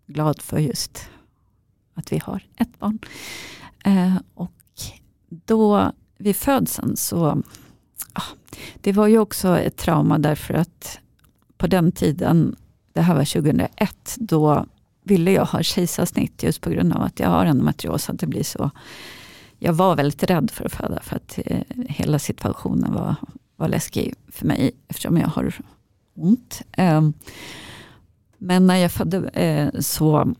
glad 0.07 0.43
för 0.43 0.59
just 0.59 1.09
att 1.95 2.12
vi 2.12 2.18
har 2.18 2.43
ett 2.57 2.78
barn. 2.78 2.99
Eh, 3.85 4.16
och 4.35 4.53
då 5.28 5.93
vid 6.18 6.37
födseln 6.37 6.97
så, 6.97 7.43
det 8.74 8.93
var 8.93 9.07
ju 9.07 9.18
också 9.18 9.59
ett 9.59 9.76
trauma 9.76 10.18
därför 10.18 10.55
att 10.55 10.99
på 11.57 11.66
den 11.66 11.93
tiden, 11.93 12.57
det 12.93 13.01
här 13.01 13.14
var 13.14 13.24
2001, 13.24 14.16
då 14.18 14.66
ville 15.05 15.32
jag 15.32 15.44
ha 15.44 15.62
kejsarsnitt 15.62 16.42
just 16.42 16.61
på 16.61 16.70
grund 16.70 16.92
av 16.92 17.02
att 17.02 17.20
jag 17.20 17.28
har 17.28 17.46
endometrios. 17.46 18.11
Att 18.11 18.18
det 18.18 18.26
blir 18.26 18.42
så. 18.42 18.70
Jag 19.59 19.72
var 19.72 19.96
väldigt 19.96 20.22
rädd 20.22 20.50
för 20.50 20.64
att 20.64 20.72
föda 20.72 21.00
för 21.02 21.16
att 21.16 21.38
eh, 21.46 21.61
hela 21.88 22.18
situationen 22.18 22.94
var, 22.94 23.14
var 23.57 23.68
läskig 23.68 24.14
för 24.28 24.46
mig 24.46 24.70
eftersom 24.88 25.16
jag 25.16 25.28
har 25.28 25.55
ont. 26.14 26.62
Eh, 26.72 27.09
men 28.38 28.66
när 28.66 28.76
jag 28.76 28.92
födde 28.92 29.28
eh, 29.28 29.80
så 29.80 30.34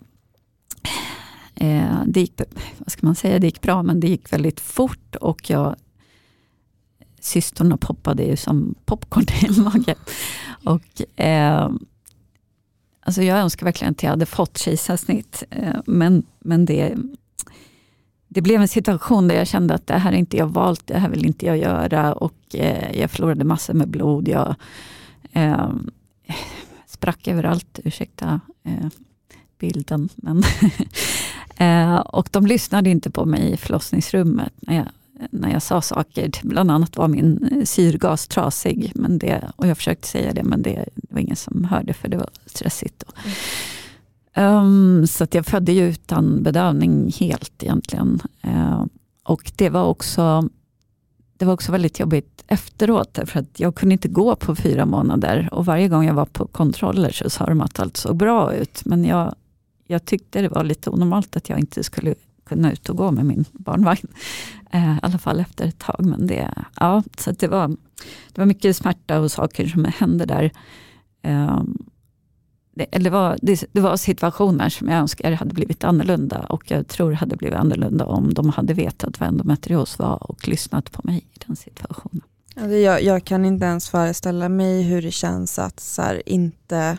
eh, 1.55 2.03
det 2.07 2.21
gick, 2.21 2.41
vad 2.79 2.93
ska 2.93 3.07
man 3.07 3.15
säga, 3.15 3.39
det 3.39 3.47
gick 3.47 3.61
bra 3.61 3.83
men 3.83 4.01
det 4.01 4.09
gick 4.09 4.33
väldigt 4.33 4.61
fort 4.61 5.17
och 5.17 5.51
jag 5.51 5.77
Systrarna 7.21 7.77
poppade 7.77 8.23
ju 8.23 8.37
som 8.37 8.75
popcorn 8.85 9.27
i 9.43 9.61
magen. 9.61 9.97
Och, 10.65 11.21
eh, 11.21 11.71
alltså 13.05 13.23
jag 13.23 13.39
önskar 13.39 13.65
verkligen 13.67 13.93
att 13.93 14.03
jag 14.03 14.11
hade 14.11 14.27
fått 14.27 14.59
kejsarsnitt. 14.59 15.43
Eh, 15.51 15.75
men 15.87 16.23
men 16.39 16.65
det, 16.65 16.95
det 18.29 18.41
blev 18.41 18.61
en 18.61 18.69
situation 18.69 19.29
där 19.29 19.35
jag 19.35 19.47
kände 19.47 19.75
att 19.75 19.87
det 19.87 19.99
här 19.99 20.13
är 20.13 20.17
inte 20.17 20.37
jag 20.37 20.47
valt, 20.47 20.87
det 20.87 20.99
här 20.99 21.09
vill 21.09 21.27
inte 21.27 21.47
jag 21.47 21.59
göra. 21.59 22.13
Och 22.13 22.55
eh, 22.55 23.01
jag 23.01 23.11
förlorade 23.11 23.45
massor 23.45 23.75
med 23.75 23.89
blod. 23.89 24.29
Jag 24.29 24.55
eh, 25.33 25.69
sprack 26.87 27.29
överallt, 27.29 27.81
ursäkta 27.85 28.41
eh, 28.65 28.89
bilden. 29.59 30.09
Men 30.17 30.43
eh, 31.57 31.97
och 31.97 32.29
de 32.33 32.47
lyssnade 32.47 32.91
inte 32.91 33.11
på 33.11 33.25
mig 33.25 33.53
i 33.53 33.57
förlossningsrummet 33.57 34.53
när 34.57 34.77
jag, 34.77 34.89
när 35.31 35.53
jag 35.53 35.63
sa 35.63 35.83
saker. 35.83 36.31
Bland 36.43 36.71
annat 36.71 36.97
var 36.97 37.09
min 37.09 37.49
eh, 37.53 37.65
syrgas 37.65 38.29
trasig. 38.29 38.93
Men 38.95 39.19
det, 39.19 39.51
och 39.57 39.67
jag 39.67 39.77
försökte 39.77 40.09
säga 40.09 40.33
det 40.33 40.43
men 40.43 40.63
det, 40.63 40.89
det 40.95 41.15
var 41.15 41.21
ingen 41.21 41.37
som 41.37 41.65
hörde 41.65 41.95
för 41.95 42.09
det 42.09 42.17
var 42.17 42.31
stressigt. 42.47 43.05
Mm. 43.25 43.37
Um, 44.37 45.07
så 45.07 45.25
att 45.25 45.35
jag 45.35 45.47
födde 45.47 45.73
ju 45.73 45.89
utan 45.89 46.43
bedövning 46.43 47.13
helt 47.21 47.63
egentligen. 47.63 48.21
Uh, 48.47 48.85
och 49.25 49.53
det 49.57 49.71
var 49.71 49.85
också 49.85 50.49
det 51.37 51.45
var 51.45 51.53
också 51.53 51.73
väldigt 51.73 52.01
jobbigt 52.01 52.45
efteråt, 52.47 53.19
för 53.27 53.41
att 53.41 53.61
jag 53.61 53.75
kunde 53.75 53.93
inte 53.93 54.09
gå 54.09 54.37
på 54.37 54.55
fyra 54.57 54.87
månader. 54.87 55.49
Och 55.53 55.67
varje 55.67 55.89
gång 55.89 56.07
jag 56.07 56.15
var 56.15 56.27
på 56.27 56.47
kontroller 56.47 57.11
så 57.11 57.31
sa 57.31 57.47
de 57.47 57.61
att 57.61 57.81
allt 57.81 57.97
såg 57.97 58.17
bra 58.17 58.55
ut. 58.55 58.85
Men 58.85 59.05
jag, 59.05 59.35
jag 59.87 60.05
tyckte 60.05 60.43
det 60.43 60.49
var 60.49 60.65
lite 60.65 60.91
onormalt 60.91 61.37
att 61.37 61.49
jag 61.49 61.59
inte 61.59 61.83
skulle 61.83 62.15
kunna 62.45 62.73
ut 62.73 62.89
och 62.89 62.97
gå 62.97 63.11
med 63.11 63.25
min 63.25 63.45
barnvagn. 63.53 64.09
Eh, 64.75 64.97
I 64.97 64.99
alla 65.03 65.19
fall 65.19 65.41
efter 65.41 65.67
ett 65.67 65.79
tag. 65.79 66.07
Men 66.07 66.27
det, 66.27 66.51
ja, 66.81 67.03
så 67.19 67.33
det, 67.33 67.49
var, 67.49 67.69
det 68.33 68.41
var 68.41 68.47
mycket 68.47 68.77
smärta 68.77 69.21
och 69.21 69.31
saker 69.31 69.67
som 69.67 69.85
hände 69.85 70.27
där. 70.27 70.51
Eh, 71.23 71.63
det, 72.75 72.87
eller 72.91 73.11
var, 73.11 73.39
det, 73.43 73.65
det, 73.73 73.81
var 73.81 73.97
situationer 73.97 74.69
som 74.69 74.89
jag 74.89 74.99
önskar 74.99 75.33
hade 75.33 75.55
blivit 75.55 75.85
annorlunda 75.85 76.39
och 76.39 76.71
jag 76.71 76.89
tror 76.89 77.13
hade 77.13 77.37
blivit 77.37 77.59
annorlunda 77.59 78.05
om 78.05 78.35
de 78.35 78.51
hade 78.51 78.75
vetat 78.75 79.21
vad 79.21 79.29
endometrios 79.29 79.99
var 79.99 80.31
och 80.31 80.49
lyssnat 80.49 80.93
på 80.93 81.01
mig 81.05 81.27
i 81.33 81.39
den 81.47 81.57
situationen. 81.57 82.23
Alltså 82.57 82.77
jag, 82.77 83.03
jag 83.03 83.25
kan 83.25 83.45
inte 83.45 83.67
ens 83.67 83.89
föreställa 83.89 84.49
mig 84.49 84.83
hur 84.83 85.03
det 85.03 85.11
känns 85.11 85.59
att 85.59 85.81
så 85.81 86.03
här, 86.03 86.29
inte, 86.29 86.99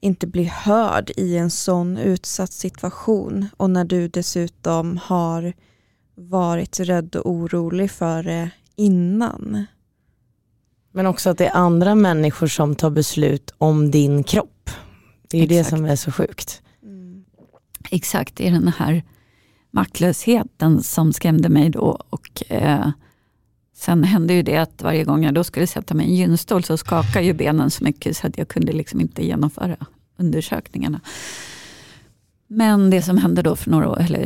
inte 0.00 0.26
bli 0.26 0.44
hörd 0.44 1.10
i 1.16 1.36
en 1.36 1.50
sån 1.50 1.96
utsatt 1.96 2.52
situation 2.52 3.46
och 3.56 3.70
när 3.70 3.84
du 3.84 4.08
dessutom 4.08 5.00
har 5.02 5.52
varit 6.18 6.80
rädd 6.80 7.16
och 7.16 7.30
orolig 7.30 7.90
för 7.90 8.22
det 8.22 8.50
innan. 8.76 9.66
Men 10.92 11.06
också 11.06 11.30
att 11.30 11.38
det 11.38 11.46
är 11.46 11.56
andra 11.56 11.94
människor 11.94 12.46
som 12.46 12.74
tar 12.74 12.90
beslut 12.90 13.54
om 13.58 13.90
din 13.90 14.24
kropp. 14.24 14.70
Det 15.28 15.38
är 15.38 15.42
Exakt. 15.42 15.70
det 15.70 15.76
som 15.76 15.84
är 15.84 15.96
så 15.96 16.12
sjukt. 16.12 16.62
Mm. 16.82 17.24
Exakt, 17.90 18.36
det 18.36 18.48
är 18.48 18.50
den 18.50 18.68
här 18.68 19.02
maktlösheten 19.70 20.82
som 20.82 21.12
skrämde 21.12 21.48
mig 21.48 21.70
då. 21.70 22.00
Och, 22.10 22.42
eh, 22.48 22.90
sen 23.76 24.04
hände 24.04 24.34
ju 24.34 24.42
det 24.42 24.56
att 24.56 24.82
varje 24.82 25.04
gång 25.04 25.24
jag 25.24 25.34
då 25.34 25.44
skulle 25.44 25.66
sätta 25.66 25.94
mig 25.94 26.06
i 26.06 26.10
en 26.10 26.16
gynstol 26.16 26.64
så 26.64 26.76
skakade 26.76 27.24
ju 27.24 27.32
benen 27.32 27.70
så 27.70 27.84
mycket 27.84 28.16
så 28.16 28.26
att 28.26 28.38
jag 28.38 28.48
kunde 28.48 28.72
liksom 28.72 29.00
inte 29.00 29.26
genomföra 29.26 29.76
undersökningarna. 30.16 31.00
Men 32.48 32.90
det 32.90 33.02
som 33.02 33.18
hände 33.18 33.42
då 33.42 33.56
för 33.56 33.70
några 33.70 33.88
år, 33.88 34.00
eller 34.00 34.18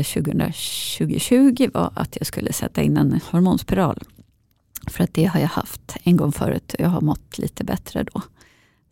2020 0.97 1.71
var 1.75 1.93
att 1.95 2.17
jag 2.17 2.27
skulle 2.27 2.53
sätta 2.53 2.83
in 2.83 2.97
en 2.97 3.21
hormonspiral. 3.31 3.99
För 4.87 5.05
att 5.05 5.15
det 5.15 5.25
har 5.25 5.41
jag 5.41 5.49
haft 5.49 5.97
en 6.03 6.17
gång 6.17 6.33
förut 6.33 6.75
och 6.75 6.81
jag 6.81 6.89
har 6.89 7.01
mått 7.01 7.39
lite 7.39 7.65
bättre 7.65 8.05
då. 8.13 8.23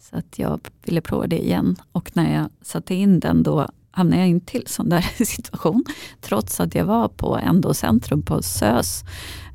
Så 0.01 0.16
att 0.16 0.39
jag 0.39 0.61
ville 0.85 1.01
prova 1.01 1.26
det 1.26 1.45
igen. 1.45 1.76
Och 1.93 2.11
när 2.16 2.35
jag 2.35 2.51
satte 2.62 2.95
in 2.95 3.20
den 3.20 3.43
då 3.43 3.68
hamnade 3.91 4.22
jag 4.22 4.28
i 4.28 4.33
en 4.33 4.41
till 4.41 4.66
sån 4.66 4.89
där 4.89 5.24
situation. 5.24 5.85
Trots 6.20 6.61
att 6.61 6.74
jag 6.74 6.85
var 6.85 7.09
på 7.09 7.39
Endocentrum 7.39 8.22
på 8.22 8.43
SÖS. 8.43 9.05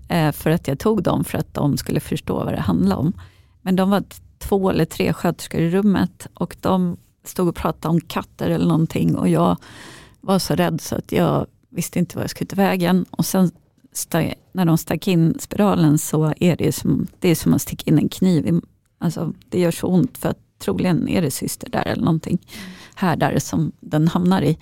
Eh, 0.10 0.32
för 0.32 0.50
att 0.50 0.68
jag 0.68 0.80
tog 0.80 1.04
dem 1.04 1.24
för 1.24 1.38
att 1.38 1.54
de 1.54 1.78
skulle 1.78 2.00
förstå 2.00 2.44
vad 2.44 2.54
det 2.54 2.60
handlade 2.60 3.02
om. 3.02 3.14
Men 3.62 3.76
de 3.76 3.90
var 3.90 4.04
två 4.40 4.70
eller 4.70 4.86
tre 4.86 5.14
sköterskor 5.14 5.62
i 5.62 5.70
rummet 5.70 6.28
och 6.34 6.58
de 6.62 6.98
stod 7.28 7.48
och 7.48 7.56
pratade 7.56 7.94
om 7.94 8.02
katter 8.02 8.50
eller 8.50 8.66
någonting 8.66 9.16
och 9.16 9.30
jag 9.30 9.58
var 10.22 10.40
så 10.40 10.56
rädd 10.56 10.82
så 10.82 10.96
att 10.96 11.12
jag 11.12 11.46
visste 11.70 12.00
inte 12.00 12.16
vad 12.16 12.24
jag 12.24 12.30
skulle 12.30 12.48
ta 12.48 12.56
vägen. 12.56 13.06
Och 13.10 13.26
sen 13.26 13.52
när 14.54 14.66
de 14.66 14.78
stack 14.78 15.08
in 15.08 15.38
spiralen 15.40 15.98
så 15.98 16.34
är 16.40 16.56
det 16.56 16.72
som, 16.72 17.08
det 17.20 17.30
är 17.30 17.36
som 17.36 17.54
att 17.54 17.62
sticka 17.62 17.92
in 17.92 17.98
en 17.98 18.10
kniv. 18.10 18.48
I, 18.48 18.62
alltså, 18.98 19.34
det 19.50 19.60
gör 19.60 19.72
så 19.72 19.88
ont 19.88 20.18
för 20.18 20.30
att 20.30 20.40
troligen 20.60 21.10
är 21.10 21.22
det 21.22 21.32
syster 21.32 21.70
där 21.70 21.88
eller 21.88 22.04
någonting. 22.04 22.40
Här 22.96 23.16
där 23.16 23.40
som 23.40 23.72
den 23.80 24.08
hamnar 24.08 24.42
i. 24.42 24.58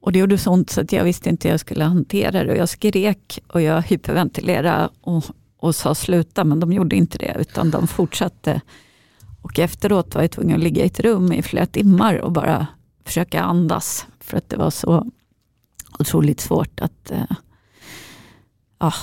Och 0.00 0.12
det 0.12 0.18
gjorde 0.18 0.38
så 0.38 0.50
ont 0.50 0.70
så 0.70 0.80
att 0.80 0.92
jag 0.92 1.04
visste 1.04 1.28
inte 1.28 1.48
hur 1.48 1.52
jag 1.52 1.60
skulle 1.60 1.84
hantera 1.84 2.44
det. 2.44 2.52
Och 2.52 2.58
jag 2.58 2.68
skrek 2.68 3.38
och 3.48 3.62
jag 3.62 3.82
hyperventilerade 3.82 4.88
och, 5.00 5.24
och 5.56 5.74
sa 5.74 5.94
sluta, 5.94 6.44
men 6.44 6.60
de 6.60 6.72
gjorde 6.72 6.96
inte 6.96 7.18
det, 7.18 7.36
utan 7.38 7.70
de 7.70 7.86
fortsatte. 7.86 8.60
Och 9.42 9.58
efteråt 9.58 10.14
var 10.14 10.22
jag 10.22 10.30
tvungen 10.30 10.56
att 10.56 10.62
ligga 10.62 10.82
i 10.84 10.86
ett 10.86 11.00
rum 11.00 11.32
i 11.32 11.42
flera 11.42 11.66
timmar 11.66 12.14
och 12.14 12.32
bara 12.32 12.66
försöka 13.04 13.42
andas. 13.42 14.06
För 14.20 14.36
att 14.36 14.48
det 14.48 14.56
var 14.56 14.70
så 14.70 15.10
otroligt 15.98 16.40
svårt 16.40 16.80
att... 16.80 17.10
Eh, 17.10 17.24
ah. 18.78 18.94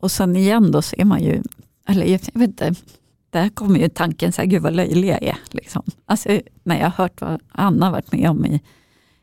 Och 0.00 0.10
sen 0.10 0.36
igen 0.36 0.70
då 0.72 0.82
ser 0.82 1.04
man 1.04 1.22
ju, 1.22 1.42
eller 1.86 2.06
jag 2.06 2.20
vet 2.32 2.48
inte, 2.48 2.74
där 3.30 3.48
kommer 3.48 3.80
ju 3.80 3.88
tanken, 3.88 4.32
så 4.32 4.42
här, 4.42 4.48
gud 4.48 4.62
vad 4.62 4.72
löjlig 4.72 5.08
jag 5.08 5.22
är. 5.22 5.38
Liksom. 5.50 5.82
Alltså, 6.04 6.40
när 6.62 6.76
jag 6.76 6.84
har 6.84 7.04
hört 7.04 7.20
vad 7.20 7.40
Anna 7.52 7.90
varit 7.90 8.12
med 8.12 8.30
om 8.30 8.46
i 8.46 8.60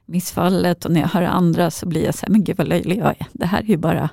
missfallet 0.06 0.86
och 0.86 0.92
när 0.92 1.02
jag 1.02 1.08
hör 1.08 1.22
andra 1.22 1.72
så 1.72 1.86
blir 1.86 2.06
jag 2.06 2.16
så 2.16 2.26
här, 2.26 2.32
men 2.32 2.44
gud 2.44 2.58
vad 2.58 2.68
löjlig 2.68 2.98
jag 2.98 3.16
är. 3.20 3.28
Det 3.32 3.46
här 3.46 3.60
är 3.60 3.68
ju 3.68 3.78
bara, 3.78 4.10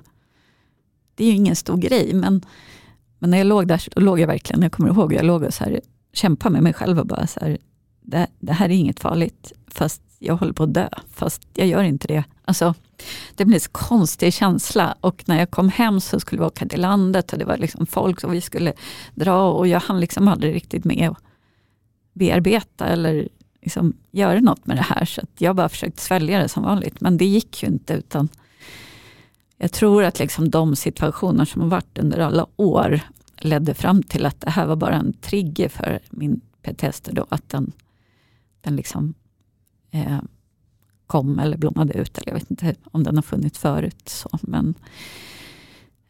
det 1.14 1.24
är 1.24 1.28
ju 1.28 1.36
ingen 1.36 1.56
stor 1.56 1.76
grej. 1.76 2.14
Men, 2.14 2.42
men 3.20 3.30
när 3.30 3.38
jag 3.38 3.46
låg 3.46 3.68
där, 3.68 3.82
då 3.94 4.00
låg 4.00 4.20
jag 4.20 4.26
verkligen, 4.26 4.62
jag 4.62 4.72
kommer 4.72 4.90
ihåg, 4.90 5.12
jag 5.12 5.24
låg 5.24 5.42
och 5.42 5.54
så 5.54 5.64
här, 5.64 5.80
kämpade 6.12 6.52
med 6.52 6.62
mig 6.62 6.72
själv 6.72 6.98
och 6.98 7.06
bara 7.06 7.26
så 7.26 7.40
här, 7.40 7.58
det, 8.00 8.26
det 8.38 8.52
här 8.52 8.68
är 8.68 8.74
inget 8.74 9.00
farligt, 9.00 9.52
fast 9.68 10.02
jag 10.18 10.36
håller 10.36 10.52
på 10.52 10.62
att 10.62 10.74
dö, 10.74 10.88
fast 11.14 11.42
jag 11.54 11.66
gör 11.66 11.82
inte 11.82 12.08
det. 12.08 12.24
Alltså, 12.44 12.74
det 13.34 13.44
blev 13.44 13.56
en 13.56 13.68
konstig 13.72 14.34
känsla 14.34 14.96
och 15.00 15.22
när 15.26 15.38
jag 15.38 15.50
kom 15.50 15.68
hem 15.68 16.00
så 16.00 16.20
skulle 16.20 16.40
vi 16.40 16.46
åka 16.46 16.66
till 16.66 16.80
landet 16.80 17.32
och 17.32 17.38
det 17.38 17.44
var 17.44 17.56
liksom 17.56 17.86
folk 17.86 18.20
som 18.20 18.30
vi 18.30 18.40
skulle 18.40 18.72
dra 19.14 19.52
och 19.52 19.68
jag 19.68 19.80
hann 19.80 20.00
liksom 20.00 20.28
aldrig 20.28 20.54
riktigt 20.54 20.84
med 20.84 21.08
att 21.08 21.18
bearbeta 22.12 22.86
eller 22.86 23.28
liksom 23.62 23.96
göra 24.10 24.40
något 24.40 24.66
med 24.66 24.76
det 24.76 24.82
här. 24.82 25.04
Så 25.04 25.22
jag 25.38 25.56
bara 25.56 25.68
försökte 25.68 26.02
svälja 26.02 26.38
det 26.38 26.48
som 26.48 26.62
vanligt. 26.62 27.00
Men 27.00 27.16
det 27.16 27.24
gick 27.24 27.62
ju 27.62 27.68
inte. 27.68 27.94
utan 27.94 28.28
jag 29.62 29.72
tror 29.72 30.04
att 30.04 30.18
liksom 30.18 30.50
de 30.50 30.76
situationer 30.76 31.44
som 31.44 31.62
har 31.62 31.68
varit 31.68 31.98
under 31.98 32.18
alla 32.18 32.46
år 32.56 33.00
ledde 33.36 33.74
fram 33.74 34.02
till 34.02 34.26
att 34.26 34.40
det 34.40 34.50
här 34.50 34.66
var 34.66 34.76
bara 34.76 34.94
en 34.94 35.12
trigger 35.12 35.68
för 35.68 35.98
min 36.10 36.40
PTSD. 36.62 37.08
Då, 37.12 37.26
att 37.28 37.48
den, 37.48 37.72
den 38.60 38.76
liksom 38.76 39.14
eh, 39.90 40.18
kom 41.06 41.38
eller 41.38 41.56
blommade 41.56 41.92
ut. 41.92 42.18
Eller 42.18 42.28
jag 42.28 42.34
vet 42.34 42.50
inte 42.50 42.74
om 42.84 43.04
den 43.04 43.16
har 43.16 43.22
funnits 43.22 43.58
förut. 43.58 44.08
Så, 44.08 44.38
men, 44.42 44.74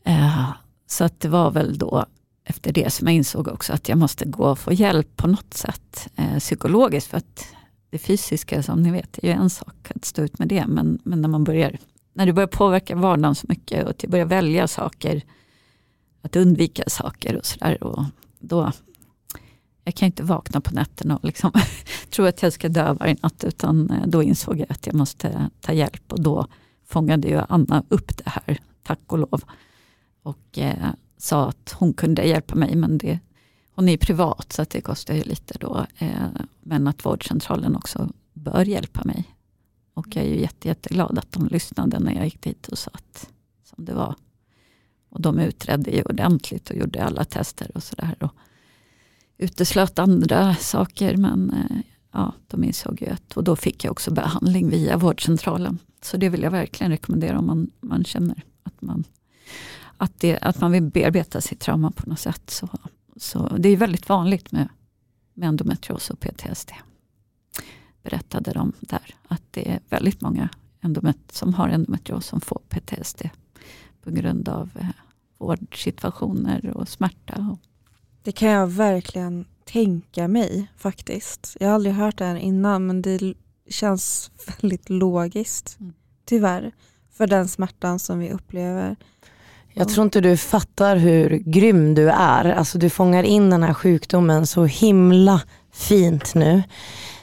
eh, 0.05 0.51
så 0.87 1.05
att 1.05 1.21
det 1.21 1.29
var 1.29 1.51
väl 1.51 1.79
då 1.79 2.07
efter 2.45 2.73
det 2.73 2.93
som 2.93 3.07
jag 3.07 3.17
insåg 3.17 3.49
också 3.49 3.73
att 3.73 3.89
jag 3.89 3.99
måste 3.99 4.25
gå 4.25 4.45
och 4.45 4.59
få 4.59 4.73
hjälp 4.73 5.17
på 5.17 5.27
något 5.27 5.55
sätt 5.55 6.09
eh, 6.17 6.39
psykologiskt. 6.39 7.11
För 7.11 7.19
att 7.19 7.47
det 7.91 7.99
fysiska 7.99 8.63
som 8.63 8.83
ni 8.83 8.91
vet 8.91 9.19
är 9.19 9.29
ju 9.29 9.33
en 9.33 9.51
sak 9.51 9.91
att 9.95 10.05
stå 10.05 10.23
ut 10.23 10.39
med 10.39 10.49
det. 10.49 10.67
Men, 10.67 10.99
men 11.05 11.23
när 11.23 11.29
man 11.29 11.45
börjar 11.45 11.79
när 12.21 12.27
det 12.27 12.33
börjar 12.33 12.47
påverka 12.47 12.97
vardagen 12.97 13.35
så 13.35 13.47
mycket 13.49 13.85
och 13.85 13.91
att 13.91 14.03
jag 14.03 14.11
börjar 14.11 14.25
välja 14.27 14.69
saker, 14.69 15.23
att 16.23 16.37
undvika 16.37 16.83
saker 16.87 17.37
och 17.37 17.47
sådär. 17.47 17.79
Då, 18.39 18.73
jag 19.85 19.95
kan 19.95 20.07
inte 20.07 20.23
vakna 20.23 20.61
på 20.61 20.75
nätterna 20.75 21.17
och 21.17 21.25
liksom 21.25 21.53
tro 22.11 22.25
att 22.25 22.43
jag 22.43 22.53
ska 22.53 22.69
dö 22.69 22.93
varje 22.93 23.17
natt. 23.23 23.45
Utan 23.45 23.91
eh, 23.91 24.07
då 24.07 24.23
insåg 24.23 24.59
jag 24.61 24.73
att 24.73 24.87
jag 24.87 24.95
måste 24.95 25.51
ta 25.61 25.73
hjälp 25.73 26.13
och 26.13 26.23
då 26.23 26.47
fångade 26.87 27.29
ju 27.29 27.41
Anna 27.49 27.85
upp 27.89 28.17
det 28.17 28.31
här, 28.31 28.59
tack 28.83 29.01
och 29.07 29.19
lov. 29.19 29.43
Och 30.23 30.59
eh, 30.59 30.91
sa 31.19 31.49
att 31.49 31.75
hon 31.79 31.93
kunde 31.93 32.23
hjälpa 32.23 32.55
mig 32.55 32.77
men 32.77 32.99
det, 32.99 33.19
hon 33.75 33.89
är 33.89 33.97
privat 33.97 34.53
så 34.53 34.63
att 34.63 34.71
det 34.71 34.81
kostar 34.81 35.15
ju 35.15 35.23
lite 35.23 35.55
då. 35.61 35.87
Eh, 35.99 36.29
men 36.61 36.87
att 36.87 37.05
vårdcentralen 37.05 37.77
också 37.77 38.09
bör 38.33 38.65
hjälpa 38.65 39.05
mig. 39.05 39.25
Och 40.01 40.17
jag 40.17 40.25
är 40.25 40.29
ju 40.29 40.41
jätte, 40.41 40.69
jätteglad 40.69 41.19
att 41.19 41.33
de 41.33 41.47
lyssnade 41.47 41.99
när 41.99 42.15
jag 42.15 42.25
gick 42.25 42.43
dit 42.43 42.69
och 42.69 42.79
sa 42.79 42.91
att 42.95 43.29
som 43.65 43.85
det 43.85 43.95
var. 43.95 44.15
Och 45.09 45.21
de 45.21 45.39
utredde 45.39 45.91
ju 45.91 46.03
ordentligt 46.03 46.71
och 46.71 46.77
gjorde 46.77 47.05
alla 47.05 47.25
tester 47.25 47.71
och 47.75 47.83
sådär. 47.83 48.17
Uteslöt 49.39 49.99
andra 49.99 50.55
saker 50.55 51.17
men 51.17 51.51
eh, 51.51 51.77
ja, 52.13 52.35
de 52.47 52.65
insåg 52.65 53.03
ju 53.03 53.09
att, 53.09 53.37
och 53.37 53.45
då 53.45 53.57
fick 53.57 53.85
jag 53.85 53.93
också 53.93 54.11
behandling 54.11 54.71
via 54.71 54.97
vårdcentralen. 54.97 55.79
Så 56.03 56.17
det 56.17 56.29
vill 56.29 56.43
jag 56.43 56.51
verkligen 56.51 56.91
rekommendera 56.91 57.39
om 57.39 57.47
man, 57.47 57.71
man 57.81 58.05
känner 58.05 58.43
att 58.63 58.83
man 58.83 59.05
att, 59.97 60.21
det, 60.21 60.39
att 60.39 60.61
man 60.61 60.73
vill 60.73 60.83
bearbeta 60.83 61.41
sitt 61.41 61.61
trauma 61.61 61.91
på 61.91 62.11
något 62.11 62.19
sätt. 62.21 62.51
Så, 62.51 62.69
så 63.17 63.57
det 63.59 63.69
är 63.69 63.77
väldigt 63.77 64.09
vanligt 64.09 64.53
med, 64.53 64.69
med 65.35 65.49
endometrios 65.49 66.11
och 66.11 66.21
PTSD. 66.21 66.71
Berättade 68.03 68.53
de 68.53 68.73
där. 68.81 69.15
Att 69.29 69.43
det 69.51 69.71
är 69.71 69.81
väldigt 69.89 70.21
många 70.21 70.49
endomet 70.81 71.19
som 71.33 71.55
har 71.55 71.69
endometrios 71.69 72.27
som 72.27 72.41
får 72.41 72.61
PTSD. 72.69 73.23
På 74.03 74.11
grund 74.11 74.49
av 74.49 74.71
eh, 74.81 74.87
vårdsituationer 75.39 76.77
och 76.77 76.89
smärta. 76.89 77.57
Det 78.23 78.33
kan 78.33 78.49
jag 78.49 78.67
verkligen 78.67 79.45
tänka 79.65 80.29
mig 80.29 80.67
faktiskt. 80.77 81.57
Jag 81.61 81.69
har 81.69 81.75
aldrig 81.75 81.95
hört 81.95 82.19
det 82.19 82.25
här 82.25 82.37
innan 82.37 82.87
men 82.87 83.03
det 83.03 83.35
känns 83.69 84.31
väldigt 84.47 84.91
logiskt. 84.91 85.77
Mm. 85.81 85.93
Tyvärr. 86.25 86.73
För 87.13 87.27
den 87.27 87.49
smärtan 87.49 87.99
som 87.99 88.19
vi 88.19 88.31
upplever. 88.31 88.97
Jag 89.73 89.89
tror 89.89 90.05
inte 90.05 90.21
du 90.21 90.37
fattar 90.37 90.97
hur 90.97 91.31
grym 91.31 91.95
du 91.95 92.11
är. 92.11 92.45
Alltså 92.45 92.79
du 92.79 92.91
fångar 92.91 93.23
in 93.23 93.51
den 93.51 93.63
här 93.63 93.75
sjukdomen 93.75 94.47
så 94.47 94.65
himla 94.65 95.43
fint 95.73 96.35
nu. 96.35 96.63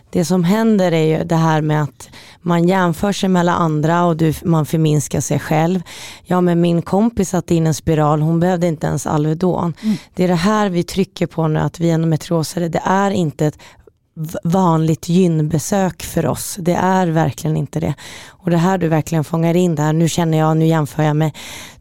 Det 0.10 0.26
som 0.26 0.43
händer 0.43 0.91
är 0.91 1.18
ju 1.18 1.24
det 1.24 1.36
här 1.36 1.62
med 1.62 1.84
att 1.84 2.10
man 2.41 2.68
jämför 2.68 3.12
sig 3.12 3.30
med 3.30 3.39
alla 3.39 3.53
andra 3.53 4.05
och 4.05 4.18
du, 4.18 4.34
man 4.43 4.66
förminskar 4.66 5.22
sig 5.22 5.39
själv. 5.39 5.82
Ja 6.24 6.41
men 6.41 6.62
min 6.62 6.82
kompis 6.82 7.30
satte 7.30 7.55
in 7.55 7.68
en 7.68 7.74
spiral, 7.74 8.22
hon 8.22 8.39
behövde 8.39 8.68
inte 8.68 8.88
ens 8.88 9.08
Alvedon. 9.08 9.74
Mm. 9.84 9.97
Det 10.16 10.24
är 10.24 10.28
det 10.28 10.36
här 10.36 10.70
vi 10.70 10.84
trycker 10.84 11.28
på 11.28 11.47
nu, 11.47 11.60
att 11.60 11.80
vi 11.80 11.89
endometriosare, 11.89 12.70
det 12.70 12.82
är 12.86 13.12
inte 13.12 13.45
ett 13.45 13.60
vanligt 14.43 15.10
gynbesök 15.10 16.03
för 16.03 16.26
oss. 16.26 16.58
Det 16.60 16.74
är 16.74 17.08
verkligen 17.08 17.58
inte 17.58 17.80
det. 17.80 17.93
Och 18.28 18.49
det 18.49 18.58
här 18.58 18.78
du 18.78 18.88
verkligen 18.88 19.24
fångar 19.24 19.53
in 19.53 19.76
där, 19.76 19.93
nu 19.93 20.10
känner 20.10 20.38
jag, 20.38 20.58
nu 20.58 20.66
jämför 20.66 21.03
jag 21.03 21.16
med, 21.16 21.32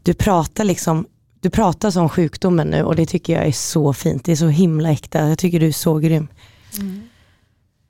du 0.03 0.13
pratar 0.13 0.63
liksom 0.63 1.05
du 1.39 1.49
pratar 1.49 1.91
som 1.91 2.09
sjukdomen 2.09 2.67
nu 2.67 2.83
och 2.83 2.95
det 2.95 3.05
tycker 3.05 3.33
jag 3.33 3.47
är 3.47 3.51
så 3.51 3.93
fint. 3.93 4.25
Det 4.25 4.31
är 4.31 4.35
så 4.35 4.47
himla 4.47 4.91
äkta. 4.91 5.29
Jag 5.29 5.37
tycker 5.37 5.59
du 5.59 5.67
är 5.67 5.71
så 5.71 5.97
grym. 5.97 6.27
Mm. 6.77 7.01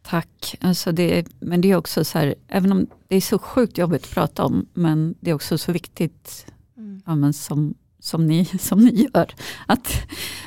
Tack. 0.09 0.55
Alltså 0.61 0.91
det, 0.91 1.25
men 1.39 1.61
det 1.61 1.71
är 1.71 1.75
också 1.75 2.03
så 2.03 2.19
här, 2.19 2.35
även 2.47 2.71
om 2.71 2.87
det 3.07 3.15
är 3.15 3.21
så 3.21 3.39
sjukt 3.39 3.77
jobbigt 3.77 4.03
att 4.03 4.13
prata 4.13 4.43
om, 4.43 4.65
men 4.73 5.15
det 5.19 5.29
är 5.29 5.35
också 5.35 5.57
så 5.57 5.71
viktigt 5.71 6.45
mm. 6.77 7.01
ja, 7.05 7.15
men 7.15 7.33
som, 7.33 7.73
som, 7.99 8.27
ni, 8.27 8.45
som 8.59 8.79
ni 8.79 9.07
gör. 9.13 9.33
Att, 9.65 10.01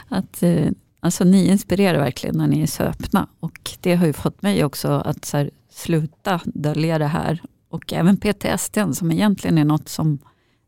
att 0.09 0.43
eh, 0.43 0.71
Alltså 1.01 1.25
ni 1.25 1.49
inspirerar 1.49 1.99
verkligen 1.99 2.37
när 2.37 2.47
ni 2.47 2.63
är 2.63 2.67
så 2.67 2.83
öppna. 2.83 3.27
Och 3.41 3.71
det 3.81 3.95
har 3.95 4.07
ju 4.07 4.13
fått 4.13 4.43
mig 4.43 4.65
också 4.65 4.89
att 4.89 5.25
så 5.25 5.37
här, 5.37 5.51
sluta 5.71 6.41
dölja 6.45 6.99
det 6.99 7.07
här. 7.07 7.43
Och 7.69 7.93
även 7.93 8.17
PTSD 8.17 8.79
som 8.93 9.13
egentligen 9.13 9.59
är 9.59 9.65
något 9.65 9.89
som 9.89 10.19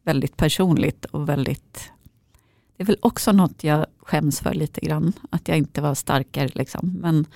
väldigt 0.05 0.37
personligt 0.37 1.05
och 1.05 1.29
väldigt... 1.29 1.93
Det 2.77 2.83
är 2.83 2.87
väl 2.87 2.99
också 3.01 3.33
något 3.33 3.65
jag 3.65 3.87
skäms 3.99 4.41
för 4.41 4.55
lite 4.55 4.81
grann. 4.81 5.13
Att 5.31 5.49
jag 5.49 5.59
inte 5.59 5.81
var 5.81 5.95
starkare. 5.95 6.49
Liksom. 6.55 6.99
Men, 7.01 7.27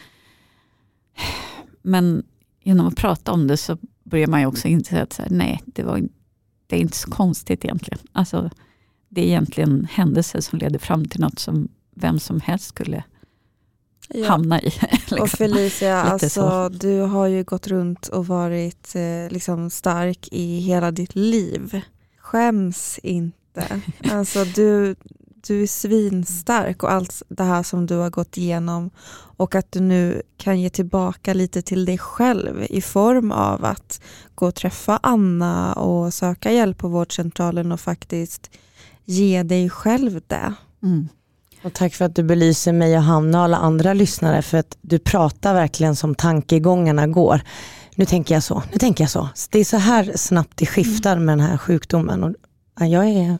men 1.82 2.22
genom 2.62 2.86
att 2.86 2.96
prata 2.96 3.32
om 3.32 3.46
det 3.46 3.56
så 3.56 3.78
börjar 4.04 4.26
man 4.26 4.40
ju 4.40 4.46
också 4.46 4.68
inse 4.68 5.02
att 5.02 5.12
så 5.12 5.22
här, 5.22 5.30
nej, 5.30 5.62
det, 5.66 5.82
var, 5.82 6.02
det 6.66 6.76
är 6.76 6.80
inte 6.80 6.96
så 6.96 7.10
konstigt 7.10 7.64
egentligen. 7.64 7.98
Alltså, 8.12 8.50
det 9.08 9.20
är 9.20 9.24
egentligen 9.26 9.88
händelser 9.90 10.40
som 10.40 10.58
leder 10.58 10.78
fram 10.78 11.04
till 11.04 11.20
något 11.20 11.38
som 11.38 11.68
vem 11.94 12.18
som 12.18 12.40
helst 12.40 12.64
skulle 12.64 13.04
ja. 14.08 14.28
hamna 14.28 14.60
i. 14.60 14.64
liksom. 14.90 15.20
Och 15.20 15.28
Felicia, 15.28 16.02
alltså, 16.02 16.68
du 16.68 17.00
har 17.00 17.26
ju 17.26 17.44
gått 17.44 17.66
runt 17.66 18.08
och 18.08 18.26
varit 18.26 18.94
eh, 18.94 19.32
liksom 19.32 19.70
stark 19.70 20.28
i 20.32 20.58
hela 20.58 20.90
ditt 20.90 21.14
liv. 21.14 21.80
Skäms 22.18 22.98
inte. 23.02 23.36
Alltså, 24.10 24.44
du, 24.44 24.96
du 25.46 25.62
är 25.62 25.66
svinstark 25.66 26.82
och 26.82 26.92
allt 26.92 27.22
det 27.28 27.44
här 27.44 27.62
som 27.62 27.86
du 27.86 27.94
har 27.94 28.10
gått 28.10 28.36
igenom 28.36 28.90
och 29.36 29.54
att 29.54 29.72
du 29.72 29.80
nu 29.80 30.22
kan 30.36 30.60
ge 30.60 30.70
tillbaka 30.70 31.34
lite 31.34 31.62
till 31.62 31.84
dig 31.84 31.98
själv 31.98 32.66
i 32.70 32.80
form 32.80 33.32
av 33.32 33.64
att 33.64 34.00
gå 34.34 34.46
och 34.46 34.54
träffa 34.54 35.00
Anna 35.02 35.72
och 35.72 36.14
söka 36.14 36.52
hjälp 36.52 36.78
på 36.78 36.88
vårdcentralen 36.88 37.72
och 37.72 37.80
faktiskt 37.80 38.50
ge 39.04 39.42
dig 39.42 39.70
själv 39.70 40.20
det. 40.26 40.54
Mm. 40.82 41.08
Och 41.64 41.72
tack 41.72 41.94
för 41.94 42.04
att 42.04 42.14
du 42.14 42.22
belyser 42.22 42.72
mig 42.72 42.96
och 42.96 43.02
Hanna 43.02 43.38
och 43.38 43.44
alla 43.44 43.56
andra 43.56 43.92
lyssnare 43.92 44.42
för 44.42 44.58
att 44.58 44.76
du 44.80 44.98
pratar 44.98 45.54
verkligen 45.54 45.96
som 45.96 46.14
tankegångarna 46.14 47.06
går. 47.06 47.40
Nu 47.94 48.04
tänker 48.04 48.34
jag 48.34 48.42
så, 48.42 48.62
nu 48.72 48.78
tänker 48.78 49.04
jag 49.04 49.10
så. 49.10 49.28
Det 49.50 49.58
är 49.58 49.64
så 49.64 49.76
här 49.76 50.12
snabbt 50.16 50.52
det 50.54 50.66
skiftar 50.66 51.18
med 51.18 51.38
den 51.38 51.46
här 51.46 51.58
sjukdomen. 51.58 52.24
Och 52.24 52.34
jag 52.86 53.08
är, 53.08 53.38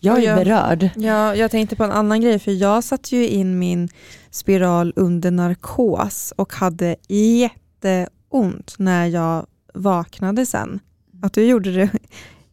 jag 0.00 0.18
är 0.18 0.22
jag, 0.22 0.38
berörd. 0.38 0.90
Ja, 0.96 1.34
jag 1.34 1.50
tänkte 1.50 1.76
på 1.76 1.84
en 1.84 1.92
annan 1.92 2.20
grej 2.20 2.38
för 2.38 2.52
jag 2.52 2.84
satte 2.84 3.16
ju 3.16 3.28
in 3.28 3.58
min 3.58 3.88
spiral 4.30 4.92
under 4.96 5.30
narkos 5.30 6.32
och 6.36 6.52
hade 6.52 6.96
jätteont 7.08 8.74
när 8.78 9.06
jag 9.06 9.46
vaknade 9.74 10.46
sen. 10.46 10.80
Att 11.22 11.32
du 11.32 11.44
gjorde 11.44 11.72
det 11.72 11.90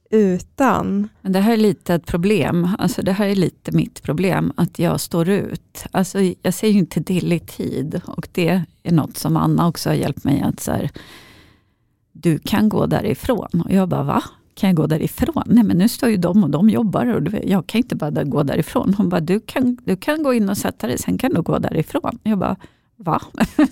utan. 0.09 1.09
Men 1.21 1.31
det 1.31 1.39
här 1.39 1.53
är 1.53 1.57
lite 1.57 1.93
ett 1.93 2.05
problem. 2.05 2.69
Alltså 2.79 3.01
det 3.01 3.11
här 3.11 3.27
är 3.27 3.35
lite 3.35 3.71
mitt 3.71 4.03
problem, 4.03 4.53
att 4.57 4.79
jag 4.79 4.99
står 4.99 5.29
ut. 5.29 5.85
Alltså 5.91 6.19
jag 6.41 6.53
ser 6.53 6.67
ju 6.67 6.79
inte 6.79 7.03
till 7.03 7.33
i 7.33 7.39
tid 7.39 8.01
och 8.05 8.27
det 8.31 8.61
är 8.83 8.91
något 8.91 9.17
som 9.17 9.37
Anna 9.37 9.67
också 9.67 9.89
har 9.89 9.95
hjälpt 9.95 10.23
mig 10.23 10.41
att 10.41 10.59
så 10.59 10.71
här, 10.71 10.91
du 12.11 12.39
kan 12.39 12.69
gå 12.69 12.85
därifrån. 12.85 13.63
Och 13.65 13.71
jag 13.71 13.89
bara, 13.89 14.03
va? 14.03 14.23
Kan 14.55 14.69
jag 14.69 14.75
gå 14.75 14.87
därifrån? 14.87 15.43
Nej 15.45 15.63
men 15.63 15.77
nu 15.77 15.89
står 15.89 16.09
ju 16.09 16.17
de 16.17 16.43
och 16.43 16.49
de 16.49 16.69
jobbar 16.69 17.05
och 17.05 17.33
jag 17.43 17.67
kan 17.67 17.79
inte 17.79 17.95
bara 17.95 18.23
gå 18.23 18.43
därifrån. 18.43 18.93
Hon 18.93 19.09
bara, 19.09 19.21
du 19.21 19.39
kan, 19.39 19.77
du 19.85 19.95
kan 19.95 20.23
gå 20.23 20.33
in 20.33 20.49
och 20.49 20.57
sätta 20.57 20.87
dig, 20.87 20.97
sen 20.97 21.17
kan 21.17 21.33
du 21.33 21.41
gå 21.41 21.59
därifrån. 21.59 22.19
Jag 22.23 22.37
bara, 22.37 22.55
va? 22.95 23.21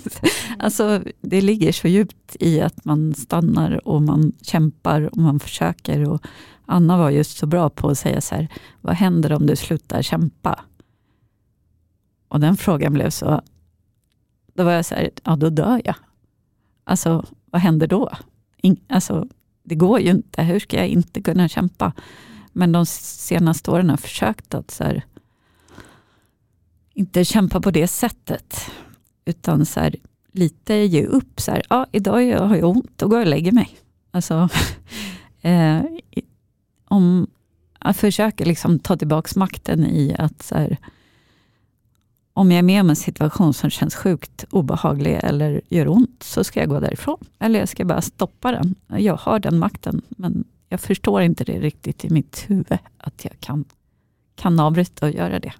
alltså 0.59 1.01
det 1.21 1.41
ligger 1.41 1.71
så 1.71 1.87
djupt 1.87 2.35
i 2.39 2.61
att 2.61 2.85
man 2.85 3.13
stannar 3.13 3.87
och 3.87 4.01
man 4.01 4.31
kämpar 4.41 5.01
och 5.01 5.17
man 5.17 5.39
försöker. 5.39 6.09
Och 6.09 6.21
Anna 6.65 6.97
var 6.97 7.09
just 7.09 7.37
så 7.37 7.45
bra 7.45 7.69
på 7.69 7.89
att 7.89 7.97
säga 7.97 8.21
så 8.21 8.35
här, 8.35 8.47
vad 8.81 8.95
händer 8.95 9.33
om 9.33 9.45
du 9.45 9.55
slutar 9.55 10.01
kämpa? 10.01 10.59
Och 12.27 12.39
den 12.39 12.57
frågan 12.57 12.93
blev 12.93 13.09
så, 13.09 13.41
då 14.53 14.63
var 14.63 14.71
jag 14.71 14.85
så 14.85 14.95
här, 14.95 15.09
ja 15.23 15.35
då 15.35 15.49
dör 15.49 15.81
jag. 15.85 15.95
Alltså 16.83 17.25
vad 17.45 17.61
händer 17.61 17.87
då? 17.87 18.09
In, 18.57 18.77
alltså, 18.89 19.27
det 19.63 19.75
går 19.75 19.99
ju 19.99 20.11
inte, 20.11 20.43
hur 20.43 20.59
ska 20.59 20.77
jag 20.77 20.87
inte 20.87 21.21
kunna 21.21 21.47
kämpa? 21.47 21.93
Men 22.51 22.71
de 22.71 22.85
senaste 22.85 23.71
åren 23.71 23.89
har 23.89 23.93
jag 23.93 23.99
försökt 23.99 24.53
att 24.53 24.71
så 24.71 24.83
här, 24.83 25.05
inte 26.93 27.25
kämpa 27.25 27.61
på 27.61 27.71
det 27.71 27.87
sättet. 27.87 28.71
Utan 29.25 29.65
så 29.65 29.79
här, 29.79 29.95
lite 30.31 30.73
ge 30.73 31.05
upp. 31.05 31.41
Så 31.41 31.51
här, 31.51 31.63
ja, 31.69 31.85
idag 31.91 32.39
har 32.39 32.55
jag 32.55 32.69
ont, 32.69 32.91
då 32.95 33.07
går 33.07 33.19
jag 33.19 33.25
och 33.25 33.29
lägger 33.29 33.51
mig. 33.51 33.77
Alltså, 34.11 34.49
eh, 35.41 35.81
om 36.85 37.27
jag 37.83 37.95
försöker 37.95 38.45
liksom 38.45 38.79
ta 38.79 38.97
tillbaka 38.97 39.39
makten 39.39 39.85
i 39.85 40.15
att 40.19 40.43
så 40.43 40.55
här, 40.55 40.77
om 42.33 42.51
jag 42.51 42.59
är 42.59 42.63
med 42.63 42.81
om 42.81 42.89
en 42.89 42.95
situation 42.95 43.53
som 43.53 43.69
känns 43.69 43.95
sjukt 43.95 44.45
obehaglig 44.49 45.19
eller 45.23 45.61
gör 45.69 45.87
ont, 45.87 46.23
så 46.23 46.43
ska 46.43 46.59
jag 46.59 46.69
gå 46.69 46.79
därifrån. 46.79 47.17
Eller 47.39 47.59
jag 47.59 47.69
ska 47.69 47.85
bara 47.85 48.01
stoppa 48.01 48.51
den. 48.51 48.75
Jag 48.87 49.15
har 49.15 49.39
den 49.39 49.59
makten, 49.59 50.01
men 50.09 50.43
jag 50.69 50.79
förstår 50.79 51.21
inte 51.21 51.43
det 51.43 51.59
riktigt 51.59 52.05
i 52.05 52.09
mitt 52.09 52.45
huvud, 52.47 52.77
att 52.97 53.25
jag 53.25 53.33
kan, 53.39 53.65
kan 54.35 54.59
avbryta 54.59 55.05
och 55.05 55.11
göra 55.11 55.39
det. 55.39 55.53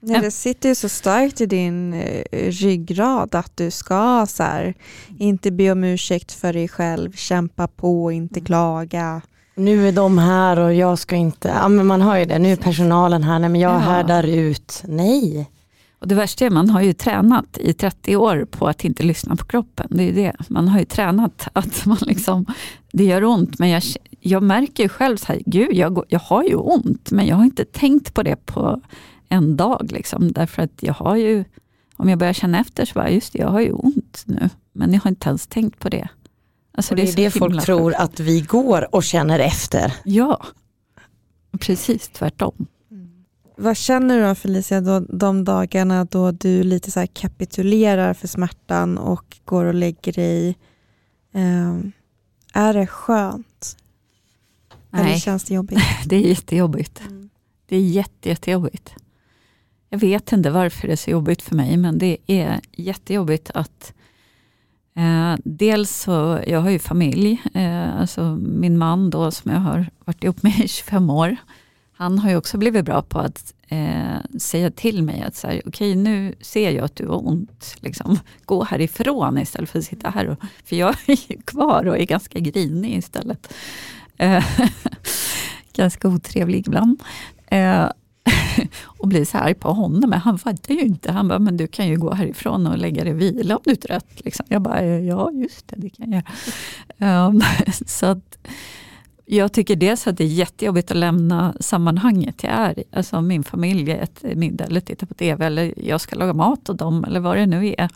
Nej, 0.00 0.20
det 0.20 0.30
sitter 0.30 0.68
ju 0.68 0.74
så 0.74 0.88
starkt 0.88 1.40
i 1.40 1.46
din 1.46 1.94
eh, 1.94 2.24
ryggrad 2.32 3.34
att 3.34 3.56
du 3.56 3.70
ska 3.70 4.26
så 4.28 4.42
här, 4.42 4.74
inte 5.18 5.50
be 5.50 5.72
om 5.72 5.84
ursäkt 5.84 6.32
för 6.32 6.52
dig 6.52 6.68
själv, 6.68 7.12
kämpa 7.12 7.68
på, 7.68 8.12
inte 8.12 8.38
mm. 8.38 8.44
klaga. 8.44 9.22
Nu 9.54 9.88
är 9.88 9.92
de 9.92 10.18
här 10.18 10.58
och 10.58 10.74
jag 10.74 10.98
ska 10.98 11.16
inte, 11.16 11.48
ja 11.48 11.68
men 11.68 11.86
man 11.86 12.00
har 12.00 12.18
ju 12.18 12.24
det, 12.24 12.38
nu 12.38 12.52
är 12.52 12.56
personalen 12.56 13.22
här, 13.22 13.38
nej 13.38 13.50
men 13.50 13.60
jag 13.60 13.74
ja. 13.74 13.78
härdar 13.78 14.26
ut. 14.26 14.82
Nej. 14.88 15.50
Och 16.04 16.08
det 16.08 16.14
värsta 16.14 16.46
är 16.46 16.50
man 16.50 16.70
har 16.70 16.82
ju 16.82 16.92
tränat 16.92 17.58
i 17.58 17.72
30 17.72 18.16
år 18.16 18.46
på 18.50 18.68
att 18.68 18.84
inte 18.84 19.02
lyssna 19.02 19.36
på 19.36 19.44
kroppen. 19.44 19.86
Det 19.90 20.02
är 20.02 20.12
det. 20.12 20.32
Man 20.48 20.68
har 20.68 20.78
ju 20.78 20.84
tränat 20.84 21.48
att 21.52 21.86
man 21.86 21.98
liksom, 22.00 22.46
det 22.92 23.04
gör 23.04 23.24
ont 23.24 23.58
men 23.58 23.68
jag, 23.68 23.82
jag 24.20 24.42
märker 24.42 24.82
ju 24.82 24.88
själv 24.88 25.16
så 25.16 25.26
här, 25.26 25.42
gud 25.46 25.72
jag, 25.72 26.04
jag 26.08 26.18
har 26.18 26.42
ju 26.42 26.54
ont 26.54 27.10
men 27.10 27.26
jag 27.26 27.36
har 27.36 27.44
inte 27.44 27.64
tänkt 27.64 28.14
på 28.14 28.22
det 28.22 28.46
på 28.46 28.80
en 29.28 29.56
dag. 29.56 29.92
Liksom, 29.92 30.32
därför 30.32 30.62
att 30.62 30.82
jag 30.82 30.94
har 30.94 31.16
ju, 31.16 31.44
om 31.96 32.08
jag 32.08 32.18
börjar 32.18 32.32
känna 32.32 32.60
efter 32.60 32.84
så 32.84 32.94
bara, 32.94 33.10
just 33.10 33.32
det, 33.32 33.38
jag 33.38 33.48
har 33.48 33.60
ju 33.60 33.72
ont 33.72 34.22
nu. 34.26 34.50
Men 34.72 34.92
jag 34.92 35.00
har 35.00 35.08
inte 35.08 35.28
ens 35.28 35.46
tänkt 35.46 35.78
på 35.78 35.88
det. 35.88 36.08
Alltså, 36.76 36.94
det 36.94 37.02
är 37.02 37.06
det, 37.06 37.24
det 37.24 37.30
folk 37.30 37.64
tror 37.64 37.94
att 37.94 38.20
vi 38.20 38.40
går 38.40 38.94
och 38.94 39.04
känner 39.04 39.38
efter. 39.38 39.94
Ja, 40.04 40.46
precis 41.60 42.08
tvärtom. 42.08 42.66
Vad 43.56 43.76
känner 43.76 44.18
du 44.18 44.24
då 44.24 44.34
Felicia, 44.34 44.80
då, 44.80 45.00
de 45.00 45.44
dagarna 45.44 46.04
då 46.04 46.30
du 46.30 46.62
lite 46.62 46.90
så 46.90 47.06
kapitulerar 47.12 48.14
för 48.14 48.28
smärtan 48.28 48.98
och 48.98 49.36
går 49.44 49.64
och 49.64 49.74
lägger 49.74 50.12
dig? 50.12 50.56
Eh, 51.32 51.78
är 52.52 52.74
det 52.74 52.86
skönt? 52.86 53.76
Nej. 54.90 55.02
Eller 55.02 55.18
känns 55.18 55.44
det 55.44 55.54
jobbigt? 55.54 55.78
det 56.06 56.16
är 56.16 56.20
jättejobbigt. 56.20 57.00
Mm. 57.00 57.30
Det 57.66 57.76
är 57.76 57.80
jätte, 57.80 58.28
jättejobbigt. 58.28 58.94
Jag 59.90 59.98
vet 59.98 60.32
inte 60.32 60.50
varför 60.50 60.86
det 60.86 60.92
är 60.92 60.96
så 60.96 61.10
jobbigt 61.10 61.42
för 61.42 61.54
mig, 61.54 61.76
men 61.76 61.98
det 61.98 62.16
är 62.26 62.60
jättejobbigt 62.72 63.50
att 63.54 63.92
eh, 64.96 65.34
dels 65.44 65.96
så, 65.96 66.40
jag 66.46 66.60
har 66.60 66.70
ju 66.70 66.78
familj, 66.78 67.42
eh, 67.54 68.00
alltså 68.00 68.36
min 68.36 68.78
man 68.78 69.10
då 69.10 69.30
som 69.30 69.50
jag 69.50 69.58
har 69.58 69.90
varit 70.04 70.24
ihop 70.24 70.42
med 70.42 70.60
i 70.60 70.68
25 70.68 71.10
år, 71.10 71.36
han 72.04 72.18
har 72.18 72.30
ju 72.30 72.36
också 72.36 72.58
blivit 72.58 72.84
bra 72.84 73.02
på 73.02 73.18
att 73.18 73.54
eh, 73.68 74.38
säga 74.38 74.70
till 74.70 75.02
mig 75.02 75.22
att 75.22 75.36
så 75.36 75.46
här, 75.46 75.62
okej 75.66 75.94
nu 75.94 76.34
ser 76.40 76.70
jag 76.70 76.84
att 76.84 76.96
du 76.96 77.06
har 77.06 77.28
ont, 77.28 77.76
liksom, 77.80 78.18
gå 78.44 78.64
härifrån 78.64 79.38
istället 79.38 79.70
för 79.70 79.78
att 79.78 79.84
sitta 79.84 80.10
här. 80.10 80.28
Och, 80.28 80.38
för 80.64 80.76
jag 80.76 80.94
är 81.06 81.42
kvar 81.42 81.86
och 81.86 81.98
är 81.98 82.04
ganska 82.04 82.38
grinig 82.38 82.96
istället. 82.96 83.54
Eh, 84.16 84.44
ganska 85.72 86.08
otrevlig 86.08 86.66
ibland. 86.66 87.02
Eh, 87.46 87.88
och 88.84 89.08
blir 89.08 89.24
så 89.24 89.38
här 89.38 89.54
på 89.54 89.72
honom. 89.72 90.10
Men 90.10 90.20
han 90.20 90.38
fattar 90.38 90.74
ju 90.74 90.80
inte. 90.80 91.12
Han 91.12 91.28
bara, 91.28 91.38
men 91.38 91.56
du 91.56 91.66
kan 91.66 91.88
ju 91.88 91.96
gå 91.96 92.14
härifrån 92.14 92.66
och 92.66 92.78
lägga 92.78 93.04
dig 93.04 93.12
och 93.12 93.20
vila 93.20 93.56
om 93.56 93.62
du 93.64 93.70
är 93.70 93.74
trött. 93.74 94.24
Liksom. 94.24 94.46
Jag 94.48 94.62
bara, 94.62 94.84
ja 94.84 95.30
just 95.32 95.68
det, 95.68 95.76
det 95.76 95.90
kan 95.90 96.12
jag 96.12 96.22
göra. 96.98 97.26
Um, 97.26 97.42
så 97.86 98.06
att, 98.06 98.38
jag 99.26 99.52
tycker 99.52 99.76
dels 99.76 100.06
att 100.06 100.16
det 100.16 100.24
är 100.24 100.28
jättejobbigt 100.28 100.90
att 100.90 100.96
lämna 100.96 101.54
sammanhanget 101.60 102.42
jag 102.42 102.52
är 102.52 102.78
i. 102.78 102.84
Alltså 102.92 103.20
min 103.20 103.44
familj 103.44 103.92
äter 103.92 104.34
middag 104.34 104.64
eller 104.64 104.80
tittar 104.80 105.06
på 105.06 105.14
TV 105.14 105.46
eller 105.46 105.74
jag 105.76 106.00
ska 106.00 106.16
laga 106.16 106.32
mat 106.32 106.68
åt 106.68 106.78
dem 106.78 107.04
eller 107.04 107.20
vad 107.20 107.36
det 107.36 107.46
nu 107.46 107.74
är. 107.78 107.88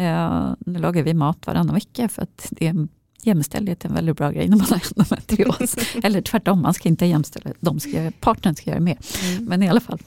Uh, 0.00 0.54
nu 0.58 0.78
lagar 0.78 1.02
vi 1.02 1.14
mat 1.14 1.46
varannan 1.46 1.74
vecka 1.74 2.08
för 2.08 2.22
att 2.22 2.46
det 2.50 2.66
är 2.66 2.88
jämställdhet 3.22 3.84
är 3.84 3.88
en 3.88 3.94
väldigt 3.94 4.16
bra 4.16 4.30
grej 4.30 4.48
när 4.48 4.56
man 4.56 4.66
har 4.70 4.82
endometrios. 4.96 5.76
Eller 6.02 6.22
tvärtom, 6.22 6.62
man 6.62 6.74
ska 6.74 6.88
inte 6.88 7.04
ha 7.04 7.10
jämställdhet, 7.10 7.56
de 7.60 7.80
ska, 7.80 8.12
partnern 8.20 8.54
ska 8.54 8.70
göra 8.70 8.80
mer. 8.80 8.98
Mm. 9.24 9.44
Men 9.44 9.62
i 9.62 9.68
alla 9.68 9.80
fall. 9.80 9.98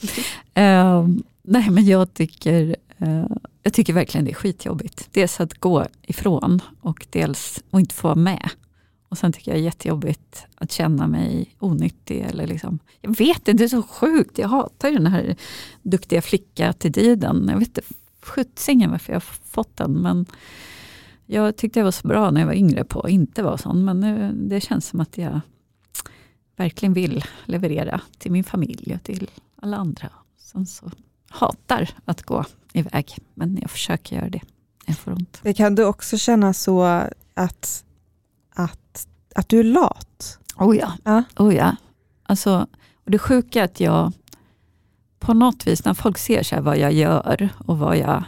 Uh, 0.58 1.08
nej 1.44 1.70
men 1.70 1.86
jag 1.86 2.14
tycker, 2.14 2.76
uh, 3.02 3.26
jag 3.64 3.74
tycker 3.74 3.94
verkligen 3.94 4.26
det 4.26 4.32
är 4.32 4.36
skitjobbigt. 4.36 5.08
Dels 5.12 5.40
att 5.40 5.54
gå 5.54 5.86
ifrån 6.02 6.60
och 6.82 7.08
dels 7.10 7.64
att 7.72 7.80
inte 7.80 7.96
få 7.96 8.08
vara 8.08 8.16
med. 8.16 8.50
Och 9.14 9.18
sen 9.18 9.32
tycker 9.32 9.52
jag 9.52 9.58
det 9.58 9.62
är 9.62 9.66
jättejobbigt 9.66 10.46
att 10.56 10.72
känna 10.72 11.08
mig 11.08 11.56
onyttig. 11.60 12.22
Eller 12.22 12.48
liksom, 12.48 12.80
jag 13.02 13.18
vet 13.18 13.48
inte, 13.48 13.54
det 13.54 13.64
är 13.64 13.68
så 13.68 13.84
sjukt. 13.84 14.38
Jag 14.38 14.48
hatar 14.48 14.90
ju 14.90 14.96
den 14.96 15.08
här 15.08 15.36
duktiga 15.82 16.22
flicka-attityden. 16.22 17.48
Jag 17.50 17.60
vet 17.60 17.68
inte 17.68 17.82
sjuttsingen 18.22 18.92
varför 18.92 19.14
jag 19.14 19.16
har 19.16 19.26
fått 19.46 19.78
den. 19.78 19.92
Men 19.92 20.26
jag 21.26 21.56
tyckte 21.56 21.80
jag 21.80 21.84
var 21.84 21.92
så 21.92 22.08
bra 22.08 22.32
när 22.32 22.42
jag 22.42 22.48
var 22.48 22.54
yngre 22.54 22.84
på 22.84 23.02
att 23.02 23.10
inte 23.10 23.44
vara 23.44 23.58
sån. 23.58 23.86
Men 23.86 24.00
nu, 24.00 24.32
det 24.34 24.62
känns 24.62 24.88
som 24.88 25.00
att 25.00 25.18
jag 25.18 25.42
verkligen 26.56 26.94
vill 26.94 27.24
leverera 27.46 28.02
till 28.18 28.32
min 28.32 28.44
familj 28.44 28.96
och 28.96 29.04
till 29.04 29.30
alla 29.62 29.78
andra. 29.78 30.10
Sen 30.38 30.66
så 30.66 30.92
hatar 31.30 31.90
att 32.06 32.24
gå 32.24 32.46
iväg. 32.74 33.18
Men 33.34 33.58
jag 33.62 33.72
försöker 33.72 34.16
göra 34.16 34.30
det. 34.30 34.42
Jag 34.86 34.98
får 34.98 35.12
ont. 35.12 35.40
Det 35.44 35.54
kan 35.54 35.76
du 35.76 35.86
också 35.86 36.18
känna 36.18 36.54
så 36.54 36.82
att, 37.34 37.86
att, 39.36 39.50
du 39.50 39.60
är 39.60 39.64
lat? 39.64 40.40
Oh 40.58 40.78
ja. 40.78 40.94
ja. 41.04 41.24
Oh 41.36 41.56
ja. 41.56 41.76
Alltså, 42.24 42.68
och 43.06 43.12
det 43.12 43.20
sjuka 43.20 43.60
är 43.60 43.66
att 43.66 43.80
jag 43.80 44.12
på 45.20 45.34
något 45.34 45.68
vis, 45.68 45.86
när 45.86 45.94
folk 45.94 46.18
ser 46.18 46.44
så 46.44 46.62
vad 46.62 46.78
jag 46.78 46.94
gör 46.94 47.50
och 47.58 47.78
vad 47.78 47.98
jag 47.98 48.24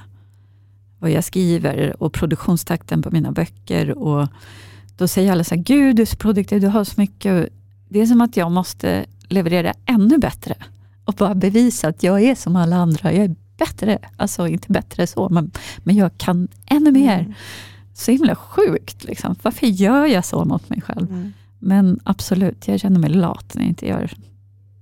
vad 1.00 1.12
jag 1.12 1.24
skriver 1.24 2.04
och 2.04 2.14
produktionstakten 2.14 3.02
på 3.02 3.12
mina 3.12 3.32
böcker. 3.32 3.98
Och 3.98 4.28
då 4.98 5.08
säger 5.08 5.32
alla 5.32 5.44
så 5.44 5.56
här, 5.56 5.62
gud 5.62 5.96
du 5.96 6.02
är 6.02 6.06
så 6.06 6.18
produktiv, 6.18 6.62
du 6.62 6.68
har 6.68 6.84
så 6.84 7.02
mycket. 7.02 7.50
Det 7.90 8.02
är 8.02 8.06
som 8.06 8.22
att 8.22 8.38
jag 8.38 8.52
måste 8.52 9.06
leverera 9.30 9.74
ännu 9.86 10.18
bättre 10.18 10.56
och 11.06 11.14
bara 11.14 11.36
bevisa 11.36 11.88
att 11.88 12.04
jag 12.04 12.22
är 12.22 12.36
som 12.36 12.56
alla 12.56 12.76
andra. 12.76 13.14
Jag 13.14 13.26
är 13.26 13.36
bättre, 13.58 14.00
alltså 14.18 14.48
inte 14.48 14.72
bättre 14.72 15.08
så, 15.08 15.30
men, 15.30 15.52
men 15.78 15.96
jag 15.96 16.18
kan 16.18 16.48
ännu 16.66 16.92
mer. 16.92 17.20
Mm. 17.20 17.34
Så 17.98 18.12
himla 18.12 18.36
sjukt. 18.36 19.04
Liksom. 19.04 19.36
Varför 19.42 19.68
gör 19.68 20.06
jag 20.06 20.26
så 20.26 20.46
mot 20.46 20.70
mig 20.70 20.82
själv? 20.82 21.12
Mm. 21.12 21.34
Men 21.60 22.00
absolut, 22.04 22.68
jag 22.68 22.80
känner 22.80 23.00
mig 23.00 23.10
lat 23.10 23.56
när 23.56 23.62
jag 23.62 23.70
inte 23.70 23.88
gör 23.88 24.12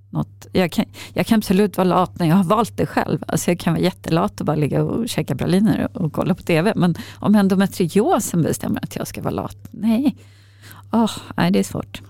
något. 0.09 0.47
Jag 0.51 0.71
kan, 0.71 0.85
jag 1.13 1.25
kan 1.25 1.37
absolut 1.37 1.77
vara 1.77 1.87
lat 1.87 2.19
när 2.19 2.27
jag 2.27 2.35
har 2.35 2.43
valt 2.43 2.77
det 2.77 2.85
själv. 2.85 3.23
Alltså 3.27 3.51
jag 3.51 3.59
kan 3.59 3.73
vara 3.73 3.83
jättelat 3.83 4.39
och 4.39 4.45
bara 4.45 4.55
ligga 4.55 4.83
och 4.83 5.09
käka 5.09 5.35
praliner 5.35 5.87
och, 5.93 6.13
kolla 6.13 6.35
på 6.35 6.43
TV. 6.43 6.73
Men 6.75 6.95
om 7.15 7.35
endometriosen 7.35 8.41
bestämmer 8.41 8.83
att 8.83 8.95
jag 8.95 9.07
ska 9.07 9.21
vara 9.21 9.33
lat, 9.33 9.67
nej. 9.71 10.15
Oh, 10.91 11.11
nej, 11.37 11.51
det 11.51 11.59
är 11.59 11.63
svårt. 11.63 12.01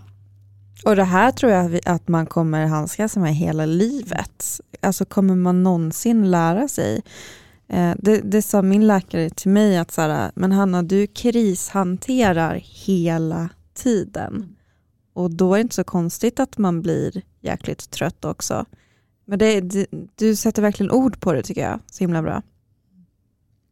Och 0.85 0.95
det 0.95 1.03
här 1.03 1.31
tror 1.31 1.51
jag 1.51 1.79
att 1.85 2.07
man 2.07 2.25
kommer 2.25 2.65
handskas 2.65 3.15
med 3.15 3.35
hela 3.35 3.65
livet. 3.65 4.61
Alltså 4.81 5.05
kommer 5.05 5.35
man 5.35 5.63
någonsin 5.63 6.31
lära 6.31 6.67
sig 6.67 7.01
det, 7.97 8.21
det 8.23 8.41
sa 8.41 8.61
min 8.61 8.87
läkare 8.87 9.29
till 9.29 9.51
mig 9.51 9.77
att 9.77 9.91
så 9.91 10.01
här, 10.01 10.31
men 10.35 10.51
Hanna 10.51 10.83
du 10.83 11.07
krishanterar 11.07 12.61
hela 12.63 13.49
tiden. 13.73 14.55
Och 15.13 15.31
då 15.31 15.53
är 15.53 15.57
det 15.57 15.61
inte 15.61 15.75
så 15.75 15.83
konstigt 15.83 16.39
att 16.39 16.57
man 16.57 16.81
blir 16.81 17.21
jäkligt 17.41 17.89
trött 17.91 18.25
också. 18.25 18.65
Men 19.25 19.39
det, 19.39 19.61
det, 19.61 19.87
du 20.15 20.35
sätter 20.35 20.61
verkligen 20.61 20.91
ord 20.91 21.19
på 21.19 21.33
det 21.33 21.43
tycker 21.43 21.61
jag, 21.61 21.79
så 21.91 22.03
himla 22.03 22.21
bra. 22.21 22.41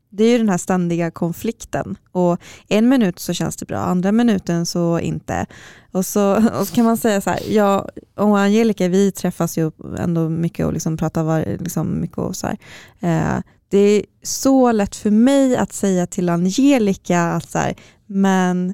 Det 0.10 0.24
är 0.24 0.32
ju 0.32 0.38
den 0.38 0.50
här 0.50 0.58
ständiga 0.58 1.12
konflikten 1.12 1.98
och 2.12 2.42
en 2.68 2.90
minut 2.90 3.20
så 3.20 3.34
känns 3.34 3.56
det 3.56 3.66
bra, 3.66 3.78
andra 3.78 4.12
minuten 4.12 4.66
så 4.66 5.00
inte. 5.00 5.46
Och 5.92 6.06
så, 6.06 6.36
och 6.60 6.68
så 6.68 6.76
kan 6.76 6.86
man 6.86 6.98
säga 6.98 7.22
så 7.22 7.30
här, 7.30 7.40
jag 7.50 7.90
och 8.16 8.40
Angelica 8.40 8.88
vi 8.88 9.12
träffas 9.12 9.58
ju 9.58 9.72
ändå 9.98 10.30
mycket 10.30 10.66
och 10.66 10.74
liksom 10.74 10.98
pratar 10.98 11.24
var, 11.24 11.58
liksom 11.60 12.02
mycket 12.02 12.18
och 12.18 12.36
så 12.36 12.48
här. 12.48 12.58
Eh, 13.00 13.42
det 13.72 13.78
är 13.78 14.06
så 14.24 14.72
lätt 14.72 14.96
för 14.96 15.12
mig 15.12 15.56
att 15.56 15.74
säga 15.74 16.08
till 16.08 16.30
Angelica 16.30 17.22
att 17.22 17.50
så 17.50 17.58
här, 17.58 17.76
men 18.06 18.74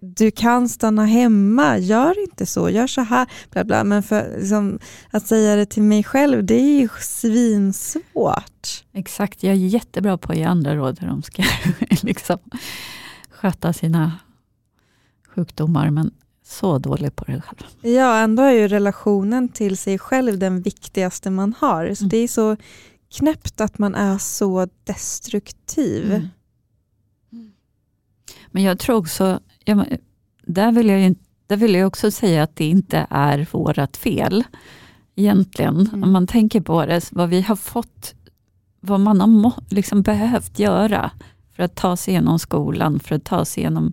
du 0.00 0.30
kan 0.30 0.68
stanna 0.68 1.04
hemma, 1.04 1.78
gör 1.78 2.22
inte 2.22 2.46
så, 2.46 2.70
gör 2.70 2.86
så 2.86 3.00
här. 3.00 3.26
Bla 3.50 3.64
bla. 3.64 3.84
Men 3.84 4.02
för, 4.02 4.36
liksom, 4.38 4.78
att 5.10 5.26
säga 5.26 5.56
det 5.56 5.66
till 5.66 5.82
mig 5.82 6.04
själv, 6.04 6.44
det 6.44 6.54
är 6.54 6.80
ju 6.80 6.88
svinsvårt. 7.00 8.84
Exakt, 8.92 9.42
jag 9.42 9.52
är 9.52 9.56
jättebra 9.56 10.18
på 10.18 10.32
att 10.32 10.38
ge 10.38 10.44
andra 10.44 10.74
råd 10.74 11.00
hur 11.00 11.08
de 11.08 11.22
ska 11.22 11.42
liksom, 12.02 12.38
sköta 13.30 13.72
sina 13.72 14.12
sjukdomar, 15.34 15.90
men 15.90 16.10
så 16.44 16.78
dålig 16.78 17.16
på 17.16 17.24
det 17.24 17.42
själv. 17.42 17.94
Ja, 17.94 18.18
ändå 18.18 18.42
är 18.42 18.52
ju 18.52 18.68
relationen 18.68 19.48
till 19.48 19.76
sig 19.76 19.98
själv 19.98 20.38
den 20.38 20.62
viktigaste 20.62 21.30
man 21.30 21.54
har. 21.58 21.94
Så 21.94 22.04
mm. 22.04 22.08
Det 22.08 22.16
är 22.16 22.28
så 22.28 22.56
knäppt 23.16 23.60
att 23.60 23.78
man 23.78 23.94
är 23.94 24.18
så 24.18 24.68
destruktiv. 24.84 26.12
Mm. 26.12 26.28
Men 28.46 28.62
jag 28.62 28.78
tror 28.78 28.96
också, 28.96 29.40
ja, 29.64 29.84
där, 30.42 30.72
vill 30.72 30.88
jag, 30.88 31.14
där 31.46 31.56
vill 31.56 31.74
jag 31.74 31.86
också 31.86 32.10
säga 32.10 32.42
att 32.42 32.56
det 32.56 32.64
inte 32.64 33.06
är 33.10 33.48
vårt 33.52 33.96
fel 33.96 34.44
egentligen. 35.14 35.80
Mm. 35.80 36.02
Om 36.02 36.12
man 36.12 36.26
tänker 36.26 36.60
på 36.60 36.86
det, 36.86 37.12
vad 37.12 37.28
vi 37.28 37.40
har 37.40 37.56
fått, 37.56 38.14
vad 38.80 39.00
man 39.00 39.20
har 39.20 39.54
liksom 39.68 40.02
behövt 40.02 40.58
göra 40.58 41.10
för 41.52 41.62
att 41.62 41.74
ta 41.74 41.96
sig 41.96 42.12
igenom 42.14 42.38
skolan, 42.38 43.00
för 43.00 43.14
att 43.14 43.24
ta 43.24 43.44
sig 43.44 43.62
igenom 43.62 43.92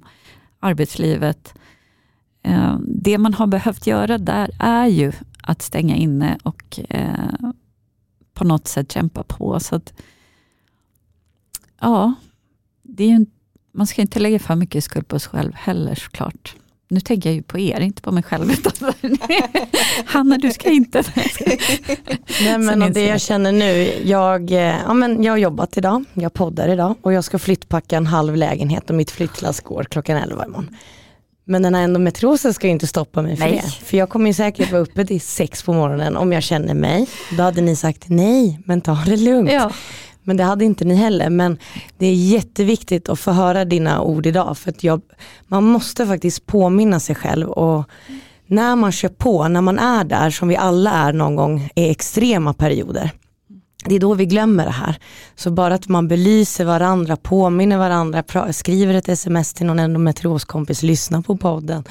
arbetslivet. 0.59 1.53
Eh, 2.43 2.78
det 2.80 3.17
man 3.17 3.34
har 3.34 3.47
behövt 3.47 3.88
göra 3.88 4.17
där 4.17 4.49
är 4.59 4.88
ju 4.88 5.11
att 5.43 5.61
stänga 5.61 5.95
inne 5.95 6.38
och 6.43 6.80
eh, 6.89 7.49
på 8.34 8.43
något 8.43 8.67
sätt 8.67 8.91
kämpa 8.91 9.23
på. 9.23 9.59
Så 9.59 9.75
att, 9.75 9.93
ja, 11.79 12.13
det 12.84 13.03
är 13.03 13.07
ju 13.07 13.25
man 13.73 13.88
ska 13.88 14.01
inte 14.01 14.19
lägga 14.19 14.39
för 14.39 14.55
mycket 14.55 14.84
skuld 14.84 15.07
på 15.07 15.19
sig 15.19 15.29
själv 15.31 15.53
heller 15.55 15.95
såklart. 15.95 16.55
Nu 16.88 16.99
tänker 16.99 17.29
jag 17.29 17.36
ju 17.36 17.43
på 17.43 17.59
er, 17.59 17.79
inte 17.79 18.01
på 18.01 18.11
mig 18.11 18.23
själv. 18.23 18.51
Hanna, 20.05 20.38
du 20.38 20.51
ska 20.51 20.69
inte. 20.69 21.03
Nej, 22.43 22.57
men 22.57 22.93
det 22.93 23.05
jag 23.05 23.21
känner 23.21 23.51
nu, 23.51 23.93
jag, 24.03 24.51
eh, 24.51 24.75
ja, 24.88 24.93
men 24.93 25.23
jag 25.23 25.34
har 25.34 25.38
jobbat 25.38 25.77
idag, 25.77 26.05
jag 26.13 26.34
poddar 26.34 26.67
idag 26.69 26.95
och 27.01 27.13
jag 27.13 27.23
ska 27.23 27.39
flyttpacka 27.39 27.97
en 27.97 28.07
halv 28.07 28.36
lägenhet 28.36 28.89
och 28.89 28.95
mitt 28.95 29.11
flyttlass 29.11 29.61
går 29.61 29.84
klockan 29.84 30.17
11 30.17 30.45
imorgon. 30.45 30.77
Men 31.45 31.61
den 31.61 31.75
här 31.75 31.83
endometriosen 31.83 32.53
ska 32.53 32.67
ju 32.67 32.73
inte 32.73 32.87
stoppa 32.87 33.21
mig 33.21 33.37
för 33.37 33.45
nej. 33.45 33.61
det. 33.65 33.85
För 33.85 33.97
jag 33.97 34.09
kommer 34.09 34.27
ju 34.27 34.33
säkert 34.33 34.71
vara 34.71 34.81
uppe 34.81 35.05
till 35.05 35.21
sex 35.21 35.63
på 35.63 35.73
morgonen 35.73 36.17
om 36.17 36.33
jag 36.33 36.43
känner 36.43 36.73
mig. 36.73 37.07
Då 37.37 37.43
hade 37.43 37.61
ni 37.61 37.75
sagt 37.75 38.03
nej, 38.07 38.59
men 38.65 38.81
ta 38.81 39.03
det 39.05 39.17
lugnt. 39.17 39.51
Ja. 39.51 39.71
Men 40.23 40.37
det 40.37 40.43
hade 40.43 40.65
inte 40.65 40.85
ni 40.85 40.95
heller. 40.95 41.29
Men 41.29 41.57
det 41.97 42.05
är 42.05 42.15
jätteviktigt 42.15 43.09
att 43.09 43.19
få 43.19 43.31
höra 43.31 43.65
dina 43.65 44.01
ord 44.01 44.25
idag. 44.25 44.57
För 44.57 44.73
jag, 44.79 45.01
man 45.47 45.63
måste 45.63 46.07
faktiskt 46.07 46.45
påminna 46.45 46.99
sig 46.99 47.15
själv. 47.15 47.49
Och 47.49 47.83
när 48.47 48.75
man 48.75 48.91
kör 48.91 49.09
på, 49.09 49.47
när 49.47 49.61
man 49.61 49.79
är 49.79 50.03
där 50.03 50.29
som 50.29 50.47
vi 50.47 50.55
alla 50.55 50.91
är 50.91 51.13
någon 51.13 51.35
gång 51.35 51.69
i 51.75 51.89
extrema 51.89 52.53
perioder. 52.53 53.11
Det 53.86 53.95
är 53.95 53.99
då 53.99 54.13
vi 54.13 54.25
glömmer 54.25 54.65
det 54.65 54.71
här. 54.71 54.97
Så 55.36 55.51
bara 55.51 55.75
att 55.75 55.88
man 55.88 56.07
belyser 56.07 56.65
varandra, 56.65 57.15
påminner 57.15 57.77
varandra, 57.77 58.53
skriver 58.53 58.93
ett 58.93 59.09
sms 59.09 59.53
till 59.53 59.65
någon 59.65 59.79
endometrioskompis, 59.79 60.84
lyssnar 60.84 61.21
på 61.21 61.38
podden. 61.38 61.84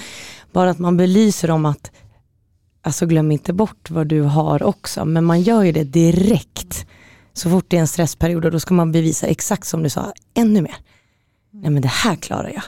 Bara 0.52 0.70
att 0.70 0.78
man 0.78 0.96
belyser 0.96 1.50
om 1.50 1.66
att, 1.66 1.90
alltså 2.82 3.06
glöm 3.06 3.32
inte 3.32 3.52
bort 3.52 3.90
vad 3.90 4.06
du 4.06 4.22
har 4.22 4.62
också. 4.62 5.04
Men 5.04 5.24
man 5.24 5.42
gör 5.42 5.62
ju 5.62 5.72
det 5.72 5.84
direkt. 5.84 6.86
Så 7.32 7.50
fort 7.50 7.64
det 7.68 7.76
är 7.76 7.80
en 7.80 7.88
stressperiod 7.88 8.44
och 8.44 8.50
då 8.50 8.60
ska 8.60 8.74
man 8.74 8.92
bevisa 8.92 9.26
exakt 9.26 9.66
som 9.66 9.82
du 9.82 9.90
sa, 9.90 10.12
ännu 10.34 10.62
mer. 10.62 10.76
Nej 11.50 11.70
men 11.70 11.82
det 11.82 11.88
här 11.88 12.16
klarar 12.16 12.50
jag. 12.54 12.62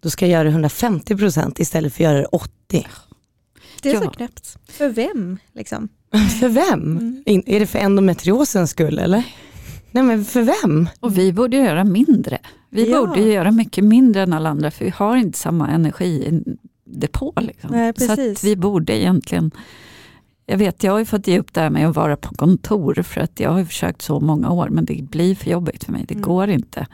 Då 0.00 0.10
ska 0.10 0.26
jag 0.26 0.32
göra 0.32 0.60
det 0.60 0.68
150% 0.68 1.60
istället 1.60 1.94
för 1.94 2.04
att 2.04 2.04
göra 2.04 2.18
det 2.18 2.28
80%. 2.72 2.86
Det 3.82 3.90
är 3.90 3.94
ja. 3.94 4.00
så 4.00 4.10
knäppt. 4.10 4.58
För 4.68 4.88
vem? 4.88 5.38
Liksom? 5.52 5.88
För 6.40 6.48
vem? 6.48 6.98
Mm. 7.26 7.42
Är 7.46 7.60
det 7.60 7.66
för 7.66 7.78
endometriosens 7.78 8.70
skull 8.70 8.98
eller? 8.98 9.24
Nej 9.90 10.02
men 10.02 10.24
för 10.24 10.42
vem? 10.42 10.88
Och 11.00 11.18
vi 11.18 11.32
borde 11.32 11.56
göra 11.56 11.84
mindre. 11.84 12.38
Vi 12.70 12.90
ja. 12.90 13.06
borde 13.06 13.20
göra 13.20 13.50
mycket 13.50 13.84
mindre 13.84 14.22
än 14.22 14.32
alla 14.32 14.48
andra 14.50 14.70
för 14.70 14.84
vi 14.84 14.90
har 14.90 15.16
inte 15.16 15.38
samma 15.38 15.68
energidepå. 15.68 17.32
Liksom. 17.40 17.70
Nej, 17.70 17.92
så 17.96 18.12
att 18.12 18.44
vi 18.44 18.56
borde 18.56 19.00
egentligen 19.00 19.50
jag 20.46 20.58
vet, 20.58 20.82
jag 20.82 20.92
har 20.92 21.04
fått 21.04 21.26
ge 21.26 21.38
upp 21.38 21.54
det 21.54 21.60
här 21.60 21.70
med 21.70 21.88
att 21.88 21.96
vara 21.96 22.16
på 22.16 22.34
kontor 22.34 23.02
för 23.02 23.20
att 23.20 23.40
jag 23.40 23.50
har 23.50 23.64
försökt 23.64 24.02
så 24.02 24.20
många 24.20 24.50
år 24.50 24.68
men 24.68 24.84
det 24.84 25.02
blir 25.02 25.34
för 25.34 25.50
jobbigt 25.50 25.84
för 25.84 25.92
mig. 25.92 26.04
Det 26.08 26.14
mm. 26.14 26.22
går 26.22 26.48
inte. 26.48 26.86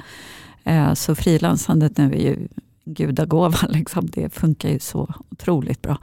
Eh, 0.64 0.94
så 0.94 1.14
frilansandet 1.14 1.96
nu 1.96 2.12
är 2.12 2.18
ju 2.18 2.48
gudagåva. 2.84 3.58
Liksom. 3.68 4.06
Det 4.06 4.34
funkar 4.34 4.68
ju 4.68 4.78
så 4.78 5.14
otroligt 5.30 5.82
bra. 5.82 5.98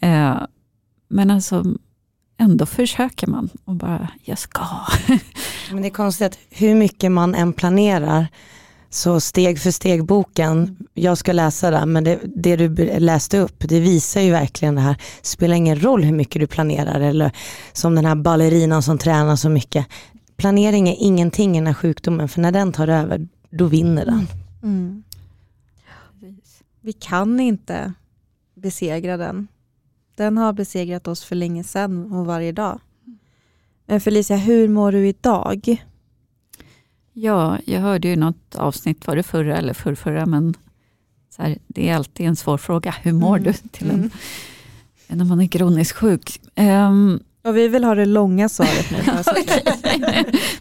Eh, 0.00 0.36
men 1.08 1.30
alltså 1.30 1.64
ändå 2.42 2.66
försöker 2.66 3.26
man 3.26 3.48
och 3.64 3.74
bara, 3.74 4.08
jag 4.22 4.38
ska. 4.38 4.66
Men 5.70 5.82
det 5.82 5.88
är 5.88 5.90
konstigt 5.90 6.26
att 6.26 6.38
hur 6.50 6.74
mycket 6.74 7.12
man 7.12 7.34
än 7.34 7.52
planerar 7.52 8.26
så 8.90 9.20
steg 9.20 9.58
för 9.58 9.70
steg 9.70 10.04
boken, 10.04 10.76
jag 10.94 11.18
ska 11.18 11.32
läsa 11.32 11.70
den, 11.70 11.92
men 11.92 12.04
det, 12.04 12.20
det, 12.36 12.56
du 12.56 12.98
läste 12.98 13.38
upp, 13.38 13.54
det 13.58 13.80
visar 13.80 14.20
ju 14.20 14.30
verkligen 14.30 14.74
det 14.74 14.80
här, 14.80 14.96
det 15.20 15.26
spelar 15.26 15.54
ingen 15.54 15.82
roll 15.82 16.04
hur 16.04 16.12
mycket 16.12 16.40
du 16.40 16.46
planerar 16.46 17.00
eller 17.00 17.30
som 17.72 17.94
den 17.94 18.04
här 18.04 18.14
ballerinan 18.14 18.82
som 18.82 18.98
tränar 18.98 19.36
så 19.36 19.48
mycket. 19.48 19.86
Planering 20.36 20.88
är 20.88 20.96
ingenting 20.98 21.56
i 21.56 21.58
den 21.58 21.66
här 21.66 21.74
sjukdomen, 21.74 22.28
för 22.28 22.40
när 22.40 22.52
den 22.52 22.72
tar 22.72 22.88
över, 22.88 23.28
då 23.50 23.66
vinner 23.66 24.04
den. 24.04 24.26
Mm. 24.62 25.02
Vi 26.80 26.92
kan 26.92 27.40
inte 27.40 27.92
besegra 28.54 29.16
den. 29.16 29.48
Den 30.14 30.38
har 30.38 30.52
besegrat 30.52 31.08
oss 31.08 31.24
för 31.24 31.36
länge 31.36 31.64
sedan 31.64 32.12
och 32.12 32.26
varje 32.26 32.52
dag. 32.52 32.80
Felicia, 34.00 34.36
hur 34.36 34.68
mår 34.68 34.92
du 34.92 35.08
idag? 35.08 35.84
Ja, 37.12 37.58
jag 37.64 37.80
hörde 37.80 38.08
ju 38.08 38.16
något 38.16 38.54
avsnitt, 38.54 39.06
var 39.06 39.16
det 39.16 39.22
förra 39.22 39.56
eller 39.56 39.74
förrförra, 39.74 40.26
men 40.26 40.54
så 41.36 41.42
här, 41.42 41.58
det 41.66 41.88
är 41.88 41.96
alltid 41.96 42.26
en 42.26 42.36
svår 42.36 42.58
fråga. 42.58 42.94
Hur 43.02 43.12
mår 43.12 43.36
mm. 43.36 43.42
du 43.42 43.68
till 43.68 43.90
en, 43.90 43.94
mm. 43.94 44.10
när 45.06 45.24
man 45.24 45.40
är 45.40 45.46
kroniskt 45.46 45.98
sjuk? 45.98 46.40
Um, 46.56 47.20
och 47.44 47.56
vi 47.56 47.68
vill 47.68 47.84
ha 47.84 47.94
det 47.94 48.06
långa 48.06 48.48
svaret 48.48 48.90
nu. 48.90 48.98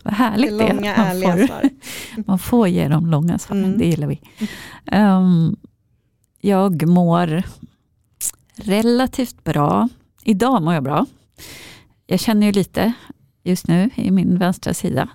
Vad 0.03 0.13
härligt 0.13 0.59
det, 0.59 0.73
långa, 0.73 0.95
man, 0.97 1.37
får, 1.37 1.47
svar. 1.47 1.69
man 2.25 2.39
får 2.39 2.67
ge 2.67 2.87
de 2.87 3.07
långa 3.07 3.39
svaren, 3.39 3.63
mm. 3.63 3.77
det 3.77 3.85
gillar 3.85 4.07
vi. 4.07 4.21
Um, 4.91 5.55
jag 6.41 6.87
mår 6.87 7.43
relativt 8.63 9.43
bra. 9.43 9.89
Idag 10.23 10.63
mår 10.63 10.73
jag 10.73 10.83
bra. 10.83 11.05
Jag 12.07 12.19
känner 12.19 12.47
ju 12.47 12.53
lite 12.53 12.93
just 13.43 13.67
nu 13.67 13.89
i 13.95 14.11
min 14.11 14.37
vänstra 14.37 14.73
sida. 14.73 15.09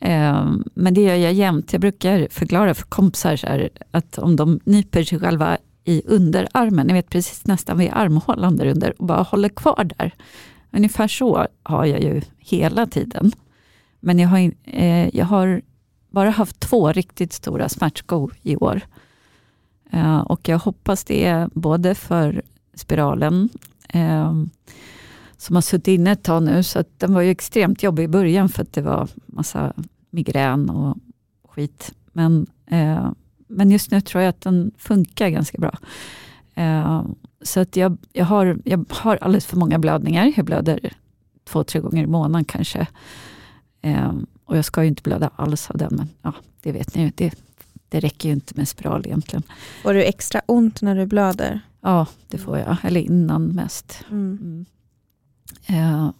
Ehm, 0.00 0.64
men 0.74 0.94
det 0.94 1.00
gör 1.00 1.14
jag 1.14 1.32
jämt. 1.32 1.72
Jag 1.72 1.80
brukar 1.80 2.28
förklara 2.30 2.74
för 2.74 2.82
kompisar 2.82 3.40
här, 3.46 3.68
att 3.90 4.18
om 4.18 4.36
de 4.36 4.60
nyper 4.64 5.02
sig 5.02 5.18
själva 5.18 5.58
i 5.84 6.02
underarmen, 6.06 6.86
ni 6.86 6.92
vet 6.92 7.10
precis 7.10 7.46
nästan 7.46 7.78
vid 7.78 7.90
armhålan 7.92 8.56
där 8.56 8.66
under, 8.66 9.00
och 9.00 9.06
bara 9.06 9.22
håller 9.22 9.48
kvar 9.48 9.90
där. 9.98 10.14
Ungefär 10.72 11.08
så 11.08 11.46
har 11.62 11.84
jag 11.84 12.02
ju 12.02 12.22
hela 12.38 12.86
tiden. 12.86 13.32
Men 14.00 14.18
jag 14.18 14.28
har, 14.28 14.52
eh, 14.64 15.16
jag 15.16 15.24
har 15.24 15.62
bara 16.10 16.30
haft 16.30 16.60
två 16.60 16.92
riktigt 16.92 17.32
stora 17.32 17.68
smärtskov 17.68 18.32
i 18.42 18.56
år. 18.56 18.80
Eh, 19.90 20.18
och 20.18 20.48
jag 20.48 20.58
hoppas 20.58 21.04
det 21.04 21.24
är 21.24 21.48
både 21.54 21.94
för 21.94 22.42
spiralen, 22.76 23.48
eh, 23.88 24.32
som 25.36 25.56
har 25.56 25.62
suttit 25.62 25.88
inne 25.88 26.12
ett 26.12 26.22
tag 26.22 26.42
nu, 26.42 26.62
så 26.62 26.84
den 26.98 27.14
var 27.14 27.20
ju 27.20 27.30
extremt 27.30 27.82
jobbig 27.82 28.04
i 28.04 28.08
början 28.08 28.48
för 28.48 28.62
att 28.62 28.72
det 28.72 28.82
var 28.82 29.08
massa 29.26 29.72
migrän 30.10 30.70
och 30.70 30.96
skit. 31.48 31.94
Men, 32.12 32.46
eh, 32.66 33.10
men 33.48 33.70
just 33.70 33.90
nu 33.90 34.00
tror 34.00 34.22
jag 34.22 34.30
att 34.30 34.40
den 34.40 34.70
funkar 34.78 35.28
ganska 35.28 35.58
bra. 35.58 35.78
Eh, 36.54 37.04
så 37.42 37.60
att 37.60 37.76
jag, 37.76 37.96
jag, 38.12 38.24
har, 38.24 38.58
jag 38.64 38.84
har 38.90 39.16
alldeles 39.16 39.46
för 39.46 39.56
många 39.56 39.78
blödningar. 39.78 40.32
Jag 40.36 40.44
blöder 40.44 40.92
två, 41.44 41.64
tre 41.64 41.80
gånger 41.80 42.02
i 42.02 42.06
månaden 42.06 42.44
kanske. 42.44 42.86
Eh, 43.80 44.12
och 44.44 44.56
jag 44.56 44.64
ska 44.64 44.82
ju 44.82 44.88
inte 44.88 45.02
blöda 45.02 45.30
alls 45.36 45.70
av 45.70 45.78
den, 45.78 45.94
men 45.96 46.08
ja, 46.22 46.32
det 46.62 46.72
vet 46.72 46.94
ni 46.94 47.02
ju. 47.02 47.10
Det, 47.14 47.34
det 47.88 48.00
räcker 48.00 48.28
ju 48.28 48.34
inte 48.34 48.52
med 48.56 48.68
spiral 48.68 49.06
egentligen. 49.06 49.42
Får 49.82 49.94
du 49.94 50.04
extra 50.04 50.40
ont 50.46 50.82
när 50.82 50.96
du 50.96 51.06
blöder? 51.06 51.60
Ja, 51.86 52.06
det 52.28 52.38
får 52.38 52.58
jag. 52.58 52.76
Eller 52.82 53.00
innan 53.00 53.46
mest. 53.46 54.04
Mm. 54.10 54.66
Eh, 55.66 56.10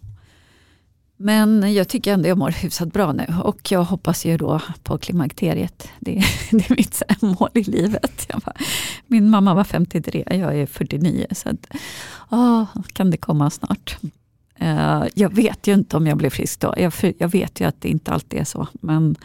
men 1.17 1.75
jag 1.75 1.89
tycker 1.89 2.13
ändå 2.13 2.29
jag 2.29 2.39
mår 2.39 2.51
hyfsat 2.51 2.93
bra 2.93 3.13
nu 3.13 3.27
och 3.43 3.73
jag 3.73 3.85
hoppas 3.85 4.25
ju 4.25 4.37
då 4.37 4.61
på 4.83 4.99
klimakteriet. 4.99 5.89
Det, 6.01 6.13
det 6.51 6.71
är 6.71 6.77
mitt 6.77 7.03
mål 7.21 7.51
i 7.55 7.63
livet. 7.63 8.29
Bara, 8.45 8.55
min 9.07 9.31
mamma 9.31 9.55
var 9.55 9.65
53, 9.65 10.25
jag 10.31 10.59
är 10.59 10.67
49. 10.67 11.27
Så 11.31 11.49
att, 11.49 11.67
åh, 12.31 12.65
kan 12.93 13.11
det 13.11 13.17
komma 13.17 13.51
snart? 13.51 13.99
Eh, 14.55 15.05
jag 15.15 15.35
vet 15.35 15.67
ju 15.67 15.75
inte 15.75 15.97
om 15.97 16.07
jag 16.07 16.19
blir 16.19 16.31
frisk 16.31 16.61
då. 16.61 16.75
Jag, 16.77 16.93
jag 17.19 17.29
vet 17.29 17.61
ju 17.61 17.65
att 17.65 17.81
det 17.81 17.89
inte 17.89 18.13
alltid 18.13 18.41
är 18.41 18.45
så. 18.45 18.67
Men 18.73 19.17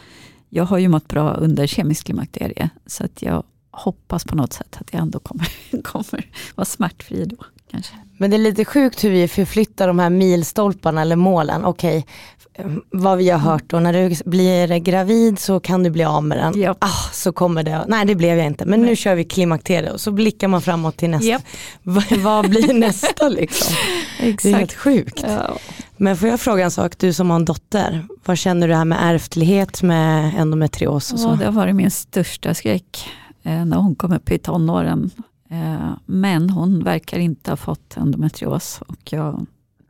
jag 0.48 0.64
har 0.64 0.78
ju 0.78 0.88
mått 0.88 1.08
bra 1.08 1.34
under 1.34 1.66
kemisk 1.66 2.06
klimakterie. 2.06 2.70
Så 2.86 3.04
att 3.04 3.22
jag 3.22 3.44
hoppas 3.72 4.24
på 4.24 4.36
något 4.36 4.52
sätt 4.52 4.76
att 4.80 4.88
jag 4.92 5.02
ändå 5.02 5.18
kommer, 5.18 5.48
kommer 5.82 6.26
vara 6.54 6.64
smärtfri 6.64 7.24
då. 7.24 7.36
Kanske. 7.70 7.94
Men 8.16 8.30
det 8.30 8.36
är 8.36 8.38
lite 8.38 8.64
sjukt 8.64 9.04
hur 9.04 9.10
vi 9.10 9.28
förflyttar 9.28 9.88
de 9.88 9.98
här 9.98 10.10
milstolparna 10.10 11.02
eller 11.02 11.16
målen. 11.16 11.64
Okej, 11.64 12.06
eh, 12.54 12.66
vad 12.90 13.18
vi 13.18 13.30
har 13.30 13.38
hört 13.38 13.64
då, 13.66 13.80
när 13.80 13.92
du 13.92 14.16
blir 14.24 14.78
gravid 14.78 15.38
så 15.38 15.60
kan 15.60 15.82
du 15.82 15.90
bli 15.90 16.04
av 16.04 16.24
med 16.24 16.38
den. 16.38 16.60
Japp. 16.60 16.76
Ah, 16.80 17.10
så 17.12 17.32
kommer 17.32 17.62
det, 17.62 17.84
nej 17.88 18.06
det 18.06 18.14
blev 18.14 18.38
jag 18.38 18.46
inte, 18.46 18.66
men 18.66 18.80
nu 18.80 18.86
Nej. 18.86 18.96
kör 18.96 19.14
vi 19.14 19.24
klimakteriet 19.24 19.92
och 19.92 20.00
så 20.00 20.10
blickar 20.10 20.48
man 20.48 20.62
framåt 20.62 20.96
till 20.96 21.10
nästa. 21.10 21.26
Japp. 21.26 21.42
Vad, 22.22 22.50
blir 22.50 22.72
nästa 22.80 23.28
liksom? 23.28 23.76
Det 24.18 24.44
är 24.44 24.56
helt 24.56 24.74
sjukt. 24.74 25.24
Ja. 25.28 25.56
Men 25.96 26.16
får 26.16 26.28
jag 26.28 26.40
fråga 26.40 26.64
en 26.64 26.70
sak, 26.70 26.98
du 26.98 27.12
som 27.12 27.30
har 27.30 27.36
en 27.36 27.44
dotter, 27.44 28.06
vad 28.24 28.38
känner 28.38 28.68
du 28.68 28.74
här 28.74 28.84
med 28.84 28.98
ärftlighet 29.00 29.82
med 29.82 30.34
endometrios 30.38 31.12
och 31.12 31.20
så? 31.20 31.28
Ja, 31.28 31.36
det 31.38 31.44
har 31.44 31.52
varit 31.52 31.74
min 31.74 31.90
största 31.90 32.54
skräck 32.54 33.08
när 33.42 33.76
hon 33.76 33.94
kom 33.94 34.12
upp 34.12 34.30
i 34.30 34.38
tonåren. 34.38 35.10
Eh, 35.48 35.90
men 36.06 36.50
hon 36.50 36.84
verkar 36.84 37.18
inte 37.18 37.50
ha 37.50 37.56
fått 37.56 37.96
endometrios 37.96 38.80
och 38.86 39.12
jag 39.12 39.46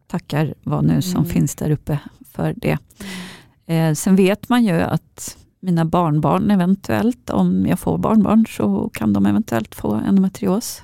tackar 0.06 0.54
vad 0.62 0.84
nu 0.84 1.02
som 1.02 1.16
Mm. 1.20 1.30
finns 1.30 1.54
där 1.54 1.70
uppe 1.70 1.98
för 2.30 2.54
det. 2.56 2.78
Eh, 3.66 3.94
sen 3.94 4.16
vet 4.16 4.48
man 4.48 4.64
ju 4.64 4.80
att 4.80 5.36
mina 5.60 5.84
barnbarn 5.84 6.50
eventuellt, 6.50 7.30
om 7.30 7.66
jag 7.66 7.78
får 7.78 7.98
barnbarn, 7.98 8.46
så 8.48 8.90
kan 8.94 9.12
de 9.12 9.26
eventuellt 9.26 9.74
få 9.74 9.94
endometrios. 9.94 10.82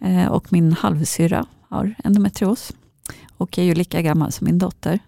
Eh, 0.00 0.26
och 0.26 0.52
min 0.52 0.72
halvsyra 0.72 1.46
har 1.68 1.94
endometrios 2.04 2.72
och 3.36 3.58
är 3.58 3.62
ju 3.62 3.74
lika 3.74 4.02
gammal 4.02 4.32
som 4.32 4.44
min 4.44 4.58
dotter. 4.58 4.98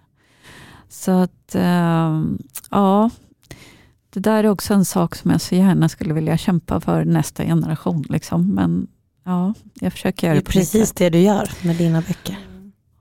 Så 0.88 1.10
att, 1.10 1.54
eh, 1.54 2.22
ja, 2.70 3.10
det 4.10 4.20
där 4.20 4.44
är 4.44 4.48
också 4.48 4.74
en 4.74 4.84
sak 4.84 5.14
som 5.14 5.30
jag 5.30 5.40
så 5.40 5.54
gärna 5.54 5.88
skulle 5.88 6.14
vilja 6.14 6.36
kämpa 6.36 6.80
för 6.80 7.04
nästa 7.04 7.44
generation. 7.44 8.04
Liksom. 8.08 8.54
Men 8.54 8.86
ja, 9.24 9.54
jag 9.80 9.92
försöker 9.92 10.26
göra 10.26 10.36
är 10.36 10.40
det 10.40 10.48
mitt 10.48 10.52
precis 10.54 10.92
det 10.92 11.10
du 11.10 11.18
gör 11.18 11.50
med 11.62 11.76
dina 11.76 12.00
böcker. 12.00 12.38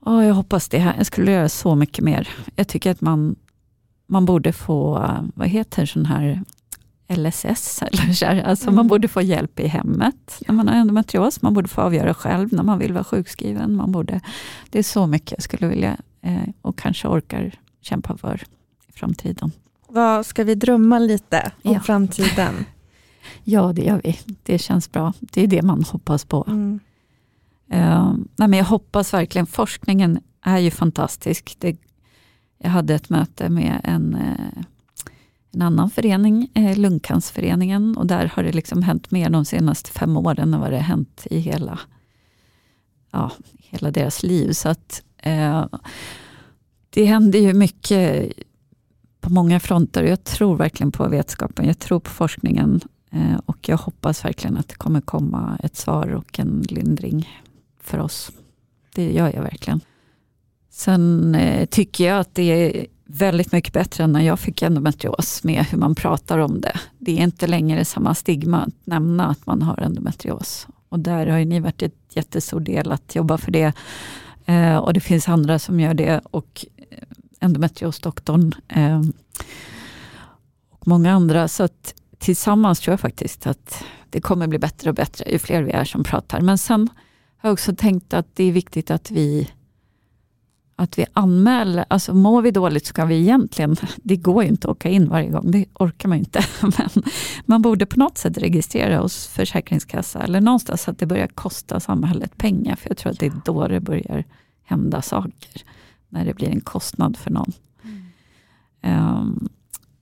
Ja, 0.04 0.24
jag 0.24 0.34
hoppas 0.34 0.68
det. 0.68 0.78
här. 0.78 0.94
Jag 0.96 1.06
skulle 1.06 1.32
göra 1.32 1.48
så 1.48 1.74
mycket 1.74 2.04
mer. 2.04 2.28
Jag 2.56 2.68
tycker 2.68 2.90
att 2.90 3.00
man, 3.00 3.36
man 4.06 4.24
borde 4.24 4.52
få, 4.52 5.10
vad 5.34 5.48
heter 5.48 5.86
sån 5.86 6.06
här 6.06 6.42
LSS, 7.10 7.82
eller 7.82 8.12
så 8.12 8.26
här. 8.26 8.42
Alltså 8.42 8.66
Mm. 8.66 8.76
man 8.76 8.88
borde 8.88 9.08
få 9.08 9.22
hjälp 9.22 9.60
i 9.60 9.66
hemmet 9.66 10.42
när 10.48 10.54
man 10.54 10.68
har 10.68 10.74
endometrios. 10.74 11.42
Man 11.42 11.54
borde 11.54 11.68
få 11.68 11.80
avgöra 11.80 12.14
själv 12.14 12.52
när 12.52 12.62
man 12.62 12.78
vill 12.78 12.92
vara 12.92 13.04
sjukskriven. 13.04 13.76
Man 13.76 13.92
borde, 13.92 14.20
det 14.70 14.78
är 14.78 14.82
så 14.82 15.06
mycket 15.06 15.32
jag 15.32 15.42
skulle 15.42 15.66
vilja 15.68 15.96
eh, 16.22 16.42
och 16.62 16.78
kanske 16.78 17.08
orkar 17.08 17.54
kämpa 17.80 18.16
för 18.16 18.42
i 18.88 18.92
framtiden. 18.92 19.52
Vad 19.88 20.26
Ska 20.26 20.44
vi 20.44 20.54
drömma 20.54 20.98
lite 20.98 21.52
om 21.62 21.72
Ja. 21.72 21.80
framtiden? 21.80 22.54
Ja, 23.44 23.72
det 23.72 23.82
gör 23.82 24.00
vi. 24.04 24.18
Det 24.42 24.58
känns 24.58 24.92
bra. 24.92 25.12
Det 25.20 25.42
är 25.42 25.46
det 25.46 25.62
man 25.62 25.84
hoppas 25.84 26.24
på. 26.24 26.44
Mm. 26.48 26.80
Eh, 27.70 28.12
nej, 28.36 28.48
men 28.48 28.52
jag 28.52 28.64
hoppas 28.64 29.14
verkligen, 29.14 29.46
forskningen 29.46 30.20
är 30.42 30.58
ju 30.58 30.70
fantastisk. 30.70 31.56
Det, 31.58 31.76
jag 32.58 32.70
hade 32.70 32.94
ett 32.94 33.08
möte 33.08 33.48
med 33.48 33.80
en, 33.84 34.14
eh, 34.14 34.62
en 35.52 35.62
annan 35.62 35.90
förening, 35.90 36.50
eh, 36.54 36.78
Lungcancerföreningen, 36.78 37.96
och 37.96 38.06
där 38.06 38.32
har 38.34 38.42
det 38.42 38.52
liksom 38.52 38.82
hänt 38.82 39.10
mer 39.10 39.30
de 39.30 39.44
senaste 39.44 39.90
fem 39.90 40.16
åren 40.16 40.54
än 40.54 40.60
vad 40.60 40.70
det 40.70 40.76
har 40.76 40.82
hänt 40.82 41.26
i 41.30 41.38
hela, 41.38 41.78
ja, 43.10 43.30
hela 43.58 43.90
deras 43.90 44.22
liv. 44.22 44.52
Så 44.52 44.68
att, 44.68 45.02
det 46.90 47.04
händer 47.04 47.38
ju 47.38 47.54
mycket 47.54 48.32
på 49.28 49.34
många 49.34 49.60
fronter. 49.60 50.04
Jag 50.04 50.24
tror 50.24 50.56
verkligen 50.56 50.92
på 50.92 51.08
vetenskapen, 51.08 51.66
jag 51.66 51.78
tror 51.78 52.00
på 52.00 52.10
forskningen 52.10 52.80
eh, 53.10 53.40
och 53.46 53.68
jag 53.68 53.76
hoppas 53.76 54.24
verkligen 54.24 54.56
att 54.56 54.68
det 54.68 54.74
kommer 54.74 55.00
komma 55.00 55.58
ett 55.62 55.76
svar 55.76 56.14
och 56.14 56.38
en 56.38 56.64
lindring 56.68 57.28
för 57.80 57.98
oss. 57.98 58.30
Det 58.94 59.12
gör 59.12 59.32
jag 59.34 59.42
verkligen. 59.42 59.80
Sen 60.70 61.34
eh, 61.34 61.66
tycker 61.66 62.06
jag 62.06 62.20
att 62.20 62.34
det 62.34 62.42
är 62.42 62.86
väldigt 63.04 63.52
mycket 63.52 63.72
bättre 63.72 64.04
än 64.04 64.12
när 64.12 64.20
jag 64.20 64.40
fick 64.40 64.62
endometrios 64.62 65.44
med 65.44 65.64
hur 65.64 65.78
man 65.78 65.94
pratar 65.94 66.38
om 66.38 66.60
det. 66.60 66.80
Det 66.98 67.18
är 67.18 67.22
inte 67.22 67.46
längre 67.46 67.84
samma 67.84 68.14
stigma 68.14 68.62
att 68.62 68.86
nämna 68.86 69.26
att 69.26 69.46
man 69.46 69.62
har 69.62 69.80
endometrios. 69.80 70.66
Och 70.88 71.00
där 71.00 71.26
har 71.26 71.38
ju 71.38 71.44
ni 71.44 71.60
varit 71.60 71.82
ett 71.82 72.16
jättestor 72.16 72.60
del 72.60 72.92
att 72.92 73.14
jobba 73.14 73.38
för 73.38 73.50
det. 73.50 73.72
Eh, 74.46 74.76
och 74.76 74.92
det 74.92 75.00
finns 75.00 75.28
andra 75.28 75.58
som 75.58 75.80
gör 75.80 75.94
det. 75.94 76.20
Och 76.30 76.66
endometriosdoktorn 77.40 78.54
eh, 78.68 79.02
och 80.70 80.88
många 80.88 81.12
andra. 81.12 81.48
Så 81.48 81.62
att 81.62 81.94
tillsammans 82.18 82.80
tror 82.80 82.92
jag 82.92 83.00
faktiskt 83.00 83.46
att 83.46 83.84
det 84.10 84.20
kommer 84.20 84.46
bli 84.46 84.58
bättre 84.58 84.90
och 84.90 84.96
bättre 84.96 85.30
ju 85.30 85.38
fler 85.38 85.62
vi 85.62 85.70
är 85.70 85.84
som 85.84 86.04
pratar. 86.04 86.40
Men 86.40 86.58
sen 86.58 86.88
har 87.36 87.48
jag 87.48 87.52
också 87.52 87.74
tänkt 87.76 88.14
att 88.14 88.26
det 88.34 88.44
är 88.44 88.52
viktigt 88.52 88.90
att 88.90 89.10
vi 89.10 89.50
att 90.80 90.98
vi 90.98 91.06
anmäler, 91.12 91.84
alltså 91.88 92.14
mår 92.14 92.42
vi 92.42 92.50
dåligt 92.50 92.86
så 92.86 92.94
kan 92.94 93.08
vi 93.08 93.20
egentligen, 93.20 93.76
det 93.96 94.16
går 94.16 94.42
ju 94.42 94.48
inte 94.48 94.68
att 94.68 94.76
åka 94.76 94.88
in 94.88 95.08
varje 95.08 95.30
gång, 95.30 95.50
det 95.50 95.66
orkar 95.74 96.08
man 96.08 96.18
inte. 96.18 96.44
Men 96.62 97.04
man 97.46 97.62
borde 97.62 97.86
på 97.86 97.98
något 97.98 98.18
sätt 98.18 98.38
registrera 98.38 99.00
hos 99.00 99.26
Försäkringskassa 99.26 100.22
eller 100.22 100.40
någonstans 100.40 100.82
så 100.82 100.90
att 100.90 100.98
det 100.98 101.06
börjar 101.06 101.26
kosta 101.26 101.80
samhället 101.80 102.38
pengar. 102.38 102.76
För 102.76 102.90
jag 102.90 102.96
tror 102.96 103.12
att 103.12 103.18
det 103.18 103.26
är 103.26 103.32
då 103.44 103.68
det 103.68 103.80
börjar 103.80 104.24
hända 104.64 105.02
saker. 105.02 105.62
När 106.08 106.24
det 106.24 106.34
blir 106.34 106.48
en 106.48 106.60
kostnad 106.60 107.16
för 107.16 107.30
någon. 107.30 107.52
Um, 108.82 109.48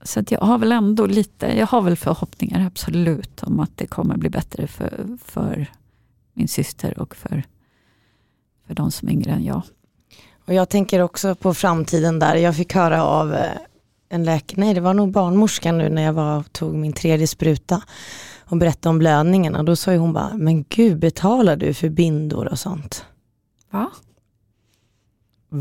så 0.03 0.21
att 0.21 0.31
jag 0.31 0.41
har 0.41 0.59
väl 0.59 0.73
ändå 0.73 1.07
lite, 1.07 1.47
jag 1.47 1.67
har 1.67 1.83
väl 1.83 1.97
förhoppningar 1.97 2.67
absolut 2.67 3.43
om 3.43 3.61
att 3.61 3.77
det 3.77 3.87
kommer 3.87 4.17
bli 4.17 4.31
bättre 4.31 4.67
för, 4.67 5.19
för 5.25 5.67
min 6.33 6.49
syster 6.49 6.99
och 6.99 7.17
för, 7.17 7.43
för 8.67 8.75
de 8.75 8.91
som 8.91 9.09
är 9.09 9.13
yngre 9.13 9.31
än 9.31 9.45
jag. 9.45 9.63
Och 10.47 10.55
jag 10.55 10.69
tänker 10.69 11.01
också 11.01 11.35
på 11.35 11.55
framtiden 11.55 12.19
där. 12.19 12.37
Jag 12.37 12.57
fick 12.57 12.75
höra 12.75 13.05
av 13.05 13.35
eh, 13.35 13.51
en 14.09 14.25
läkare, 14.25 14.61
nej 14.61 14.75
det 14.75 14.81
var 14.81 14.95
nog 14.95 15.13
barnmorskan 15.13 15.79
nu 15.79 15.89
när 15.89 16.03
jag 16.03 16.13
var 16.13 16.39
och 16.39 16.53
tog 16.53 16.75
min 16.75 16.93
tredje 16.93 17.27
spruta 17.27 17.83
och 18.45 18.57
berättade 18.57 18.91
om 18.91 18.99
blödningarna. 18.99 19.63
Då 19.63 19.77
sa 19.77 19.97
hon 19.97 20.13
bara, 20.13 20.37
men 20.37 20.65
gud 20.69 20.99
betalar 20.99 21.57
du 21.57 21.75
för 21.75 21.89
bindor 21.89 22.47
och 22.47 22.59
sånt? 22.59 23.05
Va? 23.71 23.91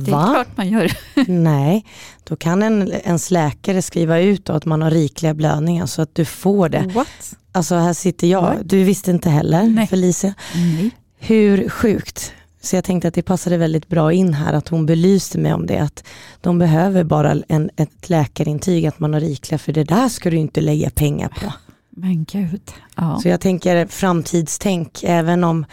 Det 0.04 0.12
är 0.12 0.16
Va? 0.16 0.30
klart 0.34 0.48
man 0.58 0.70
gör. 0.70 0.92
Nej, 1.28 1.86
då 2.24 2.36
kan 2.36 2.64
en, 2.64 2.92
ens 2.92 3.32
läkare 3.32 3.82
skriva 3.82 4.20
ut 4.20 4.50
att 4.50 4.66
man 4.66 4.82
har 4.82 4.92
rikliga 4.92 5.34
blödningar 5.34 5.86
så 5.86 6.02
att 6.02 6.16
du 6.16 6.26
får 6.26 6.70
det. 6.70 6.92
What? 6.94 7.36
Alltså 7.52 7.76
här 7.76 7.94
sitter 7.94 8.28
jag, 8.28 8.42
What? 8.42 8.58
du 8.64 8.84
visste 8.84 9.12
inte 9.12 9.30
heller 9.30 9.64
Nej. 9.64 9.88
Felicia. 9.88 10.34
Nej. 10.56 10.92
Hur 11.18 11.70
sjukt. 11.70 12.34
Så 12.62 12.76
jag 12.76 12.84
tänkte 12.84 13.08
att 13.08 13.14
det 13.14 13.22
passade 13.22 13.58
väldigt 13.58 13.88
bra 13.88 14.14
in 14.14 14.34
här 14.34 14.54
att 14.54 14.68
hon 14.68 14.86
belyste 14.86 15.38
mig 15.38 15.54
om 15.54 15.66
det. 15.66 15.78
Att 15.78 16.04
de 16.42 16.60
behöver 16.60 17.04
bara 17.04 17.36
en, 17.48 17.70
ett 17.76 18.10
läkarintyg 18.10 18.86
att 18.86 19.00
man 19.00 19.14
har 19.14 19.20
rikliga 19.20 19.58
för 19.60 19.74
det 19.74 19.84
där 19.84 20.10
ska 20.10 20.30
du 20.30 20.38
inte 20.38 20.62
lägga 20.62 20.90
pengar 20.90 21.28
på. 21.30 21.54
Men 21.90 22.24
gud. 22.26 22.62
Ja. 22.96 23.20
Så 23.22 23.28
jag 23.28 23.42
tänker 23.42 23.86
framtidstänk 23.88 25.04
även 25.04 25.44
om 25.44 25.66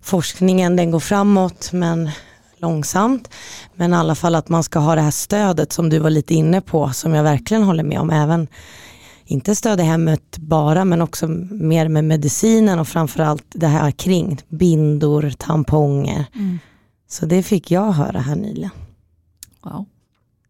forskningen 0.00 0.76
den 0.76 0.90
går 0.90 1.00
framåt 1.00 1.72
men 1.72 2.10
långsamt. 2.58 3.28
Men 3.74 3.92
i 3.92 3.96
alla 3.96 4.14
fall 4.14 4.34
att 4.34 4.48
man 4.48 4.62
ska 4.62 4.78
ha 4.78 4.94
det 4.94 5.00
här 5.00 5.10
stödet 5.10 5.72
som 5.72 5.88
du 5.88 5.98
var 5.98 6.10
lite 6.10 6.34
inne 6.34 6.60
på 6.60 6.90
som 6.90 7.14
jag 7.14 7.22
verkligen 7.22 7.62
håller 7.62 7.84
med 7.84 8.00
om. 8.00 8.10
Även 8.10 8.48
inte 9.24 9.54
stöd 9.56 9.80
i 9.80 9.82
hemmet 9.82 10.38
bara 10.38 10.84
men 10.84 11.02
också 11.02 11.26
mer 11.50 11.88
med 11.88 12.04
medicinen 12.04 12.78
och 12.78 12.88
framförallt 12.88 13.44
det 13.48 13.66
här 13.66 13.90
kring 13.90 14.40
bindor, 14.48 15.32
tamponger. 15.38 16.24
Mm. 16.34 16.58
Så 17.08 17.26
det 17.26 17.42
fick 17.42 17.70
jag 17.70 17.92
höra 17.92 18.20
här 18.20 18.36
nyligen. 18.36 18.70
Wow. 19.62 19.86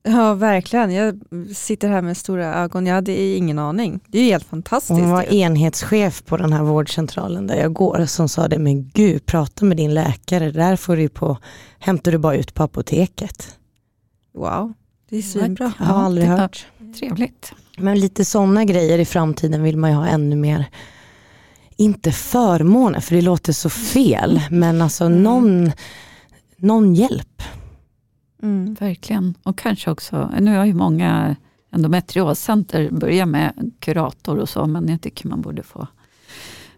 Ja, 0.09 0.35
verkligen. 0.35 0.93
Jag 0.95 1.21
sitter 1.57 1.89
här 1.89 2.03
med 2.03 2.17
stora 2.17 2.55
ögon. 2.55 2.87
Jag 2.87 2.95
hade 2.95 3.13
ingen 3.37 3.59
aning. 3.59 4.01
Det 4.09 4.19
är 4.19 4.23
ju 4.23 4.31
helt 4.31 4.45
fantastiskt. 4.47 4.91
Hon 5.01 5.11
var 5.11 5.23
ju. 5.31 5.39
enhetschef 5.39 6.25
på 6.25 6.37
den 6.37 6.53
här 6.53 6.63
vårdcentralen 6.63 7.47
där 7.47 7.57
jag 7.57 7.73
går 7.73 8.07
som 8.07 8.29
sa 8.29 8.49
det, 8.49 8.59
men 8.59 8.89
gud 8.89 9.27
prata 9.27 9.65
med 9.65 9.77
din 9.77 9.95
läkare, 9.95 10.51
där 10.51 10.77
får 10.77 10.97
du 10.97 11.09
på, 11.09 11.39
hämtar 11.79 12.13
du 12.13 12.19
bara 12.19 12.37
ut 12.37 12.55
på 12.55 12.63
apoteket. 12.63 13.57
Wow, 14.35 14.73
det 15.11 15.17
är 15.17 15.23
svinbra. 15.23 15.73
Jag 15.79 15.87
har 15.87 16.03
aldrig 16.05 16.27
hört. 16.29 16.67
Trevligt. 17.01 17.53
Men 17.79 18.01
lite 18.01 18.25
sådana 18.25 18.65
grejer 18.65 18.99
i 18.99 19.05
framtiden 19.05 19.63
vill 19.63 19.77
man 19.77 19.91
ju 19.91 19.97
ha 19.97 20.07
ännu 20.07 20.37
mer. 20.37 20.67
Inte 21.77 22.13
förmåner, 22.13 23.01
för 23.01 23.15
det 23.15 23.23
låter 23.23 23.53
så 23.53 23.71
fel, 23.71 24.41
men 24.51 24.83
alltså 24.83 25.05
Mm. 25.05 25.23
någon, 25.23 25.73
någon 26.57 26.95
hjälp. 26.95 27.43
Mm. 28.47 28.75
Verkligen. 28.75 29.35
Och 29.43 29.59
kanske 29.59 29.91
också, 29.91 30.31
nu 30.41 30.57
har 30.57 30.65
ju 30.65 30.75
många 30.75 31.37
endometrioscenter 31.71 32.91
börjat 32.91 33.29
med 33.29 33.73
kurator 33.81 34.39
och 34.39 34.49
så, 34.49 34.67
men 34.67 34.89
jag 34.89 35.01
tycker 35.01 35.29
man 35.29 35.41
borde 35.43 35.63
få, 35.63 35.87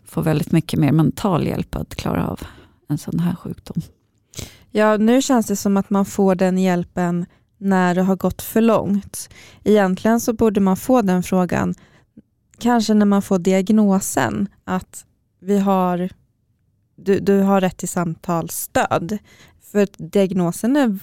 få 0.04 0.20
väldigt 0.20 0.52
mycket 0.52 0.80
mer 0.80 0.92
mental 0.92 1.46
hjälp 1.46 1.74
att 1.74 1.94
klara 1.94 2.28
av 2.28 2.40
en 2.88 2.98
sån 2.98 3.18
här 3.18 3.34
sjukdom. 3.34 3.82
Ja, 4.70 4.96
nu 4.96 5.22
känns 5.22 5.46
det 5.46 5.56
som 5.56 5.76
att 5.76 5.90
man 5.90 6.04
får 6.04 6.34
den 6.34 6.58
hjälpen 6.58 7.26
när 7.58 7.94
det 7.94 8.02
har 8.02 8.16
gått 8.16 8.42
för 8.42 8.60
långt. 8.60 9.28
Egentligen 9.64 10.20
så 10.20 10.32
borde 10.32 10.60
man 10.60 10.76
få 10.76 11.02
den 11.02 11.22
frågan 11.22 11.74
kanske 12.58 12.94
när 12.94 13.06
man 13.06 13.22
får 13.22 13.38
diagnosen 13.38 14.48
att 14.64 15.04
vi 15.40 15.58
har, 15.58 16.10
du, 16.96 17.18
du 17.18 17.40
har 17.40 17.60
rätt 17.60 17.76
till 17.76 17.88
samtalsstöd. 17.88 19.18
För 19.72 19.88
diagnosen 19.96 20.76
är 20.76 20.98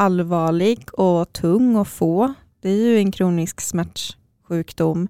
allvarlig 0.00 0.88
och 0.92 1.32
tung 1.32 1.76
att 1.76 1.88
få. 1.88 2.34
Det 2.60 2.70
är 2.70 2.76
ju 2.76 2.98
en 2.98 3.12
kronisk 3.12 3.60
smärtsjukdom. 3.60 5.08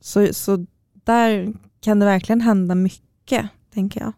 Så, 0.00 0.34
så 0.34 0.66
där 1.04 1.52
kan 1.80 1.98
det 1.98 2.06
verkligen 2.06 2.40
hända 2.40 2.74
mycket, 2.74 3.48
tänker 3.74 4.00
jag. 4.00 4.12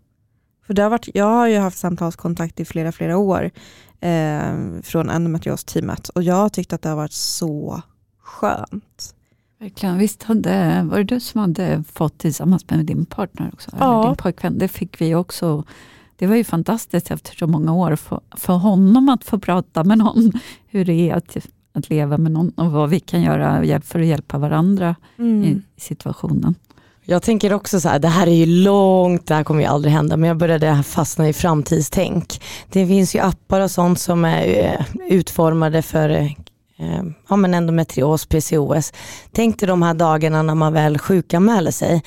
För 0.67 0.75
det 0.75 0.83
har 0.83 0.91
varit, 0.91 1.09
jag 1.15 1.25
har 1.25 1.49
ju 1.49 1.59
haft 1.59 1.79
samtalskontakt 1.79 2.61
i 2.61 2.65
flera, 2.65 2.93
flera 2.93 3.17
år 3.17 3.51
eh, 4.01 4.55
från 4.83 5.11
endometrios-teamet 5.11 6.09
och 6.09 6.23
jag 6.23 6.35
har 6.35 6.49
tyckt 6.49 6.73
att 6.73 6.83
det 6.83 6.89
har 6.89 6.97
varit 6.97 7.13
så 7.13 7.83
skönt. 8.19 9.15
Verkligen. 9.61 9.99
Visst 9.99 10.23
hade, 10.23 10.83
var 10.91 10.99
det 10.99 11.05
du 11.05 11.21
som 11.21 11.41
hade 11.41 11.85
fått 11.93 12.19
tillsammans 12.19 12.71
med 12.71 12.87
din 12.87 13.07
partner 13.07 13.51
också? 13.53 13.71
Ja. 13.79 13.99
Eller 13.99 14.09
din 14.09 14.17
pojkvän? 14.17 14.59
Det 14.59 14.69
fick 14.69 15.01
vi 15.01 15.15
också. 15.15 15.65
Det 16.25 16.29
var 16.29 16.37
ju 16.37 16.45
fantastiskt 16.45 17.11
efter 17.11 17.37
så 17.37 17.47
många 17.47 17.75
år 17.75 17.97
för, 17.97 18.21
för 18.37 18.53
honom 18.53 19.09
att 19.09 19.25
få 19.25 19.39
prata 19.39 19.85
med 19.85 19.99
någon. 19.99 20.33
Hur 20.67 20.85
det 20.85 21.11
är 21.11 21.15
att, 21.15 21.37
att 21.75 21.91
leva 21.91 22.19
med 22.19 22.33
någon 22.33 22.49
och 22.51 22.73
vad 22.73 22.91
vi 22.91 23.01
kan 23.01 23.23
göra 23.23 23.81
för 23.81 24.01
att 24.01 24.07
hjälpa 24.07 24.39
varandra 24.39 24.97
Mm. 25.19 25.45
i, 25.45 25.49
i 25.77 25.81
situationen. 25.81 26.55
Jag 27.05 27.23
tänker 27.23 27.53
också 27.53 27.81
så 27.81 27.89
här, 27.89 27.99
det 27.99 28.09
här 28.09 28.27
är 28.27 28.35
ju 28.35 28.47
långt, 28.47 29.27
det 29.27 29.35
här 29.35 29.45
kommer 29.45 29.61
ju 29.61 29.67
aldrig 29.67 29.95
hända, 29.95 30.17
men 30.17 30.29
jag 30.29 30.37
började 30.37 30.83
fastna 30.83 31.29
i 31.29 31.33
framtidstänk. 31.33 32.43
Det 32.73 32.87
finns 32.87 33.15
ju 33.15 33.19
appar 33.19 33.61
och 33.61 33.71
sånt 33.71 34.01
som 34.01 34.25
är 34.25 34.65
eh, 34.65 34.85
utformade 35.11 35.83
för 35.83 36.09
eh, 36.09 37.03
ja, 37.29 37.37
men 37.37 37.55
endometrios, 37.55 38.27
PCOS. 38.27 38.93
Tänk 39.33 39.59
dig 39.61 39.67
de 39.67 39.83
här 39.83 39.95
dagarna 39.95 40.43
när 40.43 40.55
man 40.55 40.73
väl 40.73 40.99
sjukanmäler 40.99 41.71
sig. 41.71 42.03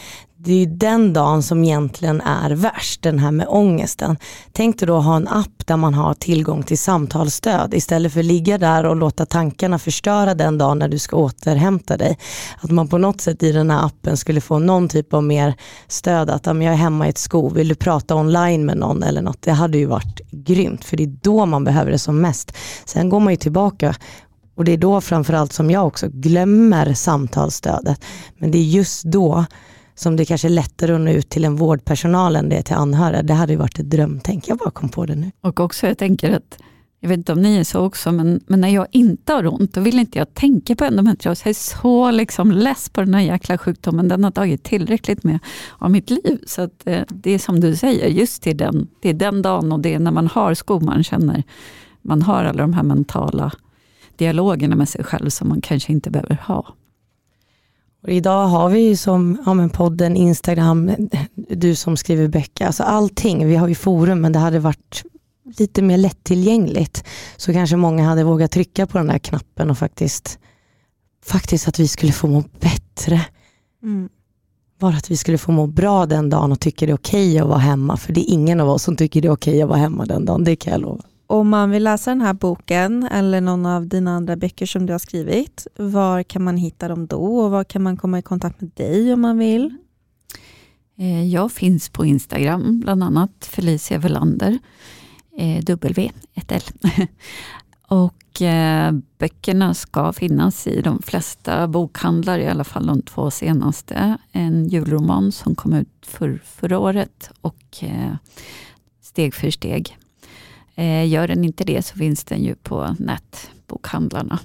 Det 0.48 0.54
är 0.54 0.58
ju 0.58 0.66
den 0.66 1.14
dagen 1.14 1.43
som 1.43 1.64
egentligen 1.64 2.22
är 2.22 2.52
värst, 2.52 3.02
den 3.02 3.20
här 3.20 3.32
med 3.32 3.48
ångesten. 3.50 4.18
Tänk 4.52 4.80
dig 4.80 4.88
då 4.88 4.98
att 4.98 5.06
ha 5.06 5.16
en 5.16 5.28
app 5.28 5.68
där 5.68 5.78
man 5.78 5.93
har 5.93 6.14
tillgång 6.14 6.64
till 6.64 6.78
samtalsstöd 6.78 7.74
istället 7.74 8.14
för 8.14 8.20
att 8.20 8.26
ligga 8.26 8.58
där 8.58 8.84
och 8.86 8.95
låta 8.95 9.26
tankarna 9.26 9.80
förstöra 9.80 10.34
den 10.34 10.58
dagen 10.58 10.80
när 10.80 10.88
du 10.88 11.00
ska 11.00 11.16
återhämta 11.16 11.98
dig. 11.98 12.18
Att 12.62 12.72
man 12.72 12.88
på 12.88 12.98
något 12.98 13.22
sätt 13.22 13.43
i 13.43 13.52
den 13.52 13.72
här 13.72 13.86
appen 13.86 14.18
skulle 14.18 14.41
få 14.41 14.60
någon 14.60 14.89
typ 14.89 15.14
av 15.14 15.24
mer 15.24 15.54
stöd. 15.88 16.30
Att 16.30 16.45
jag 16.45 16.64
är 16.64 16.74
hemma 16.74 17.08
i 17.08 17.10
ett 17.10 17.18
skov, 17.18 17.54
vill 17.54 17.68
du 17.68 17.76
prata 17.76 18.16
online 18.16 18.66
med 18.66 18.78
någon 18.78 19.04
eller 19.04 19.22
något? 19.22 19.41
Det 19.41 19.52
hade 19.52 19.78
ju 19.78 19.86
varit 19.86 20.22
grymt 20.32 20.86
för 20.86 20.98
det 20.98 21.04
är 21.04 21.18
då 21.22 21.45
man 21.45 21.64
behöver 21.64 21.91
det 21.91 22.00
som 22.00 22.22
mest. 22.22 22.58
Sen 22.86 23.10
går 23.10 23.20
man 23.20 23.34
ju 23.34 23.38
tillbaka 23.38 23.95
och 24.56 24.66
det 24.66 24.72
är 24.72 24.78
då 24.78 25.02
framförallt 25.02 25.54
som 25.54 25.72
jag 25.72 25.88
också 25.88 26.08
glömmer 26.10 26.93
samtalsstödet. 26.93 28.04
Men 28.38 28.52
det 28.52 28.58
är 28.58 28.64
just 28.64 29.04
då 29.04 29.45
som 29.98 30.16
det 30.16 30.26
kanske 30.26 30.48
är 30.48 30.50
lättare 30.50 30.93
att 30.93 31.02
nå 31.02 31.12
ut 31.12 31.30
till 31.30 31.45
en 31.45 31.56
vårdpersonal 31.56 32.36
än 32.36 32.50
det 32.50 32.58
är 32.58 32.62
till 32.62 32.76
anhöriga. 32.76 33.24
Det 33.24 33.34
hade 33.34 33.54
ju 33.54 33.60
varit 33.60 33.80
ett 33.80 33.89
drömtänk. 33.89 34.48
Jag 34.48 34.58
bara 34.58 34.72
kom 34.72 34.89
på 34.89 35.06
det 35.06 35.16
nu. 35.16 35.32
Och 35.41 35.60
också 35.60 35.88
jag 35.88 35.98
tänker 35.98 36.32
att, 36.32 36.60
jag 37.00 37.10
vet 37.10 37.18
inte 37.18 37.32
om 37.32 37.41
ni 37.41 37.58
är 37.58 37.64
så 37.64 37.86
också, 37.86 38.12
men, 38.12 38.41
men 38.48 38.62
när 38.62 38.70
jag 38.70 38.88
inte 38.91 39.34
har 39.34 39.54
ont, 39.54 39.74
då 39.74 39.82
vill 39.82 40.00
inte 40.00 40.18
jag 40.18 40.34
tänka 40.34 40.76
på 40.76 40.86
endometrios. 40.86 41.41
Jag 41.45 41.50
är 41.50 41.54
så 41.54 42.12
liksom 42.12 42.52
less 42.52 42.89
på 42.89 43.02
den 43.02 43.14
här 43.14 43.22
jäkla 43.22 43.58
sjukdomen. 43.58 44.08
Den 44.08 44.24
har 44.24 44.32
tagit 44.32 44.64
tillräckligt 44.64 45.24
med 45.24 45.39
av 45.78 45.91
mitt 45.91 46.10
liv. 46.10 46.43
Så 46.45 46.62
att, 46.62 46.88
eh, 46.88 47.02
det 47.10 47.32
är 47.32 47.39
som 47.39 47.60
du 47.60 47.76
säger, 47.76 48.08
just 48.08 48.43
det 48.43 48.50
är, 48.50 48.56
den, 48.56 48.88
det 49.02 49.10
är 49.10 49.14
den 49.14 49.41
dagen 49.41 49.72
och 49.72 49.80
det 49.80 49.93
är 49.93 50.00
när 50.00 50.12
man 50.12 50.28
har 50.28 50.54
skor 50.54 50.80
man 50.80 51.04
känner, 51.04 51.43
man 52.02 52.22
har 52.22 52.43
alla 52.43 52.62
de 52.62 52.74
här 52.74 52.84
mentala 52.84 53.52
dialogerna 54.16 54.76
med 54.76 54.89
sig 54.89 55.04
själv 55.04 55.30
som 55.30 55.50
man 55.50 55.62
kanske 55.62 55.91
inte 55.91 56.10
behöver 56.10 56.38
ha. 56.48 56.76
Och 58.08 58.14
idag 58.14 58.47
har 58.47 58.70
vi 58.70 58.80
ju 58.80 58.95
som 58.95 59.38
ja, 59.45 59.53
men 59.53 59.70
podden, 59.70 60.16
Instagram, 60.16 60.91
du 61.36 61.76
som 61.76 61.97
skriver 61.97 62.28
böcker, 62.28 62.66
alltså 62.66 62.84
allting. 62.84 63.47
Vi 63.47 63.55
har 63.55 63.68
ju 63.68 63.76
forum 63.76 64.22
men 64.22 64.32
det 64.32 64.39
hade 64.39 64.60
varit 64.60 65.03
lite 65.58 65.82
mer 65.82 65.97
lättillgängligt. 65.97 67.03
Så 67.38 67.53
kanske 67.53 67.76
många 67.76 68.03
hade 68.03 68.24
vågat 68.24 68.51
trycka 68.51 68.88
på 68.88 68.97
den 68.97 69.08
där 69.08 69.18
knappen 69.20 69.70
och 69.70 69.78
faktiskt, 69.78 70.39
faktiskt 71.26 71.68
att 71.68 71.80
vi 71.80 71.88
skulle 71.88 72.12
få 72.12 72.28
må 72.28 72.43
bättre. 72.60 73.22
Mm. 73.84 74.10
Bara 74.80 74.95
att 74.95 75.12
vi 75.12 75.18
skulle 75.18 75.38
få 75.38 75.51
må 75.51 75.68
bra 75.68 76.05
den 76.05 76.30
dagen 76.30 76.51
och 76.51 76.60
tycker 76.60 76.88
det 76.88 76.93
är 76.93 76.97
okej 76.97 77.39
att 77.39 77.47
vara 77.47 77.60
hemma. 77.60 77.97
För 77.97 78.14
det 78.14 78.22
är 78.22 78.34
ingen 78.34 78.60
av 78.60 78.70
oss 78.70 78.84
som 78.84 78.95
tycker 78.95 79.22
det 79.22 79.28
är 79.28 79.32
okej 79.34 79.62
att 79.62 79.70
vara 79.70 79.80
hemma 79.80 80.05
den 80.05 80.26
dagen, 80.26 80.43
det 80.43 80.55
kan 80.55 80.74
jag 80.74 80.82
lova. 80.82 81.03
Om 81.28 81.50
man 81.50 81.72
vill 81.72 81.84
läsa 81.84 82.12
den 82.12 82.22
här 82.22 82.34
boken 82.34 83.04
eller 83.04 83.42
någon 83.42 83.66
av 83.66 83.88
dina 83.88 84.16
andra 84.16 84.36
böcker 84.36 84.66
som 84.66 84.86
du 84.86 84.94
har 84.94 85.00
skrivit, 85.00 85.68
var 85.76 86.24
kan 86.24 86.44
man 86.44 86.58
hitta 86.58 86.88
dem 86.88 87.08
då 87.08 87.38
och 87.38 87.52
var 87.52 87.64
kan 87.64 87.84
man 87.84 87.98
komma 87.98 88.20
i 88.20 88.22
kontakt 88.22 88.62
med 88.62 88.72
dig 88.76 89.14
om 89.14 89.22
man 89.22 89.38
vill? 89.38 89.78
Eh, 90.98 91.26
jag 91.26 91.52
finns 91.52 91.90
på 91.90 92.06
Instagram, 92.06 92.80
bland 92.80 93.04
annat 93.04 93.50
Felicia 93.52 93.98
Velander, 93.98 94.60
eh, 95.38 95.64
W, 95.64 96.12
ett 96.34 96.52
L. 96.52 96.62
Och 97.90 98.42
eh, 98.42 98.92
böckerna 99.18 99.74
ska 99.74 100.14
finnas 100.14 100.68
i 100.68 100.82
de 100.82 101.02
flesta 101.02 101.68
bokhandlar, 101.68 102.40
i 102.40 102.48
alla 102.48 102.64
fall 102.64 102.86
de 102.86 103.02
två 103.02 103.32
senaste. 103.32 104.18
En 104.32 104.68
julroman 104.68 105.32
som 105.32 105.56
kom 105.56 105.74
ut 105.74 106.06
för, 106.06 106.42
förra 106.46 106.80
året 106.80 107.32
och 107.42 107.84
Steg 109.02 109.34
för 109.34 109.52
steg. 109.52 109.98
Eh, 110.80 111.08
gör 111.08 111.28
den 111.28 111.44
inte 111.44 111.64
det 111.64 111.82
så 111.82 111.96
finns 111.96 112.24
den 112.24 112.44
ju 112.44 112.56
på 112.56 112.96
nätbokhandlarna. 113.00 114.40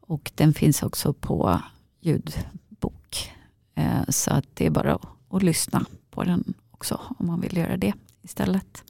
Och 0.00 0.32
den 0.34 0.54
finns 0.54 0.82
också 0.82 1.12
på 1.12 1.60
ljudbok. 2.00 3.32
Eh, 3.74 4.02
så 4.08 4.30
att 4.30 4.46
det 4.54 4.66
är 4.66 4.70
bara 4.70 4.98
att, 5.30 5.42
lyssna 5.42 5.86
på 6.10 6.24
den 6.24 6.54
också 6.70 7.00
om 7.18 7.26
man 7.26 7.40
vill 7.40 7.56
göra 7.56 7.76
det 7.76 7.92
istället. 8.22 8.84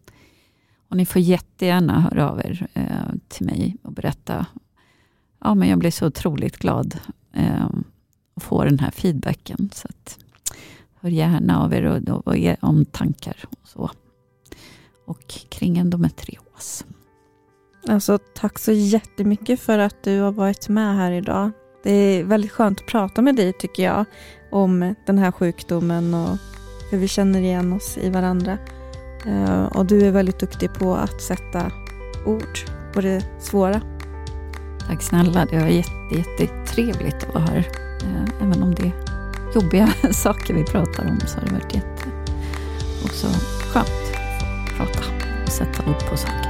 Och 0.89 0.97
ni 0.97 1.07
får 1.07 1.23
jättegärna 1.23 2.01
höra 2.01 2.31
av 2.31 2.39
er 2.39 2.68
eh, 2.75 3.14
till 3.29 3.47
mig 3.47 3.77
och 3.83 3.93
berätta. 3.93 4.47
Ja, 5.39 5.55
men 5.55 5.68
jag 5.68 5.79
blir 5.79 5.91
så 5.91 6.07
otroligt 6.07 6.57
glad 6.57 6.99
att 8.35 8.43
få 8.43 8.64
den 8.64 8.79
här 8.79 8.91
feedbacken. 8.91 9.71
Så 9.75 9.89
att, 9.89 10.18
hör 11.01 11.11
gärna 11.11 11.62
av 11.62 11.75
er 11.75 11.85
och, 11.85 12.09
och, 12.09 12.29
och 12.29 12.57
om 12.61 12.85
tankar 12.85 13.45
och 13.51 13.68
så. 13.68 13.91
Och 15.05 15.29
kring 15.49 15.79
endometrios. 15.79 16.39
Alltså, 17.88 18.18
tack 18.18 18.58
så 18.58 18.72
jättemycket 18.72 19.61
för 19.61 19.78
att 19.78 20.02
du 20.02 20.20
har 20.20 20.32
varit 20.32 20.68
med 20.68 20.96
här 20.96 21.12
idag. 21.12 21.50
Det 21.82 21.92
är 21.92 22.24
väldigt 22.24 22.52
skönt 22.52 22.80
att 22.80 22.86
prata 22.86 23.22
med 23.22 23.36
dig 23.36 23.52
tycker 23.52 23.82
jag 23.82 24.04
om 24.50 24.94
den 25.06 25.18
här 25.18 25.32
sjukdomen 25.32 26.14
och 26.14 26.36
hur 26.90 26.98
vi 26.98 27.08
känner 27.08 27.40
igen 27.40 27.72
oss 27.72 27.98
i 27.98 28.11
varandra. 28.11 28.58
Eh, 29.26 29.64
och 29.64 29.86
du 29.86 30.06
är 30.06 30.11
väldigt 30.11 30.40
duktig 30.40 30.74
på 30.74 30.94
att 30.94 31.22
sätta 31.22 31.72
ord 32.26 32.58
på 32.92 33.00
det 33.00 33.24
svåra. 33.38 33.80
Tack 34.86 35.02
snälla, 35.02 35.46
det 35.50 35.58
var 35.58 35.66
jätte, 35.66 36.14
jättetrevligt 36.14 37.24
att 37.28 37.34
vara 37.34 37.44
här. 37.44 37.68
Eh, 38.02 38.46
även 38.46 38.62
om 38.62 38.74
det 38.74 38.82
är 38.82 38.92
jobbiga 39.54 39.88
saker 40.12 40.54
vi 40.54 40.64
pratar 40.64 41.08
om 41.08 41.20
så 41.26 41.38
har 41.38 41.46
det 41.46 41.52
varit 41.52 41.74
jätte 41.74 42.20
också 43.04 43.26
skönt 43.72 43.88
att 43.88 44.76
prata 44.76 45.00
och 45.46 45.52
sätta 45.52 45.90
ord 45.90 46.11
på 46.11 46.16
saker. 46.16 46.49